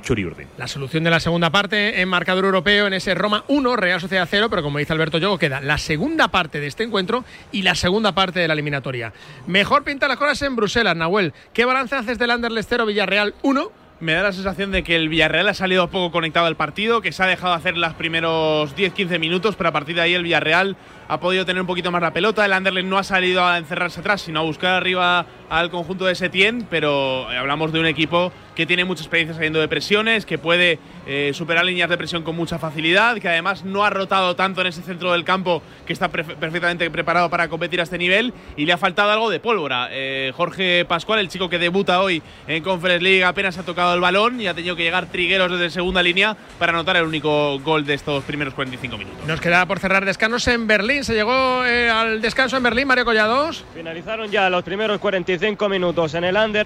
Churi 0.01 0.25
Urdin. 0.25 0.47
La 0.57 0.67
solución 0.67 1.03
de 1.03 1.09
la 1.09 1.19
segunda 1.19 1.49
parte 1.49 2.01
en 2.01 2.09
marcador 2.09 2.45
europeo 2.45 2.87
en 2.87 2.93
ese 2.93 3.15
Roma 3.15 3.43
1, 3.47 3.75
Real 3.75 4.01
Sociedad 4.01 4.27
0, 4.29 4.49
pero 4.49 4.63
como 4.63 4.79
dice 4.79 4.93
Alberto 4.93 5.17
Yogo, 5.17 5.37
queda 5.37 5.61
la 5.61 5.77
segunda 5.77 6.29
parte 6.29 6.59
de 6.59 6.67
este 6.67 6.83
encuentro 6.83 7.25
y 7.51 7.63
la 7.63 7.75
segunda 7.75 8.13
parte 8.13 8.39
de 8.39 8.47
la 8.47 8.53
eliminatoria. 8.53 9.13
Mejor 9.47 9.83
pinta 9.83 10.07
las 10.07 10.17
cosas 10.17 10.41
en 10.43 10.55
Bruselas, 10.55 10.95
Nahuel. 10.95 11.33
¿Qué 11.53 11.65
balance 11.65 11.95
haces 11.95 12.17
del 12.17 12.31
Anderlecht 12.31 12.69
0, 12.69 12.85
Villarreal 12.85 13.35
1? 13.41 13.71
Me 13.99 14.11
da 14.11 14.23
la 14.23 14.33
sensación 14.33 14.71
de 14.71 14.83
que 14.83 14.97
el 14.97 15.07
Villarreal 15.07 15.47
ha 15.47 15.53
salido 15.53 15.89
poco 15.89 16.11
conectado 16.11 16.45
al 16.45 16.57
partido, 16.57 16.99
que 17.01 17.13
se 17.13 17.23
ha 17.23 17.27
dejado 17.27 17.53
hacer 17.53 17.77
los 17.77 17.93
primeros 17.93 18.75
10-15 18.75 19.17
minutos, 19.17 19.55
pero 19.55 19.69
a 19.69 19.71
partir 19.71 19.95
de 19.95 20.01
ahí 20.01 20.13
el 20.13 20.23
Villarreal 20.23 20.75
ha 21.07 21.19
podido 21.21 21.45
tener 21.45 21.61
un 21.61 21.67
poquito 21.67 21.89
más 21.89 22.01
la 22.01 22.11
pelota. 22.11 22.43
El 22.43 22.51
Anderlecht 22.51 22.87
no 22.87 22.97
ha 22.97 23.03
salido 23.03 23.45
a 23.45 23.57
encerrarse 23.57 24.01
atrás, 24.01 24.21
sino 24.21 24.41
a 24.41 24.43
buscar 24.43 24.71
arriba 24.71 25.25
al 25.49 25.69
conjunto 25.69 26.03
de 26.03 26.15
Setién, 26.15 26.67
pero 26.69 27.29
hablamos 27.29 27.71
de 27.71 27.79
un 27.79 27.85
equipo 27.85 28.33
que 28.55 28.65
tiene 28.65 28.85
mucha 28.85 29.01
experiencia 29.01 29.33
saliendo 29.35 29.59
de 29.59 29.67
presiones, 29.67 30.25
que 30.25 30.37
puede 30.37 30.79
eh, 31.07 31.31
superar 31.33 31.65
líneas 31.65 31.89
de 31.89 31.97
presión 31.97 32.23
con 32.23 32.35
mucha 32.35 32.59
facilidad, 32.59 33.17
que 33.17 33.27
además 33.27 33.63
no 33.65 33.83
ha 33.83 33.89
rotado 33.89 34.35
tanto 34.35 34.61
en 34.61 34.67
ese 34.67 34.81
centro 34.81 35.11
del 35.11 35.23
campo, 35.23 35.61
que 35.85 35.93
está 35.93 36.11
perfe- 36.11 36.35
perfectamente 36.35 36.89
preparado 36.91 37.29
para 37.29 37.47
competir 37.47 37.79
a 37.79 37.83
este 37.83 37.97
nivel, 37.97 38.33
y 38.55 38.65
le 38.65 38.73
ha 38.73 38.77
faltado 38.77 39.11
algo 39.11 39.29
de 39.29 39.39
pólvora. 39.39 39.89
Eh, 39.91 40.31
Jorge 40.35 40.85
Pascual, 40.85 41.19
el 41.19 41.29
chico 41.29 41.49
que 41.49 41.59
debuta 41.59 42.01
hoy 42.01 42.21
en 42.47 42.63
Conference 42.63 43.03
League, 43.03 43.23
apenas 43.23 43.57
ha 43.57 43.63
tocado 43.63 43.93
el 43.95 44.01
balón 44.01 44.39
y 44.39 44.47
ha 44.47 44.53
tenido 44.53 44.75
que 44.75 44.83
llegar 44.83 45.07
Trigueros 45.07 45.51
desde 45.51 45.69
segunda 45.69 46.03
línea 46.03 46.35
para 46.59 46.73
anotar 46.73 46.95
el 46.97 47.03
único 47.03 47.59
gol 47.59 47.85
de 47.85 47.93
estos 47.95 48.23
primeros 48.23 48.53
45 48.53 48.97
minutos. 48.97 49.25
Nos 49.25 49.41
queda 49.41 49.65
por 49.65 49.79
cerrar 49.79 50.05
descansos 50.05 50.47
en 50.47 50.67
Berlín. 50.67 51.03
Se 51.03 51.13
llegó 51.13 51.65
eh, 51.65 51.89
al 51.89 52.21
descanso 52.21 52.57
en 52.57 52.63
Berlín, 52.63 52.87
Mario 52.87 53.05
Collados. 53.05 53.65
Finalizaron 53.73 54.29
ya 54.31 54.49
los 54.49 54.63
primeros 54.63 54.99
45 54.99 55.69
minutos 55.69 56.13
en 56.13 56.23
el 56.23 56.35
under. 56.35 56.65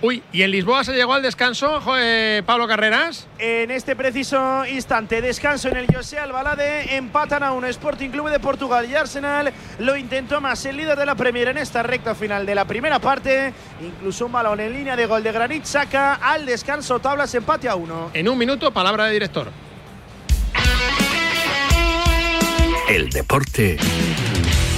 Uy, 0.00 0.22
¿y 0.32 0.42
en 0.42 0.52
Lisboa 0.52 0.84
se 0.84 0.92
llegó 0.92 1.12
al 1.12 1.22
descanso, 1.22 1.82
Pablo 2.46 2.68
Carreras? 2.68 3.26
En 3.38 3.72
este 3.72 3.96
preciso 3.96 4.64
instante, 4.66 5.20
descanso 5.20 5.68
en 5.68 5.76
el 5.76 5.86
José 5.92 6.20
Albalade, 6.20 6.96
empatan 6.96 7.42
a 7.42 7.50
un 7.50 7.64
Sporting 7.64 8.10
Club 8.10 8.30
de 8.30 8.38
Portugal 8.38 8.88
y 8.88 8.94
Arsenal 8.94 9.52
lo 9.80 9.96
intentó 9.96 10.40
más 10.40 10.64
el 10.66 10.76
líder 10.76 10.96
de 10.96 11.04
la 11.04 11.16
Premier 11.16 11.48
en 11.48 11.58
esta 11.58 11.82
recta 11.82 12.14
final 12.14 12.46
de 12.46 12.54
la 12.54 12.64
primera 12.64 13.00
parte, 13.00 13.52
incluso 13.80 14.26
un 14.26 14.32
balón 14.32 14.60
en 14.60 14.72
línea 14.72 14.94
de 14.94 15.06
gol 15.06 15.24
de 15.24 15.32
Granit 15.32 15.64
saca 15.64 16.14
al 16.14 16.46
descanso, 16.46 17.00
tablas 17.00 17.34
empate 17.34 17.68
a 17.68 17.74
uno. 17.74 18.10
En 18.14 18.28
un 18.28 18.38
minuto, 18.38 18.70
palabra 18.72 19.06
de 19.06 19.12
director. 19.14 19.48
El 22.88 23.10
deporte 23.10 23.78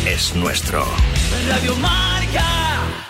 es 0.06 0.34
nuestro. 0.34 0.84
Radio 1.46 1.76
Marca. 1.76 3.09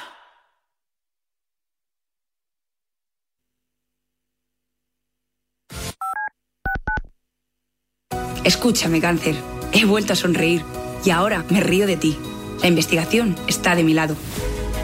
Escúchame, 8.45 9.01
cáncer. 9.01 9.37
He 9.73 9.85
vuelto 9.85 10.13
a 10.13 10.17
sonreír 10.17 10.63
y 11.05 11.11
ahora 11.11 11.45
me 11.51 11.61
río 11.61 11.87
de 11.87 11.97
ti. 11.97 12.19
La 12.63 12.69
investigación 12.69 13.37
está 13.47 13.75
de 13.75 13.85
mi 13.85 13.95
lado. 13.95 14.17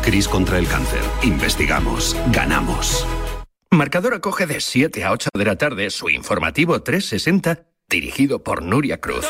Cris 0.02 0.28
contra 0.28 0.58
el 0.58 0.68
cáncer. 0.68 1.00
Investigamos. 1.22 2.16
Ganamos. 2.32 3.06
Marcador 3.70 4.14
acoge 4.14 4.46
de 4.46 4.60
7 4.60 5.04
a 5.04 5.12
8 5.12 5.30
de 5.34 5.44
la 5.44 5.56
tarde 5.56 5.90
su 5.90 6.08
informativo 6.08 6.80
360 6.80 7.66
dirigido 7.88 8.42
por 8.42 8.62
Nuria 8.62 9.00
Cruz. 9.00 9.26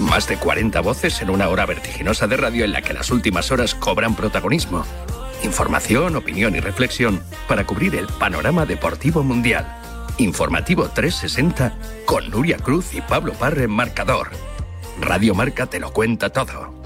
Más 0.00 0.28
de 0.28 0.36
40 0.36 0.80
voces 0.80 1.22
en 1.22 1.30
una 1.30 1.48
hora 1.48 1.64
vertiginosa 1.66 2.26
de 2.26 2.36
radio 2.36 2.64
en 2.64 2.72
la 2.72 2.82
que 2.82 2.92
las 2.92 3.10
últimas 3.10 3.50
horas 3.50 3.74
cobran 3.74 4.14
protagonismo. 4.14 4.84
Información, 5.42 6.16
opinión 6.16 6.56
y 6.56 6.60
reflexión 6.60 7.22
para 7.48 7.66
cubrir 7.66 7.94
el 7.94 8.06
panorama 8.06 8.66
deportivo 8.66 9.22
mundial. 9.22 9.85
Informativo 10.18 10.88
360 10.88 11.74
con 12.06 12.30
Nuria 12.30 12.56
Cruz 12.56 12.94
y 12.94 13.02
Pablo 13.02 13.34
Parre 13.34 13.68
Marcador. 13.68 14.30
Radio 14.98 15.34
Marca 15.34 15.66
te 15.66 15.78
lo 15.78 15.92
cuenta 15.92 16.30
todo. 16.30 16.85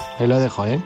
ahí 0.19 0.27
lo 0.27 0.39
dejo, 0.39 0.65
¿eh? 0.65 0.81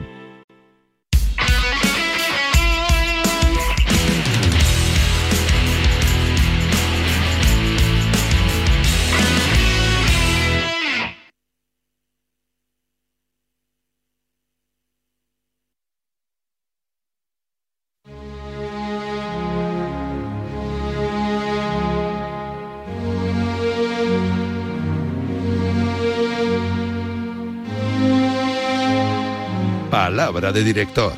De 30.51 30.63
director. 30.63 31.13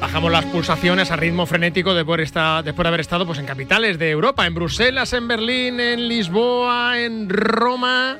Bajamos 0.00 0.30
las 0.30 0.44
pulsaciones 0.46 1.10
a 1.10 1.16
ritmo 1.16 1.46
frenético 1.46 1.94
después, 1.94 2.20
esta- 2.20 2.62
después 2.62 2.84
de 2.84 2.88
haber 2.88 3.00
estado 3.00 3.24
pues, 3.26 3.38
en 3.38 3.46
capitales 3.46 3.98
de 3.98 4.10
Europa, 4.10 4.46
en 4.46 4.54
Bruselas, 4.54 5.12
en 5.14 5.26
Berlín, 5.26 5.80
en 5.80 6.06
Lisboa, 6.08 7.00
en 7.00 7.28
Roma 7.30 8.18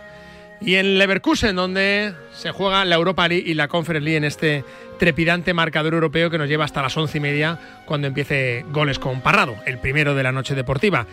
y 0.60 0.76
en 0.76 0.98
Leverkusen, 0.98 1.54
donde 1.54 2.14
se 2.32 2.50
juega 2.50 2.84
la 2.86 2.94
Europa 2.94 3.28
League 3.28 3.44
y 3.46 3.52
la 3.54 3.68
Conference 3.68 4.02
League 4.04 4.16
en 4.16 4.24
este 4.24 4.64
trepidante 4.98 5.52
marcador 5.52 5.92
europeo 5.92 6.30
que 6.30 6.38
nos 6.38 6.48
lleva 6.48 6.64
hasta 6.64 6.80
las 6.80 6.96
once 6.96 7.18
y 7.18 7.20
media 7.20 7.58
cuando 7.84 8.06
empiece 8.06 8.64
goles 8.70 8.98
con 8.98 9.20
Parrado, 9.20 9.56
el 9.66 9.78
primero 9.78 10.14
de 10.14 10.22
la 10.22 10.32
noche 10.32 10.54
deportiva. 10.54 11.06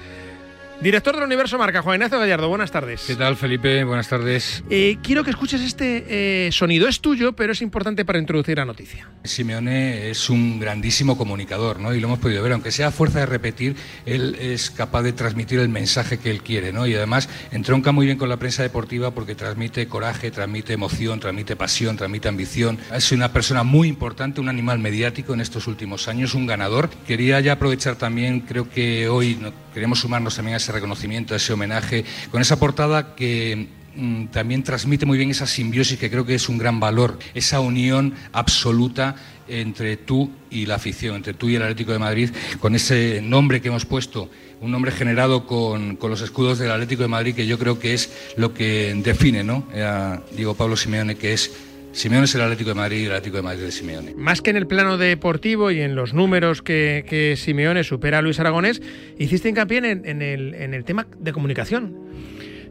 Director 0.83 1.15
del 1.15 1.23
Universo 1.23 1.57
Marca, 1.57 1.81
Juan 1.81 1.95
Ignacio 1.95 2.19
Gallardo, 2.19 2.49
buenas 2.49 2.69
tardes. 2.69 3.05
¿Qué 3.07 3.15
tal, 3.15 3.37
Felipe? 3.37 3.85
Buenas 3.85 4.09
tardes. 4.09 4.65
Eh, 4.69 4.97
quiero 5.01 5.23
que 5.23 5.29
escuches 5.29 5.61
este 5.61 6.47
eh, 6.47 6.51
sonido, 6.51 6.89
es 6.89 6.99
tuyo, 6.99 7.31
pero 7.31 7.53
es 7.53 7.61
importante 7.61 8.03
para 8.03 8.19
introducir 8.19 8.57
la 8.57 8.65
noticia. 8.65 9.07
Simeone 9.23 10.09
es 10.09 10.29
un 10.29 10.59
grandísimo 10.59 11.17
comunicador, 11.17 11.79
¿no? 11.79 11.95
Y 11.95 12.01
lo 12.01 12.07
hemos 12.07 12.19
podido 12.19 12.43
ver, 12.43 12.51
aunque 12.51 12.69
sea 12.69 12.87
a 12.87 12.91
fuerza 12.91 13.19
de 13.19 13.27
repetir, 13.27 13.77
él 14.05 14.35
es 14.41 14.71
capaz 14.71 15.03
de 15.03 15.13
transmitir 15.13 15.59
el 15.59 15.69
mensaje 15.69 16.17
que 16.17 16.29
él 16.29 16.43
quiere, 16.43 16.73
¿no? 16.73 16.85
Y 16.85 16.93
además 16.95 17.29
entronca 17.53 17.93
muy 17.93 18.05
bien 18.05 18.17
con 18.17 18.27
la 18.27 18.35
prensa 18.35 18.61
deportiva 18.61 19.11
porque 19.11 19.35
transmite 19.35 19.87
coraje, 19.87 20.31
transmite 20.31 20.73
emoción, 20.73 21.21
transmite 21.21 21.55
pasión, 21.55 21.95
transmite 21.95 22.27
ambición. 22.27 22.77
Es 22.93 23.09
una 23.13 23.31
persona 23.31 23.63
muy 23.63 23.87
importante, 23.87 24.41
un 24.41 24.49
animal 24.49 24.79
mediático 24.79 25.33
en 25.33 25.39
estos 25.39 25.65
últimos 25.67 26.09
años, 26.09 26.33
un 26.33 26.45
ganador. 26.45 26.89
Quería 27.07 27.39
ya 27.39 27.53
aprovechar 27.53 27.95
también, 27.95 28.41
creo 28.41 28.69
que 28.69 29.07
hoy 29.07 29.39
queremos 29.73 30.01
sumarnos 30.01 30.35
también 30.35 30.55
a 30.55 30.57
ese 30.57 30.72
reconocimiento, 30.73 31.35
ese 31.35 31.53
homenaje, 31.53 32.03
con 32.31 32.41
esa 32.41 32.59
portada 32.59 33.15
que 33.15 33.67
mm, 33.95 34.25
también 34.27 34.63
transmite 34.63 35.05
muy 35.05 35.17
bien 35.17 35.31
esa 35.31 35.47
simbiosis 35.47 35.97
que 35.97 36.09
creo 36.09 36.25
que 36.25 36.35
es 36.35 36.49
un 36.49 36.57
gran 36.57 36.79
valor, 36.79 37.19
esa 37.33 37.59
unión 37.59 38.13
absoluta 38.31 39.15
entre 39.47 39.97
tú 39.97 40.31
y 40.49 40.65
la 40.65 40.75
afición, 40.75 41.15
entre 41.15 41.33
tú 41.33 41.49
y 41.49 41.55
el 41.55 41.63
Atlético 41.63 41.91
de 41.91 41.99
Madrid, 41.99 42.29
con 42.59 42.75
ese 42.75 43.21
nombre 43.21 43.61
que 43.61 43.67
hemos 43.67 43.85
puesto, 43.85 44.29
un 44.61 44.71
nombre 44.71 44.91
generado 44.91 45.45
con, 45.45 45.97
con 45.97 46.09
los 46.09 46.21
escudos 46.21 46.59
del 46.59 46.71
Atlético 46.71 47.03
de 47.03 47.09
Madrid, 47.09 47.35
que 47.35 47.45
yo 47.45 47.59
creo 47.59 47.79
que 47.79 47.93
es 47.93 48.11
lo 48.37 48.53
que 48.53 48.93
define, 49.03 49.43
¿no? 49.43 49.67
A 49.75 50.21
Diego 50.35 50.55
Pablo 50.55 50.77
Simeone, 50.77 51.15
que 51.15 51.33
es 51.33 51.51
Simeone 51.93 52.25
es 52.25 52.35
el 52.35 52.41
Atlético 52.41 52.71
de 52.71 52.75
Madrid 52.75 53.01
y 53.01 53.05
el 53.05 53.11
Atlético 53.11 53.37
de 53.37 53.43
Madrid 53.43 53.63
de 53.63 53.71
Simeone. 53.71 54.13
Más 54.15 54.41
que 54.41 54.49
en 54.49 54.57
el 54.57 54.65
plano 54.67 54.97
deportivo 54.97 55.69
y 55.71 55.79
en 55.79 55.95
los 55.95 56.13
números 56.13 56.61
que, 56.61 57.05
que 57.07 57.35
Simeone 57.37 57.83
supera 57.83 58.17
a 58.17 58.21
Luis 58.21 58.39
Aragonés, 58.39 58.81
hiciste 59.19 59.47
hincapié 59.49 59.77
en 59.77 60.21
el, 60.21 60.55
en 60.55 60.73
el 60.73 60.83
tema 60.83 61.07
de 61.19 61.31
comunicación. 61.31 61.95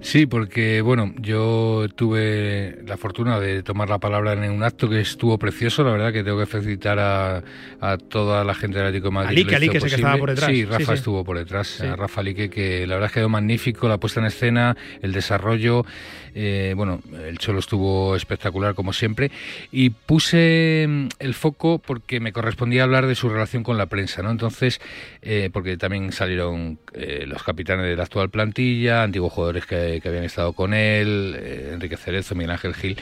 Sí, 0.02 0.26
porque 0.26 0.80
bueno, 0.82 1.14
yo 1.18 1.86
tuve 1.94 2.78
la 2.86 2.96
fortuna 2.96 3.38
de 3.38 3.62
tomar 3.62 3.88
la 3.88 3.98
palabra 3.98 4.32
en 4.32 4.50
un 4.50 4.64
acto 4.64 4.88
que 4.88 5.00
estuvo 5.00 5.38
precioso, 5.38 5.84
la 5.84 5.92
verdad 5.92 6.12
que 6.12 6.24
tengo 6.24 6.38
que 6.40 6.46
felicitar 6.46 6.98
a, 6.98 7.42
a 7.80 7.96
toda 7.98 8.42
la 8.42 8.52
gente 8.54 8.78
del 8.78 8.88
Atlético 8.88 9.08
de 9.08 9.14
Madrid. 9.14 9.28
A 9.28 9.32
Lique, 9.32 9.50
lo 9.52 9.56
a 9.56 9.60
Lique 9.60 9.76
hizo 9.78 9.86
sé 9.86 9.90
que 9.90 9.96
estaba 9.96 10.18
por 10.18 10.30
detrás. 10.30 10.50
Sí, 10.50 10.64
Rafa 10.64 10.84
sí. 10.86 10.92
estuvo 10.94 11.24
por 11.24 11.38
detrás, 11.38 11.68
Sí. 11.68 11.86
a 11.86 11.94
Rafa 11.94 12.22
Lique 12.22 12.50
que 12.50 12.84
la 12.86 12.96
verdad 12.96 13.12
quedó 13.12 13.28
magnífico, 13.28 13.88
la 13.88 13.98
puesta 13.98 14.18
en 14.18 14.26
escena, 14.26 14.76
el 15.02 15.12
desarrollo, 15.12 15.86
eh, 16.34 16.72
bueno, 16.76 17.00
el 17.26 17.38
cholo 17.38 17.60
estuvo 17.60 18.16
espectacular 18.16 18.74
como 18.74 18.92
siempre 18.92 19.30
y 19.70 19.90
puse 19.90 20.86
mm, 20.88 21.08
el 21.18 21.34
foco 21.34 21.78
porque 21.78 22.20
me 22.20 22.32
correspondía 22.32 22.82
hablar 22.84 23.06
de 23.06 23.14
su 23.14 23.28
relación 23.28 23.62
con 23.62 23.78
la 23.78 23.86
prensa, 23.86 24.22
¿no? 24.22 24.30
Entonces, 24.30 24.80
eh, 25.20 25.50
porque 25.52 25.76
también 25.76 26.10
salieron 26.10 26.78
eh, 26.94 27.24
los 27.26 27.42
capitanes 27.42 27.86
de 27.86 27.96
la 27.96 28.04
actual 28.04 28.30
plantilla, 28.30 29.02
antiguos 29.02 29.32
jugadores 29.32 29.66
que, 29.66 29.91
que 30.00 30.08
habían 30.08 30.24
estado 30.24 30.52
con 30.52 30.74
él, 30.74 31.36
eh, 31.38 31.70
Enrique 31.72 31.96
Cerezo, 31.96 32.34
Miguel 32.34 32.52
Ángel 32.52 32.74
Gil. 32.74 32.96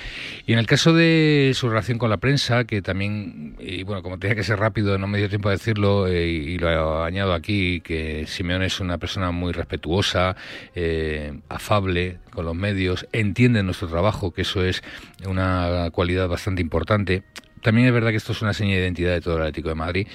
Y 0.47 0.53
en 0.53 0.59
el 0.59 0.67
caso 0.67 0.93
de 0.93 1.53
su 1.55 1.69
relación 1.69 1.99
con 1.99 2.11
la 2.11 2.17
prensa, 2.17 2.65
que 2.65 2.83
también, 2.83 3.57
y 3.59 3.83
bueno, 3.83 4.03
como 4.03 4.19
tenía 4.19 4.35
que 4.35 4.43
ser 4.43 4.59
rápido, 4.59 4.99
no 4.99 5.07
me 5.07 5.19
dio 5.19 5.29
tiempo 5.29 5.49
a 5.49 5.53
decirlo, 5.53 6.07
eh, 6.09 6.27
y 6.27 6.59
lo 6.59 7.03
añado 7.05 7.33
aquí, 7.33 7.81
que 7.81 8.27
Simeone 8.27 8.67
es 8.67 8.81
una 8.81 8.99
persona 8.99 9.31
muy 9.31 9.53
respetuosa, 9.53 10.37
eh, 10.75 11.33
afable 11.49 12.19
con 12.31 12.45
los 12.45 12.55
medios, 12.55 13.07
entiende 13.13 13.63
nuestro 13.63 13.89
trabajo, 13.89 14.33
que 14.33 14.43
eso 14.43 14.65
es 14.65 14.83
una 15.27 15.91
cualidad 15.93 16.29
bastante 16.29 16.63
importante. 16.63 17.23
También 17.63 17.87
es 17.87 17.93
verdad 17.93 18.11
que 18.11 18.17
esto 18.17 18.33
es 18.33 18.41
una 18.41 18.55
seña 18.55 18.75
de 18.75 18.81
identidad 18.81 19.13
de 19.13 19.21
todo 19.21 19.37
el 19.37 19.43
Atlético 19.43 19.69
de 19.69 19.75
Madrid 19.75 20.07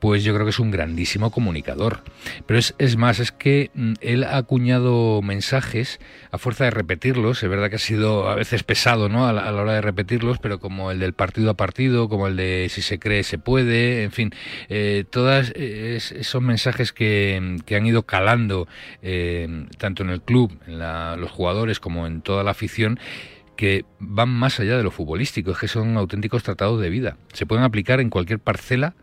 pues 0.00 0.22
yo 0.24 0.32
creo 0.34 0.44
que 0.46 0.50
es 0.50 0.58
un 0.58 0.70
grandísimo 0.70 1.30
comunicador. 1.30 2.00
Pero 2.46 2.58
es, 2.58 2.74
es 2.78 2.96
más, 2.96 3.18
es 3.18 3.32
que 3.32 3.70
mm, 3.74 3.94
él 4.00 4.24
ha 4.24 4.36
acuñado 4.36 5.22
mensajes 5.22 5.98
a 6.30 6.38
fuerza 6.38 6.64
de 6.64 6.70
repetirlos. 6.70 7.42
Es 7.42 7.48
verdad 7.50 7.68
que 7.70 7.76
ha 7.76 7.80
sido 7.80 8.28
a 8.28 8.34
veces 8.34 8.62
pesado 8.62 9.08
¿no? 9.08 9.26
a, 9.26 9.32
la, 9.32 9.52
hora 9.52 9.72
de 9.74 9.80
repetirlos, 9.80 10.38
pero 10.38 10.60
como 10.60 10.90
el 10.90 10.98
del 11.00 11.14
partido 11.14 11.50
a 11.50 11.54
partido, 11.54 12.08
como 12.08 12.26
el 12.28 12.36
de 12.36 12.68
si 12.70 12.82
se 12.82 12.98
cree 12.98 13.22
se 13.24 13.38
puede, 13.38 14.04
en 14.04 14.12
fin, 14.12 14.30
eh, 14.68 15.04
todas 15.10 15.52
eh, 15.56 15.94
es- 15.96 16.14
son 16.26 16.44
mensajes 16.44 16.92
que, 16.92 17.56
que 17.66 17.76
han 17.76 17.86
ido 17.86 18.04
calando 18.04 18.68
eh, 19.02 19.66
tanto 19.78 20.02
en 20.02 20.10
el 20.10 20.22
club, 20.22 20.56
en 20.66 20.78
la- 20.78 21.16
los 21.16 21.30
jugadores, 21.30 21.80
como 21.80 22.06
en 22.06 22.20
toda 22.22 22.44
la 22.44 22.52
afición 22.52 22.98
que 23.56 23.84
van 23.98 24.28
más 24.28 24.60
allá 24.60 24.76
de 24.76 24.84
lo 24.84 24.92
futbolístico, 24.92 25.50
es 25.50 25.58
que 25.58 25.66
son 25.66 25.96
auténticos 25.96 26.44
tratados 26.44 26.80
de 26.80 26.90
vida. 26.90 27.16
Se 27.32 27.44
pueden 27.44 27.64
aplicar 27.64 27.98
en 27.98 28.08
cualquier 28.10 28.38
parcela 28.38 28.94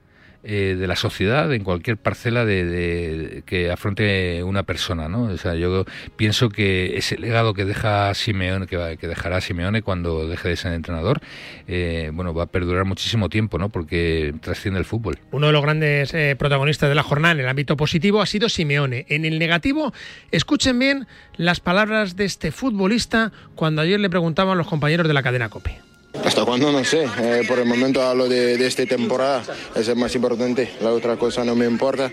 eh, 0.47 0.75
de 0.77 0.85
la 0.85 0.95
sociedad, 0.95 1.51
en 1.51 1.63
cualquier 1.63 1.97
parcela 1.97 2.45
de, 2.45 3.41
que 3.47 3.71
afronte 3.71 4.43
una 4.43 4.61
persona, 4.61 5.09
¿no? 5.09 5.23
O 5.23 5.37
sea, 5.37 5.55
yo 5.55 5.85
pienso 6.17 6.49
que 6.49 6.97
ese 6.97 7.17
legado 7.17 7.55
que 7.55 7.65
deja 7.65 8.13
Simeone, 8.13 8.67
que, 8.67 8.97
que 9.01 9.07
dejará 9.07 9.41
Simeone 9.41 9.81
cuando 9.81 10.27
deje 10.27 10.49
de 10.49 10.55
ser 10.55 10.73
entrenador, 10.73 11.19
eh, 11.67 12.11
bueno, 12.13 12.33
va 12.33 12.43
a 12.43 12.45
perdurar 12.45 12.85
muchísimo 12.85 13.27
tiempo, 13.27 13.57
¿no? 13.57 13.69
Porque 13.69 14.35
trasciende 14.41 14.79
el 14.79 14.85
fútbol. 14.85 15.17
Uno 15.31 15.47
de 15.47 15.53
los 15.53 15.63
grandes 15.63 16.13
eh, 16.13 16.35
protagonistas 16.37 16.89
de 16.89 16.95
la 16.95 17.01
jornada 17.01 17.33
en 17.33 17.39
el 17.39 17.47
ámbito 17.47 17.75
positivo 17.75 18.21
ha 18.21 18.27
sido 18.27 18.47
Simeone. 18.47 19.07
En 19.09 19.25
el 19.25 19.39
negativo, 19.39 19.93
escuchen 20.31 20.77
bien 20.77 21.07
las 21.37 21.59
palabras 21.59 22.15
de 22.15 22.25
este 22.25 22.51
futbolista 22.51 23.31
cuando 23.55 23.81
ayer 23.81 23.99
le 23.99 24.11
preguntaban 24.11 24.59
los 24.59 24.67
compañeros 24.67 25.07
de 25.07 25.13
la 25.15 25.23
cadena 25.23 25.49
COPE. 25.49 25.94
Hasta 26.35 26.47
cuándo 26.47 26.69
no 26.69 26.83
sé, 26.83 27.05
Eh, 27.21 27.43
por 27.47 27.59
el 27.59 27.65
momento 27.65 28.01
hablo 28.01 28.27
de, 28.27 28.57
de 28.57 28.67
esta 28.67 28.85
temporada, 28.85 29.41
es 29.73 29.87
el 29.87 29.95
más 29.95 30.13
importante, 30.15 30.69
la 30.81 30.91
otra 30.91 31.15
cosa 31.15 31.45
no 31.45 31.55
me 31.55 31.65
importa. 31.65 32.11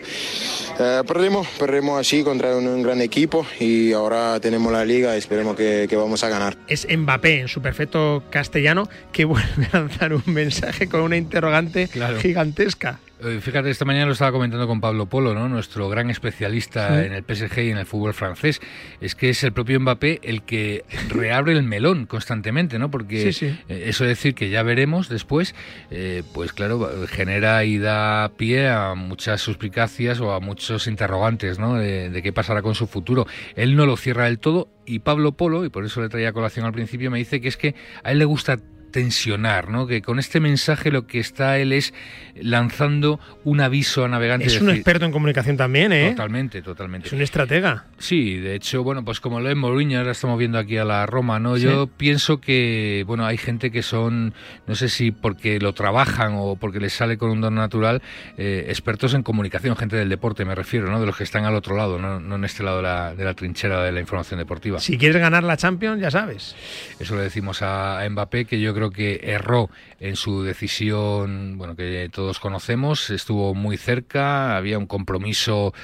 Eh, 0.79 1.03
perdimos, 1.05 1.49
perdimos 1.59 1.99
así 1.99 2.23
contra 2.23 2.57
un, 2.57 2.69
un 2.69 2.85
gran 2.85 3.01
equipo 3.01 3.45
y 3.59 3.93
ahora 3.93 4.39
tenemos 4.39 4.73
la 4.73 4.85
liga 4.85 5.17
y 5.17 5.19
esperemos 5.19 5.57
que, 5.57 5.89
que 5.91 5.97
vamos 5.97 6.23
a 6.23 6.29
ganar. 6.29 6.57
Es 6.69 6.87
Mbappé 6.89 7.41
en 7.41 7.49
su 7.49 7.61
perfecto 7.61 8.23
castellano 8.31 8.89
que 9.11 9.25
vuelve 9.25 9.67
a 9.73 9.81
lanzar 9.81 10.13
un 10.15 10.23
mensaje 10.27 10.89
con 10.89 11.01
una 11.01 11.17
interrogante 11.17 11.89
gigantesca. 12.21 13.01
Eh, 13.25 13.41
Fíjate, 13.41 13.71
esta 13.71 13.85
mañana 13.85 14.07
lo 14.07 14.13
estaba 14.13 14.33
comentando 14.33 14.67
con 14.67 14.81
Pablo 14.81 15.07
Polo, 15.07 15.35
¿no? 15.35 15.49
nuestro 15.49 15.89
gran 15.89 16.11
especialista 16.11 16.89
Sí. 17.01 17.07
en 17.07 17.13
el 17.13 17.23
PSG 17.25 17.59
y 17.67 17.71
en 17.71 17.79
el 17.79 17.87
fútbol 17.87 18.15
francés. 18.15 18.61
Es 19.01 19.15
que 19.15 19.31
es 19.31 19.43
el 19.45 19.53
propio 19.53 19.79
Mbappé 19.81 20.21
el 20.23 20.43
que 20.43 20.85
reabre 21.09 21.53
el 21.53 21.63
melón 21.63 22.07
constantemente, 22.07 22.79
¿no? 22.79 22.91
Porque 22.91 23.33
Sí, 23.33 23.33
sí. 23.33 23.59
eh, 23.69 23.85
eso 23.87 24.05
de 24.05 24.11
decir 24.11 24.35
que 24.35 24.51
ya 24.51 24.63
veremos 24.63 25.09
después, 25.09 25.55
eh, 25.91 26.23
pues 26.35 26.53
claro, 26.53 26.91
genera 27.09 27.65
y 27.65 27.79
da 27.79 28.31
pie 28.37 28.69
a 28.69 28.95
muchas 28.95 29.41
suspicacias 29.41 30.21
o 30.21 30.33
a 30.33 30.41
muchos 30.41 30.87
interrogantes, 30.87 31.59
¿no? 31.59 31.75
De, 31.75 32.11
de 32.11 32.23
qué 32.23 32.33
pasará 32.33 32.63
con 32.63 32.75
su 32.75 32.87
futuro. 32.87 33.27
Él 33.57 33.77
no 33.77 33.87
lo 33.87 33.97
cierra 33.97 34.25
del 34.25 34.39
todo 34.39 34.69
y 34.85 34.99
Pablo 34.99 35.33
Polo, 35.33 35.65
y 35.65 35.69
por 35.69 35.85
eso 35.85 36.01
le 36.03 36.09
traía 36.09 36.33
colación 36.33 36.67
al 36.67 36.73
principio, 36.73 37.09
me 37.11 37.19
dice 37.19 37.41
que 37.41 37.47
es 37.49 37.57
que 37.57 37.75
a 38.03 38.11
él 38.11 38.19
le 38.19 38.25
gusta 38.25 38.59
tensionar, 38.93 39.69
¿no? 39.69 39.87
Que 39.87 40.03
con 40.03 40.19
este 40.19 40.39
mensaje 40.39 40.91
lo 40.91 41.07
que 41.07 41.19
está 41.19 41.59
él 41.59 41.73
es 41.73 41.93
lanzando 42.37 43.19
un 43.45 43.61
aviso 43.61 44.05
a 44.05 44.09
navegantes. 44.09 44.55
Es 44.55 44.63
un 44.63 44.71
experto 44.71 45.05
en 45.05 45.13
comunicación 45.13 45.57
también, 45.57 45.93
¿eh? 45.93 46.11
Totalmente, 46.11 46.63
totalmente. 46.63 47.09
Es 47.09 47.13
un 47.13 47.23
estratega. 47.23 47.87
Sí, 47.99 48.37
de 48.37 48.55
hecho, 48.55 48.83
bueno, 48.83 49.05
pues 49.05 49.21
como 49.21 49.41
lo 49.41 49.51
es 49.51 49.57
Mourinho, 49.57 49.99
ahora 49.99 50.13
estamos 50.13 50.39
viendo 50.39 50.59
aquí 50.59 50.77
a 50.77 50.85
la 50.85 51.07
Roma, 51.07 51.41
¿no? 51.41 51.57
Yo 51.57 51.87
pienso 51.87 52.41
que, 52.41 53.05
bueno, 53.07 53.27
hay 53.27 53.37
gente 53.37 53.71
que 53.71 53.83
son, 53.83 54.35
no 54.67 54.75
sé 54.75 54.89
si 54.89 55.11
porque 55.11 55.59
lo 55.59 55.73
trabajan 55.73 56.35
o 56.37 56.57
porque 56.57 56.81
les 56.81 56.93
sale 56.93 57.19
con 57.19 57.31
un 57.31 57.41
don 57.41 57.55
natural, 57.55 58.03
eh, 58.37 58.67
expertos 58.69 59.15
en 59.15 59.23
comunicación, 59.23 59.77
gente 59.77 59.97
del 59.97 60.09
deporte 60.09 60.45
me 60.45 60.55
refiero, 60.55 60.91
¿no? 60.91 61.01
De 61.01 61.07
los 61.07 61.17
que 61.17 61.25
están 61.25 61.45
al 61.45 61.55
otro 61.55 61.77
lado, 61.77 61.99
no, 61.99 62.21
no 62.21 62.37
en 62.37 62.45
este 62.45 62.63
lado 62.63 62.79
de 62.79 62.83
la, 62.83 63.15
de 63.15 63.25
la 63.25 63.35
trinchera 63.35 63.83
de 63.83 63.93
la 63.93 64.01
información 64.01 64.39
deportiva. 64.39 64.79
Si 64.81 64.99
quieres 64.99 65.21
ganar 65.21 65.43
la 65.45 65.57
Champions, 65.57 66.01
ya 66.01 66.11
sabes. 66.11 66.55
Eso 66.99 67.17
le 67.17 67.23
decimos 67.23 67.63
a, 67.63 68.01
a 68.01 68.09
Mbappé, 68.09 68.45
que 68.45 68.61
yo 68.61 68.75
creo 68.75 68.82
que 68.91 69.21
erró 69.23 69.71
en 70.01 70.17
su 70.17 70.43
decisión, 70.43 71.57
bueno, 71.59 71.77
que 71.77 72.09
todos 72.13 72.41
conocemos, 72.41 73.11
estuvo 73.11 73.55
muy 73.55 73.77
cerca, 73.77 74.57
había 74.57 74.79
un 74.79 74.87
compromiso 74.87 75.75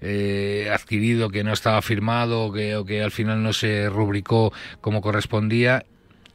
eh, 0.00 0.70
adquirido 0.72 1.30
que 1.30 1.44
no 1.44 1.52
estaba 1.52 1.80
firmado, 1.82 2.52
que, 2.52 2.76
o 2.76 2.84
que 2.84 3.02
al 3.02 3.10
final 3.10 3.42
no 3.42 3.52
se 3.52 3.88
rubricó 3.88 4.52
como 4.80 5.00
correspondía, 5.00 5.84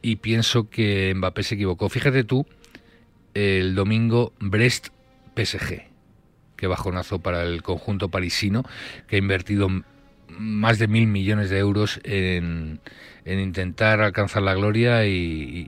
y 0.01 0.17
pienso 0.17 0.69
que 0.69 1.13
Mbappé 1.15 1.43
se 1.43 1.55
equivocó. 1.55 1.89
Fíjate 1.89 2.23
tú, 2.23 2.45
el 3.33 3.73
domingo 3.73 4.33
Brest-PSG, 4.39 5.83
que 6.55 6.67
bajonazo 6.67 7.19
para 7.19 7.43
el 7.43 7.63
conjunto 7.63 8.09
parisino, 8.09 8.63
que 9.07 9.15
ha 9.15 9.19
invertido 9.19 9.69
más 10.27 10.79
de 10.79 10.87
mil 10.87 11.07
millones 11.07 11.49
de 11.49 11.59
euros 11.59 11.99
en, 12.03 12.79
en 13.25 13.39
intentar 13.39 14.01
alcanzar 14.01 14.43
la 14.43 14.53
gloria 14.53 15.05
y, 15.05 15.11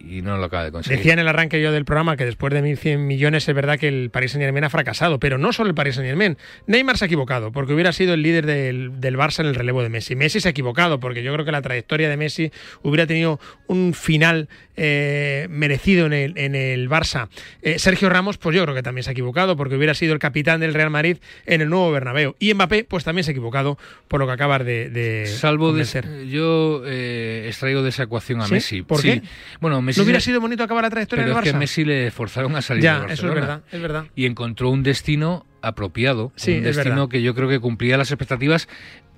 y- 0.08 0.18
y 0.18 0.22
no 0.22 0.38
lo 0.38 0.46
acaba 0.46 0.64
de 0.66 0.72
conseguir. 0.72 0.98
Decía 1.00 1.14
en 1.14 1.20
el 1.20 1.28
arranque 1.28 1.62
yo 1.62 1.72
del 1.72 1.86
programa 1.86 2.18
que 2.18 2.26
después 2.26 2.54
de 2.54 2.62
1.100 2.62 2.98
millones 3.00 3.48
es 3.48 3.56
verdad 3.56 3.78
que 3.80 3.88
el 3.88 4.10
Paris 4.10 4.32
Saint 4.32 4.44
Germain 4.44 4.64
ha 4.64 4.70
fracasado, 4.70 5.20
pero 5.20 5.38
no 5.38 5.54
solo 5.54 5.70
el 5.70 5.76
Paris 5.76 5.96
Saint 5.96 6.08
Germain. 6.08 6.38
Neymar 6.68 6.98
se 6.98 7.06
ha 7.06 7.08
equivocado 7.08 7.52
porque 7.52 7.74
hubiera 7.74 7.92
sido 7.94 8.14
el 8.14 8.22
líder 8.22 8.46
del, 8.46 9.00
del 9.00 9.18
Barça 9.18 9.40
en 9.42 9.48
el 9.48 9.56
relevo 9.56 9.82
de 9.84 9.90
Messi. 9.90 10.16
Messi 10.16 10.40
se 10.40 10.48
ha 10.48 10.52
equivocado 10.52 11.00
porque 11.00 11.24
yo 11.24 11.34
creo 11.34 11.46
que 11.46 11.52
la 11.52 11.62
trayectoria 11.62 12.10
de 12.10 12.18
Messi 12.18 12.52
hubiera 12.84 13.08
tenido 13.08 13.40
un 13.68 13.94
final 13.94 14.50
eh, 14.78 15.48
merecido 15.50 16.06
en 16.06 16.14
el, 16.14 16.38
en 16.38 16.56
el 16.56 16.90
Barça. 16.90 17.30
Eh, 17.62 17.80
Sergio 17.80 18.10
Ramos, 18.10 18.38
pues 18.38 18.56
yo 18.56 18.64
creo 18.64 18.76
que 18.76 18.84
también 18.84 19.04
se 19.04 19.10
ha 19.12 19.14
equivocado 19.14 19.56
porque 19.56 19.76
hubiera 19.76 19.94
sido 19.94 20.14
el 20.14 20.20
capitán 20.20 20.60
del 20.60 20.74
Real 20.74 20.90
Madrid 20.90 21.18
en 21.46 21.62
el 21.62 21.70
nuevo 21.70 21.92
Bernabéu. 21.92 22.36
Y 22.40 22.54
Mbappé, 22.54 22.84
pues 22.84 23.04
también 23.04 23.24
se 23.24 23.32
ha 23.32 23.34
equivocado 23.34 23.78
por 24.08 24.20
lo 24.20 24.28
que 24.28 24.34
acabas 24.34 24.66
de, 24.66 24.90
de 24.90 25.26
Salvo 25.28 25.68
de, 25.68 25.84
convencer. 25.86 26.26
yo 26.28 26.84
eh, 26.86 27.45
extraigo 27.48 27.82
de 27.84 27.90
esa 27.90 28.04
ecuación 28.04 28.42
a 28.42 28.46
¿Sí? 28.48 28.54
Messi. 28.54 28.82
¿Por 28.82 29.02
Sí. 29.02 29.22
qué? 29.22 29.28
Bueno, 29.62 29.82
Messi 29.82 30.00
¿No 30.00 30.04
hubiera 30.06 30.20
sido 30.20 30.40
bonito 30.42 30.64
acabar 30.64 30.84
la 30.84 30.90
trayectoria 30.90 31.24
pero 31.26 31.36
del 31.36 31.44
es 31.44 31.48
Barça? 31.48 31.52
que 31.52 31.56
a 31.58 31.60
Messi 31.60 31.86
le 31.86 32.12
forzaron 32.12 32.56
a 32.56 32.62
salir 32.62 32.84
Ya, 32.84 32.94
de 32.94 32.98
eso 33.00 33.06
es 33.06 33.10
Barcelona. 33.22 33.40
verdad, 33.42 33.62
es 33.72 33.82
verdad. 33.82 34.06
Y 34.16 34.26
encontró 34.26 34.70
un 34.70 34.84
destino 34.84 35.46
apropiado, 35.62 36.32
Sí, 36.36 36.52
un 36.60 36.66
es 36.66 36.76
destino 36.76 37.10
que 37.10 37.22
yo 37.24 37.34
creo 37.34 37.50
que 37.50 37.60
cumplía 37.60 37.98
las 37.98 38.12
expectativas 38.12 38.68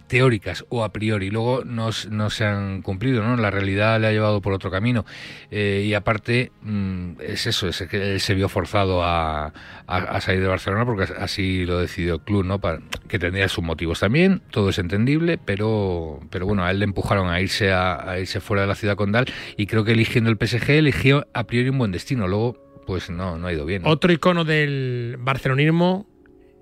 teóricas 0.07 0.65
o 0.69 0.83
a 0.83 0.91
priori, 0.93 1.29
luego 1.29 1.63
no, 1.65 1.89
no 2.09 2.29
se 2.29 2.45
han 2.45 2.81
cumplido, 2.81 3.23
¿no? 3.23 3.35
La 3.37 3.51
realidad 3.51 3.99
le 3.99 4.07
ha 4.07 4.11
llevado 4.11 4.41
por 4.41 4.53
otro 4.53 4.71
camino. 4.71 5.05
Eh, 5.51 5.83
y 5.85 5.93
aparte, 5.93 6.51
mm, 6.61 7.11
es 7.21 7.45
eso, 7.47 7.67
es 7.67 7.81
que 7.89 8.17
se 8.19 8.33
vio 8.33 8.47
forzado 8.49 9.03
a, 9.03 9.53
a- 9.85 10.21
salir 10.21 10.41
de 10.41 10.47
Barcelona 10.47 10.85
porque 10.85 11.05
así 11.19 11.65
lo 11.65 11.79
decidió 11.79 12.15
el 12.15 12.21
club, 12.21 12.45
¿no? 12.45 12.59
Para- 12.59 12.79
que 13.07 13.19
tendría 13.19 13.47
sus 13.49 13.63
motivos 13.63 13.99
también, 13.99 14.41
todo 14.51 14.69
es 14.69 14.79
entendible, 14.79 15.37
pero, 15.37 16.19
pero 16.29 16.45
bueno, 16.45 16.63
a 16.63 16.71
él 16.71 16.79
le 16.79 16.85
empujaron 16.85 17.29
a 17.29 17.41
irse, 17.41 17.71
a, 17.71 18.17
irse 18.19 18.39
fuera 18.39 18.61
de 18.61 18.67
la 18.67 18.75
ciudad 18.75 18.95
condal 18.95 19.25
y 19.57 19.65
creo 19.67 19.83
que 19.83 19.91
eligiendo 19.91 20.29
el 20.29 20.37
PSG 20.37 20.69
eligió 20.71 21.27
a 21.33 21.43
priori 21.45 21.69
un 21.69 21.77
buen 21.77 21.91
destino, 21.91 22.27
luego 22.27 22.57
pues 22.85 23.09
no, 23.09 23.37
no 23.37 23.47
ha 23.47 23.53
ido 23.53 23.65
bien. 23.65 23.81
Otro 23.85 24.11
icono 24.13 24.45
del 24.45 25.17
barcelonismo 25.19 26.07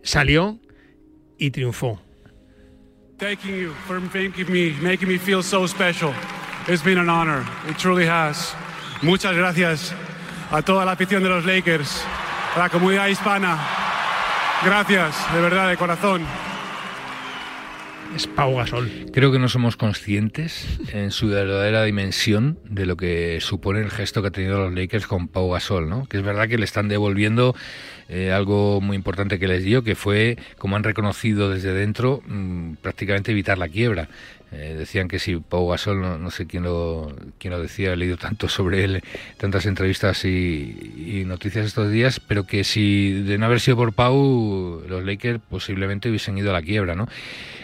salió 0.01 0.59
y 1.37 1.51
triunfó. 1.51 2.01
Thanking 3.25 3.55
you 3.55 3.73
for 3.87 3.99
making 3.99 4.51
me, 4.53 4.77
making 4.83 5.09
me 5.09 5.17
feel 5.17 5.41
so 5.41 5.65
special. 5.65 6.13
It's 6.67 6.83
been 6.83 6.99
an 6.99 7.09
honor. 7.09 7.43
It 7.67 7.75
truly 7.75 8.05
has. 8.05 8.53
Muchas 9.01 9.35
gracias 9.35 9.95
a 10.51 10.61
toda 10.61 10.85
la 10.85 10.91
afición 10.91 11.23
de 11.23 11.29
los 11.29 11.43
Lakers, 11.43 12.03
a 12.55 12.59
la 12.59 12.69
comunidad 12.69 13.07
hispana. 13.07 13.57
Gracias, 14.63 15.15
de 15.33 15.41
verdad, 15.41 15.69
de 15.69 15.75
corazón. 15.75 16.23
Es 18.15 18.27
Pau 18.27 18.55
Gasol. 18.55 18.89
Creo 19.11 19.33
que 19.33 19.39
no 19.39 19.49
somos 19.49 19.75
conscientes 19.75 20.79
en 20.93 21.11
su 21.11 21.27
verdadera 21.27 21.83
dimensión 21.83 22.57
de 22.63 22.85
lo 22.85 22.95
que 22.95 23.39
supone 23.41 23.81
el 23.81 23.91
gesto 23.91 24.21
que 24.21 24.29
ha 24.29 24.31
tenido 24.31 24.57
los 24.57 24.73
Lakers 24.73 25.05
con 25.05 25.27
Pau 25.27 25.51
Gasol, 25.51 25.89
¿no? 25.89 26.05
Que 26.05 26.17
es 26.17 26.23
verdad 26.23 26.47
que 26.47 26.57
le 26.57 26.63
están 26.63 26.87
devolviendo 26.87 27.55
eh, 28.07 28.31
algo 28.31 28.79
muy 28.79 28.95
importante 28.95 29.37
que 29.37 29.49
les 29.49 29.65
dio, 29.65 29.83
que 29.83 29.95
fue, 29.95 30.37
como 30.57 30.77
han 30.77 30.83
reconocido 30.83 31.49
desde 31.49 31.73
dentro, 31.73 32.21
mm, 32.25 32.75
prácticamente 32.75 33.31
evitar 33.31 33.57
la 33.57 33.67
quiebra. 33.67 34.07
Eh, 34.51 34.75
decían 34.77 35.07
que 35.07 35.19
si 35.19 35.37
Pau 35.37 35.67
Gasol, 35.69 36.01
no, 36.01 36.17
no 36.17 36.31
sé 36.31 36.45
quién 36.45 36.63
lo, 36.63 37.13
quién 37.39 37.51
lo 37.51 37.59
decía, 37.59 37.93
he 37.93 37.97
leído 37.97 38.17
tanto 38.17 38.47
sobre 38.47 38.83
él, 38.83 39.03
tantas 39.37 39.65
entrevistas 39.65 40.23
y, 40.25 40.93
y 40.95 41.25
noticias 41.25 41.65
estos 41.65 41.91
días, 41.91 42.19
pero 42.19 42.45
que 42.45 42.63
si 42.63 43.23
de 43.23 43.37
no 43.37 43.47
haber 43.47 43.59
sido 43.59 43.77
por 43.77 43.93
Pau, 43.93 44.81
los 44.87 45.03
Lakers 45.03 45.41
posiblemente 45.49 46.09
hubiesen 46.09 46.37
ido 46.37 46.51
a 46.51 46.53
la 46.53 46.61
quiebra, 46.61 46.95
¿no? 46.95 47.07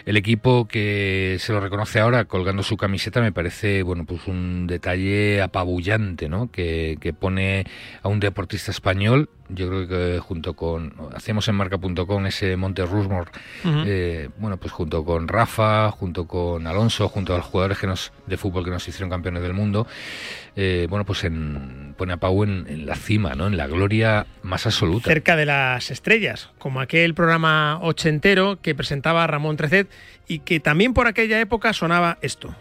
El 0.05 0.17
equipo 0.17 0.67
que 0.67 1.37
se 1.39 1.53
lo 1.53 1.59
reconoce 1.59 1.99
ahora 1.99 2.25
colgando 2.25 2.63
su 2.63 2.75
camiseta 2.75 3.21
me 3.21 3.31
parece, 3.31 3.83
bueno, 3.83 4.05
pues 4.05 4.27
un 4.27 4.65
detalle 4.67 5.41
apabullante, 5.41 6.27
¿no? 6.27 6.51
Que, 6.51 6.97
que 6.99 7.13
pone 7.13 7.65
a 8.01 8.09
un 8.09 8.19
deportista 8.19 8.71
español 8.71 9.29
yo 9.53 9.67
creo 9.67 9.87
que 9.87 10.19
junto 10.19 10.53
con, 10.55 10.93
hacemos 11.15 11.47
en 11.47 11.55
marca.com 11.55 12.25
ese 12.25 12.55
Monte 12.55 12.85
Rushmore, 12.85 13.31
eh, 13.63 14.29
bueno, 14.37 14.57
pues 14.57 14.71
junto 14.71 15.03
con 15.03 15.27
Rafa, 15.27 15.91
junto 15.91 16.27
con 16.27 16.67
Alonso, 16.67 17.09
junto 17.09 17.33
a 17.33 17.37
los 17.37 17.45
jugadores 17.45 17.77
que 17.77 17.87
nos, 17.87 18.11
de 18.27 18.37
fútbol 18.37 18.63
que 18.63 18.71
nos 18.71 18.87
hicieron 18.87 19.09
campeones 19.09 19.43
del 19.43 19.53
mundo, 19.53 19.87
eh, 20.55 20.87
bueno, 20.89 21.05
pues 21.05 21.23
en, 21.23 21.93
pone 21.97 22.13
a 22.13 22.17
Pau 22.17 22.43
en, 22.43 22.65
en 22.67 22.85
la 22.85 22.95
cima, 22.95 23.35
¿no? 23.35 23.47
En 23.47 23.57
la 23.57 23.67
gloria 23.67 24.25
más 24.43 24.65
absoluta. 24.65 25.09
cerca 25.09 25.35
de 25.35 25.45
las 25.45 25.91
estrellas, 25.91 26.49
como 26.57 26.81
aquel 26.81 27.13
programa 27.13 27.79
ochentero 27.81 28.59
que 28.61 28.75
presentaba 28.75 29.25
Ramón 29.27 29.57
Trecet 29.57 29.89
y 30.27 30.39
que 30.39 30.59
también 30.59 30.93
por 30.93 31.07
aquella 31.07 31.39
época 31.39 31.73
sonaba 31.73 32.17
esto. 32.21 32.53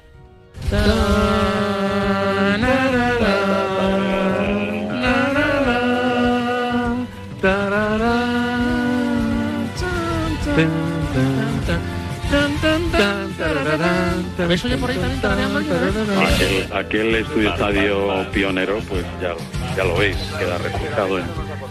Aquel, 16.74 17.14
estudio 17.14 17.52
estadio 17.52 18.30
pionero, 18.32 18.80
pues 18.88 19.04
ya, 19.22 19.34
ya 19.76 19.84
lo 19.84 19.96
veis, 19.96 20.16
queda 20.38 20.58
reflejado 20.58 21.18
en, 21.18 21.24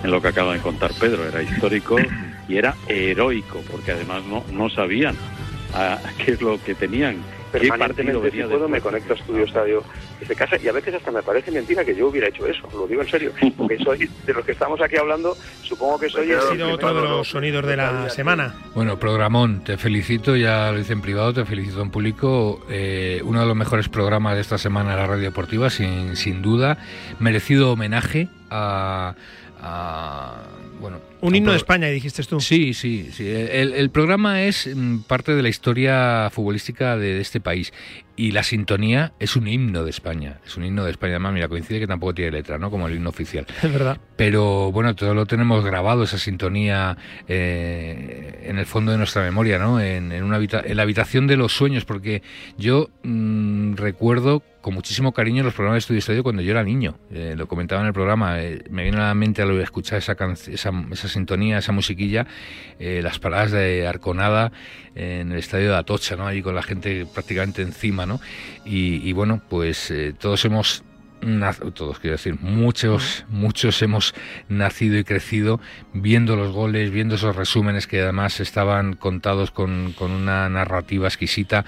lo 0.10 0.22
que 0.22 0.30
acaba 0.30 0.54
de 0.54 0.60
contar 0.60 0.92
Pedro. 0.94 1.28
Era 1.28 1.44
histórico 1.44 1.98
y 2.48 2.58
era 2.58 2.76
heroico, 2.88 3.62
porque 3.70 3.92
además 3.92 4.24
no, 4.24 4.46
no 4.54 4.70
sabían 4.70 5.18
qué 6.24 6.32
es 6.32 6.42
lo 6.42 6.62
que 6.64 6.74
tenían. 6.74 7.18
¿Qué 7.52 7.68
partido 7.68 7.72
Permanentemente, 7.72 8.32
si 8.32 8.44
puedo, 8.44 8.70
me 8.70 8.82
conecto 8.82 9.14
a 9.14 9.16
Estudio 9.16 9.46
Estadio 9.46 9.84
desde 10.20 10.36
casa 10.36 10.58
y 10.62 10.68
a 10.68 10.72
veces 10.72 10.94
hasta 10.94 11.12
me 11.12 11.24
parece 11.24 11.52
mentira 11.52 11.84
que 11.84 11.96
yo 11.96 12.08
hubiera 12.08 12.28
hecho 12.28 12.46
eso, 12.46 12.68
lo 12.74 12.88
digo 12.88 13.02
en 13.02 13.10
serio, 13.10 13.32
porque 13.58 13.78
soy 13.78 14.10
de 14.26 14.34
los 14.34 14.46
que 14.46 14.52
estamos 14.52 14.82
aquí 14.82 14.98
hablando, 14.98 15.36
supongo 15.64 16.00
que 16.00 16.10
soy 16.10 16.32
Ha 16.32 16.42
sido 16.42 16.74
otro 16.74 16.94
de 16.94 17.02
los 17.02 17.28
sonidos 17.28 17.66
de 17.66 17.76
la 17.76 18.10
semana. 18.10 18.56
Bueno, 18.76 19.00
programón, 19.00 19.64
te 19.64 19.78
felicito, 19.78 20.36
ya 20.36 20.72
lo 20.72 20.80
hice 20.80 20.94
en 20.94 21.02
privado, 21.02 21.34
te 21.34 21.46
felicito 21.46 21.82
en 21.82 21.90
público. 21.90 22.66
eh, 22.70 23.22
uno 23.24 23.42
de 23.42 23.46
los 23.46 23.56
mejores 23.56 23.90
programas 23.90 24.36
de 24.36 24.42
esta 24.42 24.58
semana 24.58 24.92
de 24.92 24.98
la 24.98 25.08
radio 25.08 25.24
deportiva, 25.24 25.70
sin, 25.70 26.16
sin 26.16 26.42
duda. 26.42 26.78
Merecido 27.20 27.72
homenaje 27.72 28.28
a. 28.50 29.16
Un 31.22 31.36
himno 31.36 31.52
de 31.52 31.58
España, 31.58 31.88
dijiste 31.88 32.24
tú. 32.24 32.40
Sí, 32.40 32.74
sí, 32.74 33.10
sí. 33.12 33.28
El, 33.28 33.74
el 33.74 33.90
programa 33.90 34.44
es 34.44 34.70
mm, 34.74 35.00
parte 35.00 35.36
de 35.36 35.44
la 35.44 35.50
historia 35.50 36.30
futbolística 36.32 36.98
de, 36.98 37.16
de 37.16 37.22
este 37.22 37.42
país. 37.42 37.74
Y 38.22 38.32
la 38.34 38.44
sintonía 38.44 39.14
es 39.18 39.38
un 39.38 39.48
himno 39.48 39.86
de 39.86 39.92
España. 39.92 40.42
Es 40.46 40.58
un 40.58 40.66
himno 40.66 40.84
de 40.84 40.92
España. 40.92 41.12
Además, 41.14 41.32
mira, 41.34 41.48
coincide 41.48 41.80
que 41.80 41.88
tampoco 41.88 42.14
tiene 42.14 42.32
letra, 42.32 42.58
¿no? 42.58 42.70
Como 42.70 42.86
el 42.90 42.96
himno 42.96 43.10
oficial. 43.12 43.46
Es 43.64 43.72
verdad. 43.72 43.98
Pero 44.18 44.74
bueno, 44.74 44.94
todo 44.94 45.14
lo 45.14 45.26
tenemos 45.26 45.64
grabado, 45.64 46.04
esa 46.04 46.18
sintonía 46.18 46.98
eh, 47.30 48.42
en 48.44 48.58
el 48.60 48.66
fondo 48.66 48.92
de 48.92 48.98
nuestra 48.98 49.22
memoria, 49.24 49.58
¿no? 49.58 49.80
En, 49.80 50.12
en 50.12 50.24
una 50.26 50.36
habita- 50.38 50.64
en 50.66 50.76
la 50.76 50.84
habitación 50.84 51.28
de 51.28 51.38
los 51.38 51.54
sueños, 51.54 51.86
porque 51.86 52.22
yo 52.58 52.90
mm, 53.04 53.76
recuerdo 53.76 54.44
con 54.62 54.74
muchísimo 54.74 55.14
cariño 55.14 55.42
los 55.44 55.54
programas 55.54 55.76
de 55.76 55.80
Estudio 55.80 56.00
Estadio 56.00 56.22
cuando 56.22 56.42
yo 56.42 56.52
era 56.52 56.64
niño. 56.66 56.98
Eh, 57.14 57.36
lo 57.38 57.48
comentaba 57.48 57.80
en 57.80 57.88
el 57.88 57.94
programa, 57.94 58.42
eh, 58.42 58.62
me 58.70 58.84
viene 58.84 58.98
a 58.98 59.08
la 59.08 59.14
mente 59.16 59.42
al 59.42 59.58
escuchar 59.62 60.00
esa, 60.00 60.18
esa, 60.52 60.72
esa 60.92 61.08
sintonía, 61.08 61.60
esa 61.60 61.72
musiquilla, 61.72 62.28
las 62.78 63.20
paradas 63.20 63.52
de 63.52 63.88
Arconada 63.88 64.52
en 64.96 65.32
el 65.32 65.38
estadio 65.38 65.70
de 65.70 65.78
Atocha, 65.78 66.18
¿no? 66.18 66.28
Allí 66.28 66.42
con 66.42 66.56
la 66.56 66.64
gente 66.64 67.06
prácticamente 67.14 67.62
encima, 67.62 68.06
¿no? 68.06 68.09
Y, 68.66 69.08
y 69.08 69.14
bueno, 69.14 69.42
pues 69.50 69.92
eh, 69.92 70.14
todos 70.18 70.46
hemos 70.46 70.84
todos 71.74 72.00
quiero 72.00 72.16
decir, 72.16 72.38
muchos, 72.40 73.26
muchos 73.30 73.82
hemos 73.82 74.14
nacido 74.48 74.98
y 74.98 75.04
crecido 75.04 75.60
viendo 75.94 76.36
los 76.36 76.52
goles, 76.52 76.92
viendo 76.92 77.16
esos 77.16 77.36
resúmenes 77.36 77.88
que 77.88 78.02
además 78.02 78.40
estaban 78.40 78.96
contados 78.96 79.52
con, 79.52 79.94
con 79.94 80.12
una 80.12 80.50
narrativa 80.50 81.08
exquisita. 81.08 81.66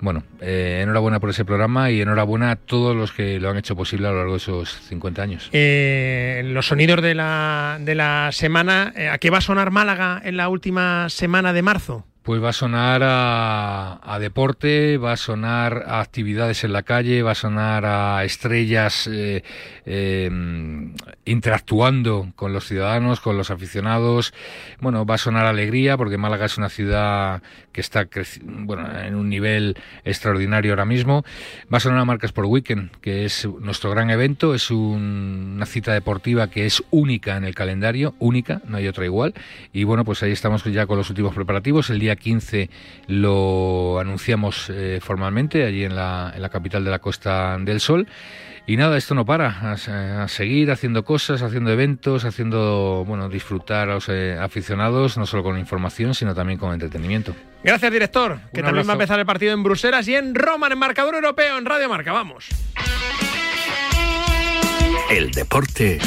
Bueno, 0.00 0.22
eh, 0.40 0.80
enhorabuena 0.82 1.20
por 1.20 1.30
ese 1.30 1.44
programa 1.44 1.90
y 1.90 2.00
enhorabuena 2.00 2.52
a 2.52 2.56
todos 2.56 2.94
los 2.94 3.12
que 3.12 3.40
lo 3.40 3.50
han 3.50 3.56
hecho 3.56 3.76
posible 3.76 4.08
a 4.08 4.10
lo 4.10 4.18
largo 4.18 4.32
de 4.32 4.38
esos 4.38 4.70
50 4.88 5.22
años. 5.22 5.50
Eh, 5.52 6.42
los 6.46 6.66
sonidos 6.66 7.02
de 7.02 7.14
la, 7.14 7.78
de 7.80 7.94
la 7.94 8.30
semana. 8.32 8.92
¿A 9.12 9.18
qué 9.18 9.30
va 9.30 9.38
a 9.38 9.42
sonar 9.42 9.70
Málaga 9.70 10.20
en 10.24 10.36
la 10.36 10.48
última 10.48 11.08
semana 11.08 11.52
de 11.52 11.62
marzo? 11.62 12.06
Pues 12.22 12.40
va 12.40 12.50
a 12.50 12.52
sonar 12.52 13.02
a, 13.04 14.18
deporte, 14.20 14.96
va 14.96 15.12
a 15.12 15.16
sonar 15.16 15.82
a 15.88 16.00
actividades 16.00 16.62
en 16.62 16.72
la 16.72 16.84
calle, 16.84 17.20
va 17.24 17.32
a 17.32 17.34
sonar 17.34 17.84
a 17.84 18.22
estrellas 18.24 19.08
eh, 19.10 19.42
eh, 19.86 20.30
interactuando 21.24 22.28
con 22.36 22.52
los 22.52 22.64
ciudadanos, 22.68 23.18
con 23.20 23.36
los 23.36 23.50
aficionados. 23.50 24.32
Bueno, 24.80 25.04
va 25.04 25.16
a 25.16 25.18
sonar 25.18 25.46
alegría 25.46 25.96
porque 25.96 26.16
Málaga 26.16 26.46
es 26.46 26.58
una 26.58 26.68
ciudad 26.68 27.42
que 27.72 27.80
está 27.80 28.06
bueno, 28.42 28.86
en 29.00 29.16
un 29.16 29.28
nivel 29.28 29.76
extraordinario 30.04 30.72
ahora 30.72 30.84
mismo. 30.84 31.24
Va 31.72 31.78
a 31.78 31.80
sonar 31.80 31.98
a 31.98 32.04
Marcas 32.04 32.30
por 32.30 32.44
Weekend, 32.44 32.90
que 33.00 33.24
es 33.24 33.48
nuestro 33.60 33.90
gran 33.90 34.10
evento, 34.10 34.54
es 34.54 34.70
un- 34.70 35.54
una 35.56 35.66
cita 35.66 35.92
deportiva 35.92 36.48
que 36.50 36.66
es 36.66 36.84
única 36.90 37.36
en 37.36 37.44
el 37.44 37.54
calendario, 37.56 38.14
única, 38.20 38.60
no 38.68 38.76
hay 38.76 38.86
otra 38.86 39.06
igual. 39.06 39.34
Y 39.72 39.82
bueno, 39.84 40.04
pues 40.04 40.22
ahí 40.22 40.30
estamos 40.30 40.62
ya 40.64 40.86
con 40.86 40.98
los 40.98 41.10
últimos 41.10 41.34
preparativos. 41.34 41.90
El 41.90 41.98
día 41.98 42.11
15 42.16 42.70
lo 43.08 43.98
anunciamos 44.00 44.70
eh, 44.70 44.98
formalmente 45.02 45.64
allí 45.64 45.84
en 45.84 45.94
la, 45.96 46.32
en 46.34 46.42
la 46.42 46.48
capital 46.48 46.84
de 46.84 46.90
la 46.90 46.98
Costa 46.98 47.56
del 47.58 47.80
Sol. 47.80 48.06
Y 48.64 48.76
nada, 48.76 48.96
esto 48.96 49.16
no 49.16 49.24
para, 49.26 49.72
a, 49.72 49.76
se- 49.76 49.90
a 49.90 50.28
seguir 50.28 50.70
haciendo 50.70 51.04
cosas, 51.04 51.42
haciendo 51.42 51.70
eventos, 51.72 52.24
haciendo, 52.24 53.04
bueno, 53.04 53.28
disfrutar 53.28 53.90
a 53.90 53.94
los 53.94 54.08
eh, 54.08 54.38
aficionados, 54.40 55.18
no 55.18 55.26
solo 55.26 55.42
con 55.42 55.58
información, 55.58 56.14
sino 56.14 56.32
también 56.32 56.60
con 56.60 56.72
entretenimiento. 56.72 57.34
Gracias, 57.64 57.90
director. 57.90 58.38
Que 58.54 58.60
Un 58.60 58.66
también 58.66 58.86
va 58.86 58.92
a 58.92 58.94
empezar 58.94 59.18
el 59.18 59.26
partido 59.26 59.52
en 59.52 59.64
Bruselas 59.64 60.06
y 60.06 60.14
en 60.14 60.34
Roma, 60.36 60.68
en 60.68 60.78
marcador 60.78 61.16
europeo, 61.16 61.58
en 61.58 61.64
Radio 61.64 61.88
Marca. 61.88 62.12
Vamos. 62.12 62.46
El 65.10 65.30
deporte 65.32 65.98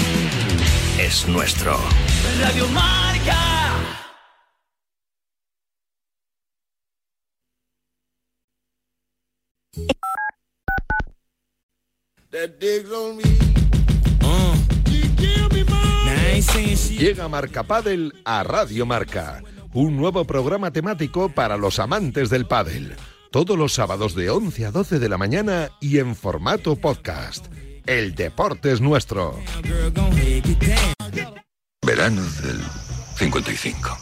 es 0.97 1.27
nuestro. 1.27 1.77
Radio 2.41 2.67
Marca. 2.69 4.04
Llega 16.97 17.29
Marca 17.29 17.63
Padel 17.63 18.13
a 18.25 18.43
Radio 18.43 18.85
Marca, 18.85 19.41
un 19.73 19.95
nuevo 19.95 20.25
programa 20.25 20.71
temático 20.71 21.29
para 21.29 21.55
los 21.55 21.79
amantes 21.79 22.29
del 22.29 22.45
pádel. 22.45 22.95
Todos 23.31 23.57
los 23.57 23.73
sábados 23.73 24.15
de 24.15 24.29
11 24.29 24.65
a 24.65 24.71
12 24.71 24.99
de 24.99 25.07
la 25.07 25.17
mañana 25.17 25.69
y 25.79 25.99
en 25.99 26.15
formato 26.15 26.75
podcast. 26.75 27.45
El 27.85 28.15
deporte 28.15 28.71
es 28.71 28.81
nuestro. 28.81 29.39
Verano 31.85 32.21
del 32.21 32.59
55. 33.17 33.97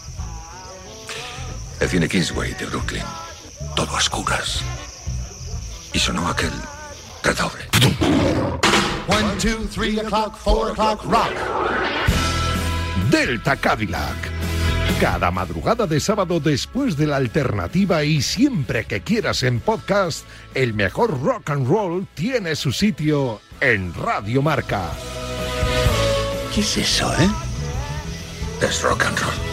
El 1.82 1.90
cine 1.90 2.08
Kingsway 2.08 2.54
de 2.54 2.66
Brooklyn. 2.66 3.04
Todo 3.76 3.92
a 3.92 3.98
oscuras. 3.98 4.64
Y 5.94 6.00
sonó 6.00 6.28
aquel 6.28 6.52
redoble. 7.24 7.64
One, 9.08 9.38
two, 9.40 9.66
three 9.68 10.00
o'clock, 10.00 10.36
four 10.36 10.72
o'clock, 10.72 11.04
rock. 11.06 11.34
Delta 13.10 13.56
Cadillac. 13.56 14.32
Cada 15.00 15.32
madrugada 15.32 15.86
de 15.88 16.00
sábado 16.00 16.40
después 16.40 16.96
de 16.96 17.08
la 17.08 17.18
alternativa 17.18 18.04
y 18.04 18.22
siempre 18.22 18.86
que 18.86 19.02
quieras 19.02 19.44
en 19.44 19.60
podcast, 19.60 20.26
el 20.54 20.74
mejor 20.74 21.22
rock 21.22 21.50
and 21.50 21.68
roll 21.68 22.08
tiene 22.14 22.56
su 22.56 22.72
sitio 22.72 23.42
en 23.60 23.94
Radio 23.94 24.42
Marca. 24.42 24.90
¿Qué 26.54 26.62
es 26.62 26.78
eso, 26.78 27.12
eh? 27.16 27.30
Es 28.62 28.82
rock 28.82 29.04
and 29.06 29.20
roll. 29.20 29.53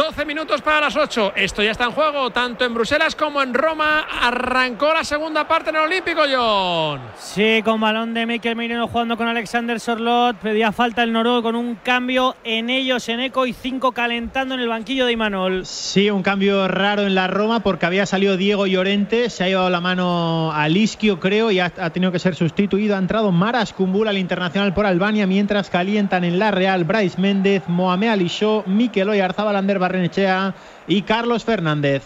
12 0.00 0.24
minutos 0.24 0.62
para 0.62 0.80
las 0.80 0.96
8. 0.96 1.34
Esto 1.36 1.62
ya 1.62 1.72
está 1.72 1.84
en 1.84 1.90
juego, 1.90 2.30
tanto 2.30 2.64
en 2.64 2.72
Bruselas 2.72 3.14
como 3.14 3.42
en 3.42 3.52
Roma. 3.52 4.06
Arrancó 4.22 4.94
la 4.94 5.04
segunda 5.04 5.46
parte 5.46 5.68
en 5.68 5.76
el 5.76 5.82
Olímpico, 5.82 6.22
John. 6.22 7.02
Sí, 7.18 7.60
con 7.62 7.82
balón 7.82 8.14
de 8.14 8.24
Mikel 8.24 8.56
Merino 8.56 8.88
jugando 8.88 9.18
con 9.18 9.28
Alexander 9.28 9.78
Sorlot. 9.78 10.36
Pedía 10.36 10.72
falta 10.72 11.02
el 11.02 11.12
noruego 11.12 11.42
con 11.42 11.54
un 11.54 11.74
cambio 11.74 12.34
en 12.44 12.70
ellos, 12.70 13.10
en 13.10 13.20
Eco 13.20 13.44
y 13.44 13.52
5 13.52 13.92
calentando 13.92 14.54
en 14.54 14.60
el 14.60 14.68
banquillo 14.68 15.04
de 15.04 15.12
Imanol. 15.12 15.66
Sí, 15.66 16.08
un 16.08 16.22
cambio 16.22 16.66
raro 16.66 17.02
en 17.02 17.14
la 17.14 17.26
Roma 17.26 17.60
porque 17.60 17.84
había 17.84 18.06
salido 18.06 18.38
Diego 18.38 18.66
Llorente. 18.66 19.28
Se 19.28 19.44
ha 19.44 19.48
llevado 19.48 19.68
la 19.68 19.82
mano 19.82 20.50
a 20.50 20.66
Lischio, 20.70 21.20
creo, 21.20 21.50
y 21.50 21.60
ha, 21.60 21.74
ha 21.78 21.90
tenido 21.90 22.10
que 22.10 22.18
ser 22.18 22.34
sustituido. 22.36 22.96
Ha 22.96 22.98
entrado 22.98 23.32
Maras 23.32 23.74
Kumbula, 23.74 24.12
el 24.12 24.18
internacional 24.18 24.72
por 24.72 24.86
Albania, 24.86 25.26
mientras 25.26 25.68
calientan 25.68 26.24
en 26.24 26.38
la 26.38 26.50
Real 26.50 26.84
Bryce 26.84 27.20
Méndez, 27.20 27.64
Mohamed 27.66 28.08
Ali 28.08 28.28
Show, 28.28 28.62
Mikel 28.66 29.10
Oyarzabalander 29.10 29.78
Barrenechea 29.90 30.54
y 30.86 31.02
Carlos 31.02 31.44
Fernández. 31.44 32.04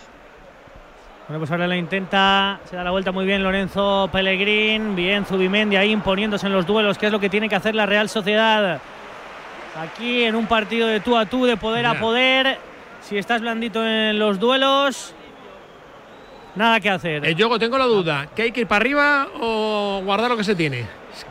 Bueno, 1.28 1.38
pues 1.38 1.50
ahora 1.50 1.66
la 1.66 1.76
intenta, 1.76 2.60
se 2.64 2.76
da 2.76 2.84
la 2.84 2.90
vuelta 2.90 3.12
muy 3.12 3.26
bien 3.26 3.42
Lorenzo 3.42 4.08
Pellegrín, 4.10 4.96
bien 4.96 5.24
Zubimendi 5.26 5.76
ahí 5.76 5.90
imponiéndose 5.90 6.46
en 6.46 6.54
los 6.54 6.66
duelos, 6.66 6.96
que 6.96 7.06
es 7.06 7.12
lo 7.12 7.20
que 7.20 7.28
tiene 7.28 7.48
que 7.48 7.56
hacer 7.56 7.74
la 7.74 7.86
Real 7.86 8.08
Sociedad. 8.08 8.80
Aquí 9.78 10.24
en 10.24 10.34
un 10.34 10.46
partido 10.46 10.86
de 10.86 11.00
tú 11.00 11.16
a 11.16 11.26
tú, 11.26 11.44
de 11.44 11.56
poder 11.56 11.84
a 11.86 11.98
poder, 11.98 12.58
si 13.02 13.18
estás 13.18 13.42
blandito 13.42 13.86
en 13.86 14.18
los 14.18 14.38
duelos, 14.38 15.14
nada 16.54 16.80
que 16.80 16.88
hacer. 16.88 17.24
El 17.26 17.34
juego 17.34 17.58
tengo 17.58 17.76
la 17.76 17.86
duda, 17.86 18.28
¿que 18.34 18.42
hay 18.42 18.52
que 18.52 18.62
ir 18.62 18.66
para 18.66 18.80
arriba 18.80 19.28
o 19.40 20.00
guardar 20.04 20.30
lo 20.30 20.36
que 20.36 20.44
se 20.44 20.54
tiene? 20.54 20.86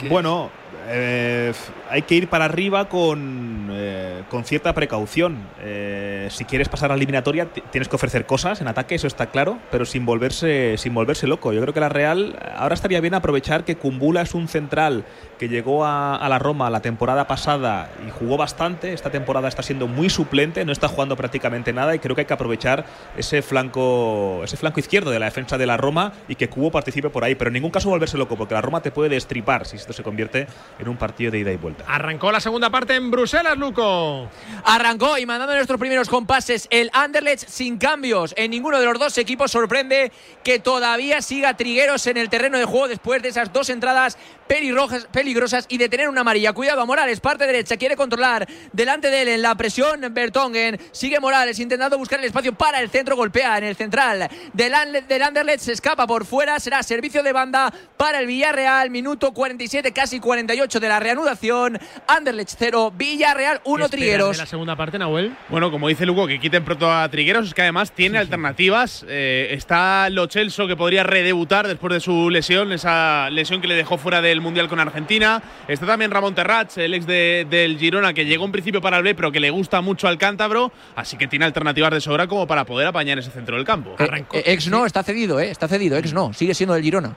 Bueno, 0.09 0.51
eh, 0.87 1.53
hay 1.89 2.01
que 2.03 2.15
ir 2.15 2.29
para 2.29 2.45
arriba 2.45 2.89
con, 2.89 3.69
eh, 3.71 4.23
con 4.29 4.43
cierta 4.43 4.73
precaución. 4.73 5.37
Eh, 5.61 6.27
si 6.31 6.45
quieres 6.45 6.69
pasar 6.69 6.91
a 6.91 6.93
la 6.93 6.97
eliminatoria, 6.97 7.47
tienes 7.71 7.87
que 7.87 7.95
ofrecer 7.95 8.25
cosas 8.25 8.61
en 8.61 8.67
ataque, 8.67 8.95
eso 8.95 9.07
está 9.07 9.27
claro, 9.27 9.59
pero 9.71 9.85
sin 9.85 10.05
volverse, 10.05 10.77
sin 10.77 10.93
volverse 10.93 11.27
loco. 11.27 11.53
Yo 11.53 11.61
creo 11.61 11.73
que 11.73 11.79
la 11.79 11.89
Real 11.89 12.39
ahora 12.55 12.75
estaría 12.75 13.01
bien 13.01 13.13
aprovechar 13.13 13.63
que 13.63 13.75
Kumbula 13.75 14.21
es 14.21 14.33
un 14.33 14.47
central 14.47 15.05
que 15.37 15.49
llegó 15.49 15.85
a, 15.85 16.15
a 16.15 16.29
la 16.29 16.39
Roma 16.39 16.69
la 16.69 16.81
temporada 16.81 17.27
pasada 17.27 17.89
y 18.07 18.11
jugó 18.11 18.37
bastante. 18.37 18.93
Esta 18.93 19.09
temporada 19.09 19.47
está 19.47 19.63
siendo 19.63 19.87
muy 19.87 20.09
suplente, 20.09 20.65
no 20.65 20.71
está 20.71 20.87
jugando 20.87 21.15
prácticamente 21.15 21.73
nada 21.73 21.95
y 21.95 21.99
creo 21.99 22.15
que 22.15 22.21
hay 22.21 22.27
que 22.27 22.33
aprovechar 22.33 22.85
ese 23.17 23.41
flanco, 23.41 24.41
ese 24.43 24.57
flanco 24.57 24.79
izquierdo 24.79 25.11
de 25.11 25.19
la 25.19 25.25
defensa 25.25 25.57
de 25.57 25.65
la 25.65 25.77
Roma 25.77 26.13
y 26.27 26.35
que 26.35 26.49
Cubo 26.49 26.71
participe 26.71 27.09
por 27.09 27.23
ahí. 27.23 27.35
Pero 27.35 27.49
en 27.49 27.53
ningún 27.53 27.71
caso 27.71 27.89
volverse 27.89 28.17
loco, 28.17 28.35
porque 28.35 28.53
la 28.53 28.61
Roma 28.61 28.81
te 28.81 28.91
puede 28.91 29.09
destripar 29.09 29.65
si 29.65 29.77
esto 29.77 29.93
se 29.93 30.03
convierte 30.03 30.47
en 30.79 30.87
un 30.89 30.97
partido 30.97 31.31
de 31.31 31.39
ida 31.39 31.51
y 31.51 31.57
vuelta. 31.57 31.83
Arrancó 31.87 32.31
la 32.31 32.39
segunda 32.39 32.69
parte 32.69 32.95
en 32.95 33.11
Bruselas, 33.11 33.57
Luco. 33.57 34.29
Arrancó 34.65 35.17
y 35.17 35.25
mandando 35.25 35.53
nuestros 35.55 35.79
primeros 35.79 36.09
compases 36.09 36.67
el 36.71 36.89
Anderlecht 36.93 37.47
sin 37.47 37.77
cambios. 37.77 38.33
En 38.37 38.51
ninguno 38.51 38.79
de 38.79 38.85
los 38.85 38.97
dos 38.99 39.17
equipos 39.17 39.51
sorprende 39.51 40.11
que 40.43 40.59
todavía 40.59 41.21
siga 41.21 41.55
Trigueros 41.55 42.07
en 42.07 42.17
el 42.17 42.29
terreno 42.29 42.57
de 42.57 42.65
juego 42.65 42.87
después 42.87 43.21
de 43.21 43.29
esas 43.29 43.51
dos 43.53 43.69
entradas 43.69 44.17
pelirrojas- 44.47 45.07
peligrosas 45.07 45.65
y 45.69 45.77
de 45.77 45.89
tener 45.89 46.09
una 46.09 46.21
amarilla. 46.21 46.53
Cuidado 46.53 46.81
a 46.81 46.85
Morales, 46.85 47.19
parte 47.19 47.45
derecha, 47.45 47.77
quiere 47.77 47.95
controlar 47.95 48.47
delante 48.71 49.09
de 49.09 49.21
él 49.21 49.27
en 49.29 49.41
la 49.41 49.55
presión 49.55 50.01
Bertongen. 50.11 50.79
Sigue 50.91 51.19
Morales 51.19 51.59
intentando 51.59 51.97
buscar 51.97 52.19
el 52.19 52.25
espacio 52.25 52.53
para 52.53 52.79
el 52.79 52.89
centro, 52.89 53.15
golpea 53.15 53.57
en 53.57 53.65
el 53.65 53.75
central 53.75 54.29
del, 54.53 54.73
del 55.07 55.21
Anderlecht, 55.23 55.59
se 55.61 55.73
escapa 55.73 56.07
por 56.07 56.25
fuera, 56.25 56.59
será 56.59 56.81
servicio 56.83 57.23
de 57.23 57.31
banda 57.31 57.73
para 57.97 58.19
el 58.19 58.27
Villarreal, 58.27 58.89
minuto 58.89 59.33
47, 59.33 59.91
casi 59.91 60.19
48 60.19 60.62
de 60.63 60.87
la 60.87 60.99
reanudación. 60.99 61.77
Anderlecht 62.07 62.55
0, 62.57 62.93
Villarreal 62.95 63.59
1, 63.63 63.75
¿Qué 63.77 63.83
esperas 63.83 63.91
Trigueros. 63.91 64.31
de 64.37 64.43
la 64.43 64.45
segunda 64.47 64.75
parte, 64.75 64.97
Nahuel? 64.97 65.35
Bueno, 65.49 65.69
como 65.71 65.87
dice 65.89 66.05
Lugo, 66.05 66.25
que 66.27 66.39
quiten 66.39 66.63
pronto 66.63 66.91
a 66.91 67.07
Trigueros, 67.09 67.47
es 67.47 67.53
que 67.53 67.61
además 67.61 67.91
tiene 67.91 68.17
alternativas. 68.17 69.05
Eh, 69.07 69.49
está 69.51 70.09
Lo 70.09 70.27
Celso, 70.27 70.67
que 70.67 70.75
podría 70.75 71.03
redebutar 71.03 71.67
después 71.67 71.93
de 71.93 71.99
su 71.99 72.29
lesión, 72.29 72.71
esa 72.71 73.29
lesión 73.29 73.61
que 73.61 73.67
le 73.67 73.75
dejó 73.75 73.97
fuera 73.97 74.21
del 74.21 74.41
Mundial 74.41 74.67
con 74.69 74.79
Argentina. 74.79 75.41
Está 75.67 75.85
también 75.85 76.11
Ramón 76.11 76.33
Terrats, 76.35 76.77
el 76.77 76.93
ex 76.93 77.05
de- 77.05 77.45
del 77.49 77.77
Girona, 77.77 78.13
que 78.13 78.25
llegó 78.25 78.45
en 78.45 78.51
principio 78.51 78.81
para 78.81 78.97
el 78.97 79.03
B, 79.03 79.15
pero 79.15 79.31
que 79.31 79.39
le 79.39 79.49
gusta 79.49 79.81
mucho 79.81 80.07
al 80.07 80.17
cántabro. 80.17 80.71
Así 80.95 81.17
que 81.17 81.27
tiene 81.27 81.45
alternativas 81.45 81.91
de 81.91 82.01
sobra 82.01 82.27
como 82.27 82.47
para 82.47 82.65
poder 82.65 82.87
apañar 82.87 83.19
ese 83.19 83.31
centro 83.31 83.55
del 83.57 83.65
campo. 83.65 83.95
Eh, 83.99 84.25
eh, 84.33 84.43
ex 84.47 84.67
no, 84.67 84.85
está 84.85 85.03
cedido, 85.03 85.39
eh, 85.39 85.49
está 85.49 85.67
cedido, 85.67 85.97
ex 85.97 86.13
no, 86.13 86.33
sigue 86.33 86.53
siendo 86.53 86.73
del 86.73 86.83
Girona. 86.83 87.15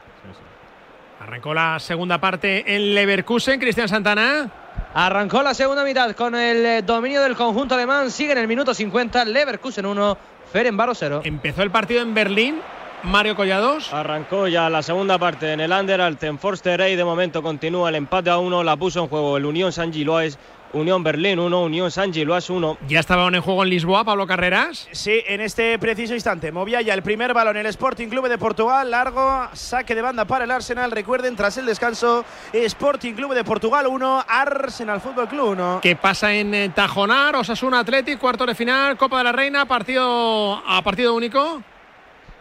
Arrancó 1.27 1.53
la 1.55 1.81
segunda 1.81 2.20
parte 2.20 2.77
en 2.77 2.95
Leverkusen, 2.95 3.59
Cristian 3.59 3.89
Santana. 3.89 4.49
Arrancó 4.95 5.43
la 5.43 5.55
segunda 5.55 5.83
mitad 5.83 6.12
con 6.12 6.37
el 6.37 6.64
eh, 6.64 6.83
dominio 6.83 7.20
del 7.20 7.35
conjunto 7.35 7.74
alemán. 7.74 8.12
Sigue 8.12 8.31
en 8.31 8.39
el 8.39 8.47
minuto 8.47 8.72
50. 8.72 9.24
Leverkusen 9.24 9.87
1, 9.87 10.18
Ferenbaro 10.53 10.95
0. 10.95 11.22
Empezó 11.24 11.64
el 11.64 11.72
partido 11.72 12.03
en 12.03 12.14
Berlín. 12.14 12.61
Mario 13.03 13.35
Collados. 13.35 13.93
Arrancó 13.93 14.47
ya 14.47 14.70
la 14.70 14.85
segunda 14.85 15.18
parte 15.18 15.53
en 15.53 15.59
el 15.59 15.72
Anderlecht 15.72 16.22
Forster 16.39 16.81
y 16.89 16.95
de 16.95 17.05
momento 17.05 17.43
continúa 17.43 17.89
el 17.89 17.97
empate 17.97 18.31
a 18.31 18.39
1. 18.39 18.62
La 18.62 18.77
puso 18.77 19.03
en 19.03 19.09
juego 19.09 19.37
el 19.37 19.47
Unión 19.47 19.72
San 19.72 19.93
Gilois. 19.93 20.39
Unión 20.73 21.03
Berlín 21.03 21.39
1, 21.39 21.62
Unión 21.62 21.91
San 21.91 22.12
Gilois 22.12 22.51
1. 22.51 22.79
Ya 22.89 23.01
estaba 23.01 23.27
en 23.29 23.41
juego 23.41 23.62
en 23.62 23.71
Lisboa, 23.71 24.05
Pablo 24.05 24.27
Carreras. 24.27 24.89
Sí, 24.93 25.23
en 25.27 25.41
este 25.41 25.79
preciso 25.79 26.14
instante. 26.14 26.53
Movía 26.53 26.83
ya 26.83 26.95
el 26.95 27.03
primer 27.03 27.33
balón 27.33 27.57
el 27.57 27.67
Sporting 27.67 28.09
Club 28.09 28.29
de 28.29 28.39
Portugal. 28.39 28.91
Largo 28.91 29.49
saque 29.53 29.95
de 29.95 30.03
banda 30.03 30.25
para 30.25 30.45
el 30.45 30.51
Arsenal. 30.51 30.91
Recuerden, 30.91 31.37
tras 31.37 31.57
el 31.57 31.67
descanso, 31.67 32.25
Sporting 32.53 33.14
Club 33.14 33.35
de 33.35 33.45
Portugal 33.45 33.87
1, 33.87 34.25
Arsenal 34.29 35.01
Fútbol 35.01 35.29
Club 35.29 35.51
1. 35.51 35.81
¿Qué 35.83 35.97
pasa 35.97 36.33
en 36.33 36.55
eh, 36.55 36.69
Tajonar? 36.75 37.37
Osasuna 37.37 37.81
Athletic, 37.81 38.19
cuarto 38.19 38.45
de 38.45 38.55
final, 38.55 38.97
Copa 38.97 39.19
de 39.19 39.25
la 39.25 39.33
Reina, 39.33 39.67
partido 39.67 40.62
a 40.67 40.83
partido 40.83 41.14
único. 41.14 41.62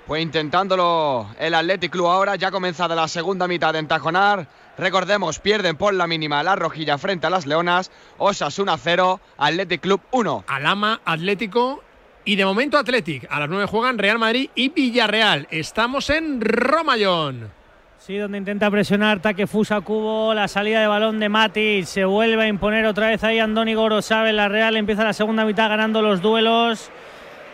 Pues 0.06 0.22
intentándolo 0.22 1.30
el 1.40 1.54
Athletic 1.54 1.92
Club 1.92 2.08
ahora, 2.08 2.36
ya 2.36 2.52
comenzada 2.52 2.96
la 2.96 3.08
segunda 3.08 3.48
mitad 3.48 3.76
en 3.76 3.88
Tajonar. 3.88 4.48
Recordemos, 4.78 5.40
pierden 5.40 5.78
por 5.78 5.94
la 5.94 6.08
mínima 6.08 6.44
la 6.44 6.56
rojilla 6.56 6.98
frente 6.98 7.28
a 7.28 7.30
las 7.30 7.46
Leonas. 7.46 7.92
Osasuna 8.18 8.78
0, 8.78 9.20
Athletic 9.38 9.82
Club 9.82 10.02
1. 10.12 10.44
Alama, 10.48 11.02
Atlético 11.06 11.82
y 12.26 12.36
de 12.36 12.46
momento 12.46 12.78
Athletic. 12.78 13.28
A 13.30 13.40
las 13.40 13.50
9 13.50 13.68
juegan 13.68 13.98
Real 13.98 14.20
Madrid 14.20 14.50
y 14.56 14.70
Villarreal. 14.70 15.48
Estamos 15.52 16.10
en 16.10 16.42
Romallón. 16.42 17.52
Sí, 18.00 18.18
donde 18.18 18.38
intenta 18.38 18.70
presionar 18.70 19.20
Takefusa 19.20 19.82
Cubo, 19.82 20.34
la 20.34 20.48
salida 20.48 20.80
de 20.82 20.86
balón 20.86 21.20
de 21.20 21.28
Matic, 21.28 21.86
se 21.86 22.06
vuelve 22.06 22.44
a 22.44 22.48
imponer 22.48 22.86
otra 22.86 23.08
vez 23.08 23.24
ahí 23.24 23.40
Andoni 23.40 23.74
Gorosabe, 23.74 24.32
la 24.32 24.48
Real 24.48 24.78
empieza 24.78 25.04
la 25.04 25.14
segunda 25.14 25.44
mitad 25.44 25.70
ganando 25.70 26.04
los 26.04 26.22
duelos. 26.22 26.92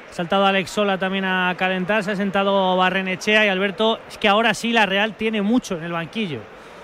Ha 0.10 0.14
saltado 0.14 0.46
Alex 0.46 0.70
Sola 0.70 0.98
también 0.98 1.24
a 1.24 1.56
calentar, 1.58 2.04
se 2.04 2.12
ha 2.12 2.16
sentado 2.18 2.76
Barrenechea 2.76 3.46
y 3.46 3.48
Alberto, 3.48 4.02
es 4.10 4.18
que 4.18 4.28
ahora 4.28 4.54
sí 4.54 4.74
la 4.74 4.86
Real 4.86 5.16
tiene 5.16 5.42
mucho 5.42 5.78
en 5.78 5.86
el 5.86 5.94
banquillo. 5.94 6.42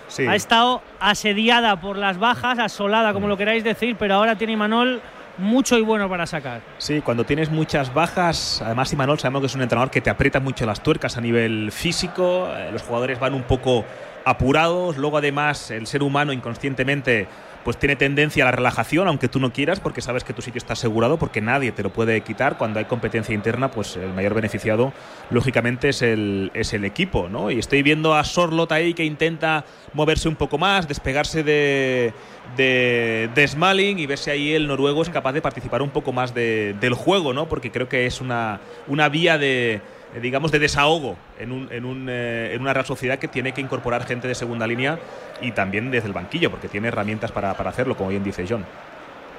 Sí. 0.08 0.26
Ha 0.26 0.36
estado 0.36 0.82
asediada 1.00 1.80
por 1.80 1.98
las 1.98 2.18
bajas, 2.18 2.60
asolada 2.60 3.14
como 3.14 3.28
lo 3.28 3.38
queráis 3.38 3.64
decir, 3.64 3.96
pero 3.98 4.16
ahora 4.16 4.36
tiene 4.38 4.54
Imanol 4.54 5.02
mucho 5.38 5.78
y 5.78 5.82
bueno 5.82 6.10
para 6.10 6.26
sacar. 6.26 6.62
Sí, 6.78 7.02
cuando 7.02 7.24
tienes 7.24 7.50
muchas 7.50 7.94
bajas, 7.94 8.62
además 8.66 8.92
Imanol 8.94 9.20
sabemos 9.20 9.42
que 9.42 9.48
es 9.48 9.56
un 9.56 9.62
entrenador 9.62 9.92
que 9.92 10.02
te 10.02 10.10
aprieta 10.10 10.40
mucho 10.40 10.66
las 10.66 10.82
tuercas 10.82 11.18
a 11.18 11.22
nivel 11.22 11.72
físico, 11.72 12.50
eh, 12.56 12.70
los 12.72 12.82
jugadores 12.82 13.20
van 13.20 13.34
un 13.34 13.44
poco 13.44 13.86
apurados, 14.30 14.98
luego 14.98 15.18
además 15.18 15.72
el 15.72 15.88
ser 15.88 16.04
humano 16.04 16.34
inconscientemente 16.34 17.28
pues 17.64 17.76
tiene 17.78 17.98
tendencia 17.98 18.46
a 18.46 18.46
la 18.46 18.52
relajación, 18.54 19.10
aunque 19.10 19.28
tú 19.28 19.42
no 19.42 19.52
quieras, 19.52 19.82
porque 19.82 20.00
sabes 20.00 20.24
que 20.24 20.32
tu 20.32 20.42
sitio 20.42 20.58
está 20.58 20.72
asegurado, 20.72 21.20
porque 21.20 21.42
nadie 21.42 21.74
te 21.74 21.84
lo 21.84 21.90
puede 21.90 22.22
quitar. 22.22 22.58
Cuando 22.58 22.80
hay 22.80 22.86
competencia 22.86 23.36
interna, 23.36 23.72
pues 23.72 23.98
el 23.98 24.14
mayor 24.14 24.34
beneficiado, 24.34 24.94
lógicamente, 25.32 25.90
es 25.90 26.02
el, 26.02 26.50
es 26.54 26.72
el 26.72 26.86
equipo, 26.86 27.28
¿no? 27.28 27.52
Y 27.52 27.60
estoy 27.60 27.84
viendo 27.84 28.16
a 28.16 28.24
Sorlot 28.24 28.72
ahí 28.72 28.94
que 28.94 29.04
intenta 29.04 29.66
moverse 29.92 30.30
un 30.30 30.38
poco 30.38 30.58
más, 30.58 30.88
despegarse 30.88 31.44
de, 31.44 32.14
de, 32.56 33.30
de 33.36 33.48
Smalling 33.50 34.00
y 34.00 34.06
ver 34.06 34.18
si 34.18 34.30
ahí 34.30 34.54
el 34.54 34.66
noruego 34.66 35.02
es 35.02 35.10
capaz 35.10 35.34
de 35.34 35.42
participar 35.42 35.82
un 35.82 35.90
poco 35.90 36.14
más 36.14 36.34
de- 36.34 36.74
del 36.80 36.94
juego, 36.94 37.34
¿no? 37.34 37.50
Porque 37.50 37.70
creo 37.70 37.90
que 37.90 38.06
es 38.06 38.22
una, 38.22 38.62
una 38.88 39.10
vía 39.10 39.38
de 39.38 39.82
digamos, 40.22 40.52
de 40.52 40.60
desahogo 40.60 41.18
en, 41.40 41.52
un, 41.52 41.68
en, 41.72 41.86
un, 41.86 42.08
eh, 42.10 42.54
en 42.54 42.62
una 42.62 42.74
Real 42.74 42.86
Sociedad 42.86 43.20
que 43.20 43.28
tiene 43.28 43.54
que 43.54 43.62
incorporar 43.62 44.06
gente 44.06 44.28
de 44.28 44.36
segunda 44.36 44.68
línea 44.68 45.00
y 45.42 45.52
también 45.52 45.92
desde 45.92 46.08
el 46.08 46.14
banquillo, 46.14 46.52
porque 46.52 46.68
tiene 46.68 46.88
herramientas 46.88 47.32
para, 47.32 47.56
para 47.56 47.70
hacerlo, 47.70 47.96
como 47.96 48.10
bien 48.10 48.24
dice 48.24 48.46
John. 48.48 48.66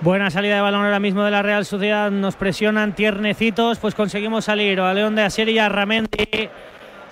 Buena 0.00 0.30
salida 0.30 0.54
de 0.54 0.60
balón 0.60 0.84
ahora 0.84 1.00
mismo 1.00 1.24
de 1.24 1.32
la 1.32 1.42
Real 1.42 1.64
Sociedad. 1.64 2.10
Nos 2.12 2.36
presionan 2.36 2.94
tiernecitos, 2.94 3.78
pues 3.78 3.96
conseguimos 3.96 4.44
salir. 4.44 4.78
A 4.80 4.94
León 4.94 5.16
de 5.16 5.22
Asier 5.22 5.48
y 5.48 5.58
a 5.58 5.68
Ramendi. 5.68 6.48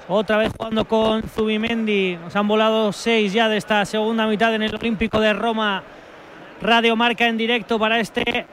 Otra 0.08 0.36
vez 0.36 0.52
jugando 0.56 0.84
con 0.84 1.24
Zubimendi. 1.24 2.16
Nos 2.22 2.36
han 2.36 2.46
volado 2.46 2.92
seis 2.92 3.32
ya 3.32 3.48
de 3.48 3.56
esta 3.56 3.84
segunda 3.86 4.28
mitad 4.28 4.54
en 4.54 4.62
el 4.62 4.72
Olímpico 4.72 5.18
de 5.18 5.32
Roma. 5.32 5.82
Radio 6.62 6.94
Marca 6.94 7.26
en 7.26 7.36
directo 7.36 7.76
para 7.76 7.98
este 7.98 8.46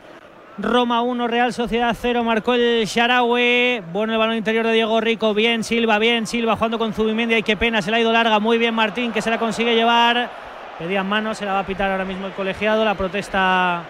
Roma 0.59 1.01
1, 1.01 1.27
Real 1.27 1.51
Sociedad 1.51 1.95
0. 1.99 2.23
Marcó 2.23 2.53
el 2.53 2.85
Sharawe. 2.85 3.83
Bueno 3.91 4.13
el 4.13 4.19
balón 4.19 4.35
interior 4.35 4.65
de 4.67 4.73
Diego 4.73 5.01
Rico. 5.01 5.33
Bien 5.33 5.63
Silva, 5.63 5.97
bien 5.97 6.27
Silva 6.27 6.55
jugando 6.55 6.77
con 6.77 6.93
Zubimendi. 6.93 7.33
Ay, 7.33 7.43
qué 7.43 7.57
pena, 7.57 7.81
se 7.81 7.89
la 7.89 7.97
ha 7.97 7.99
ido 7.99 8.13
larga. 8.13 8.39
Muy 8.39 8.59
bien 8.59 8.75
Martín, 8.75 9.11
que 9.11 9.21
se 9.21 9.31
la 9.31 9.39
consigue 9.39 9.73
llevar. 9.73 10.29
Pedían 10.77 11.09
mano, 11.09 11.33
se 11.33 11.45
la 11.45 11.53
va 11.53 11.59
a 11.59 11.65
pitar 11.65 11.89
ahora 11.89 12.05
mismo 12.05 12.27
el 12.27 12.33
colegiado. 12.33 12.85
La 12.85 12.93
protesta 12.93 13.81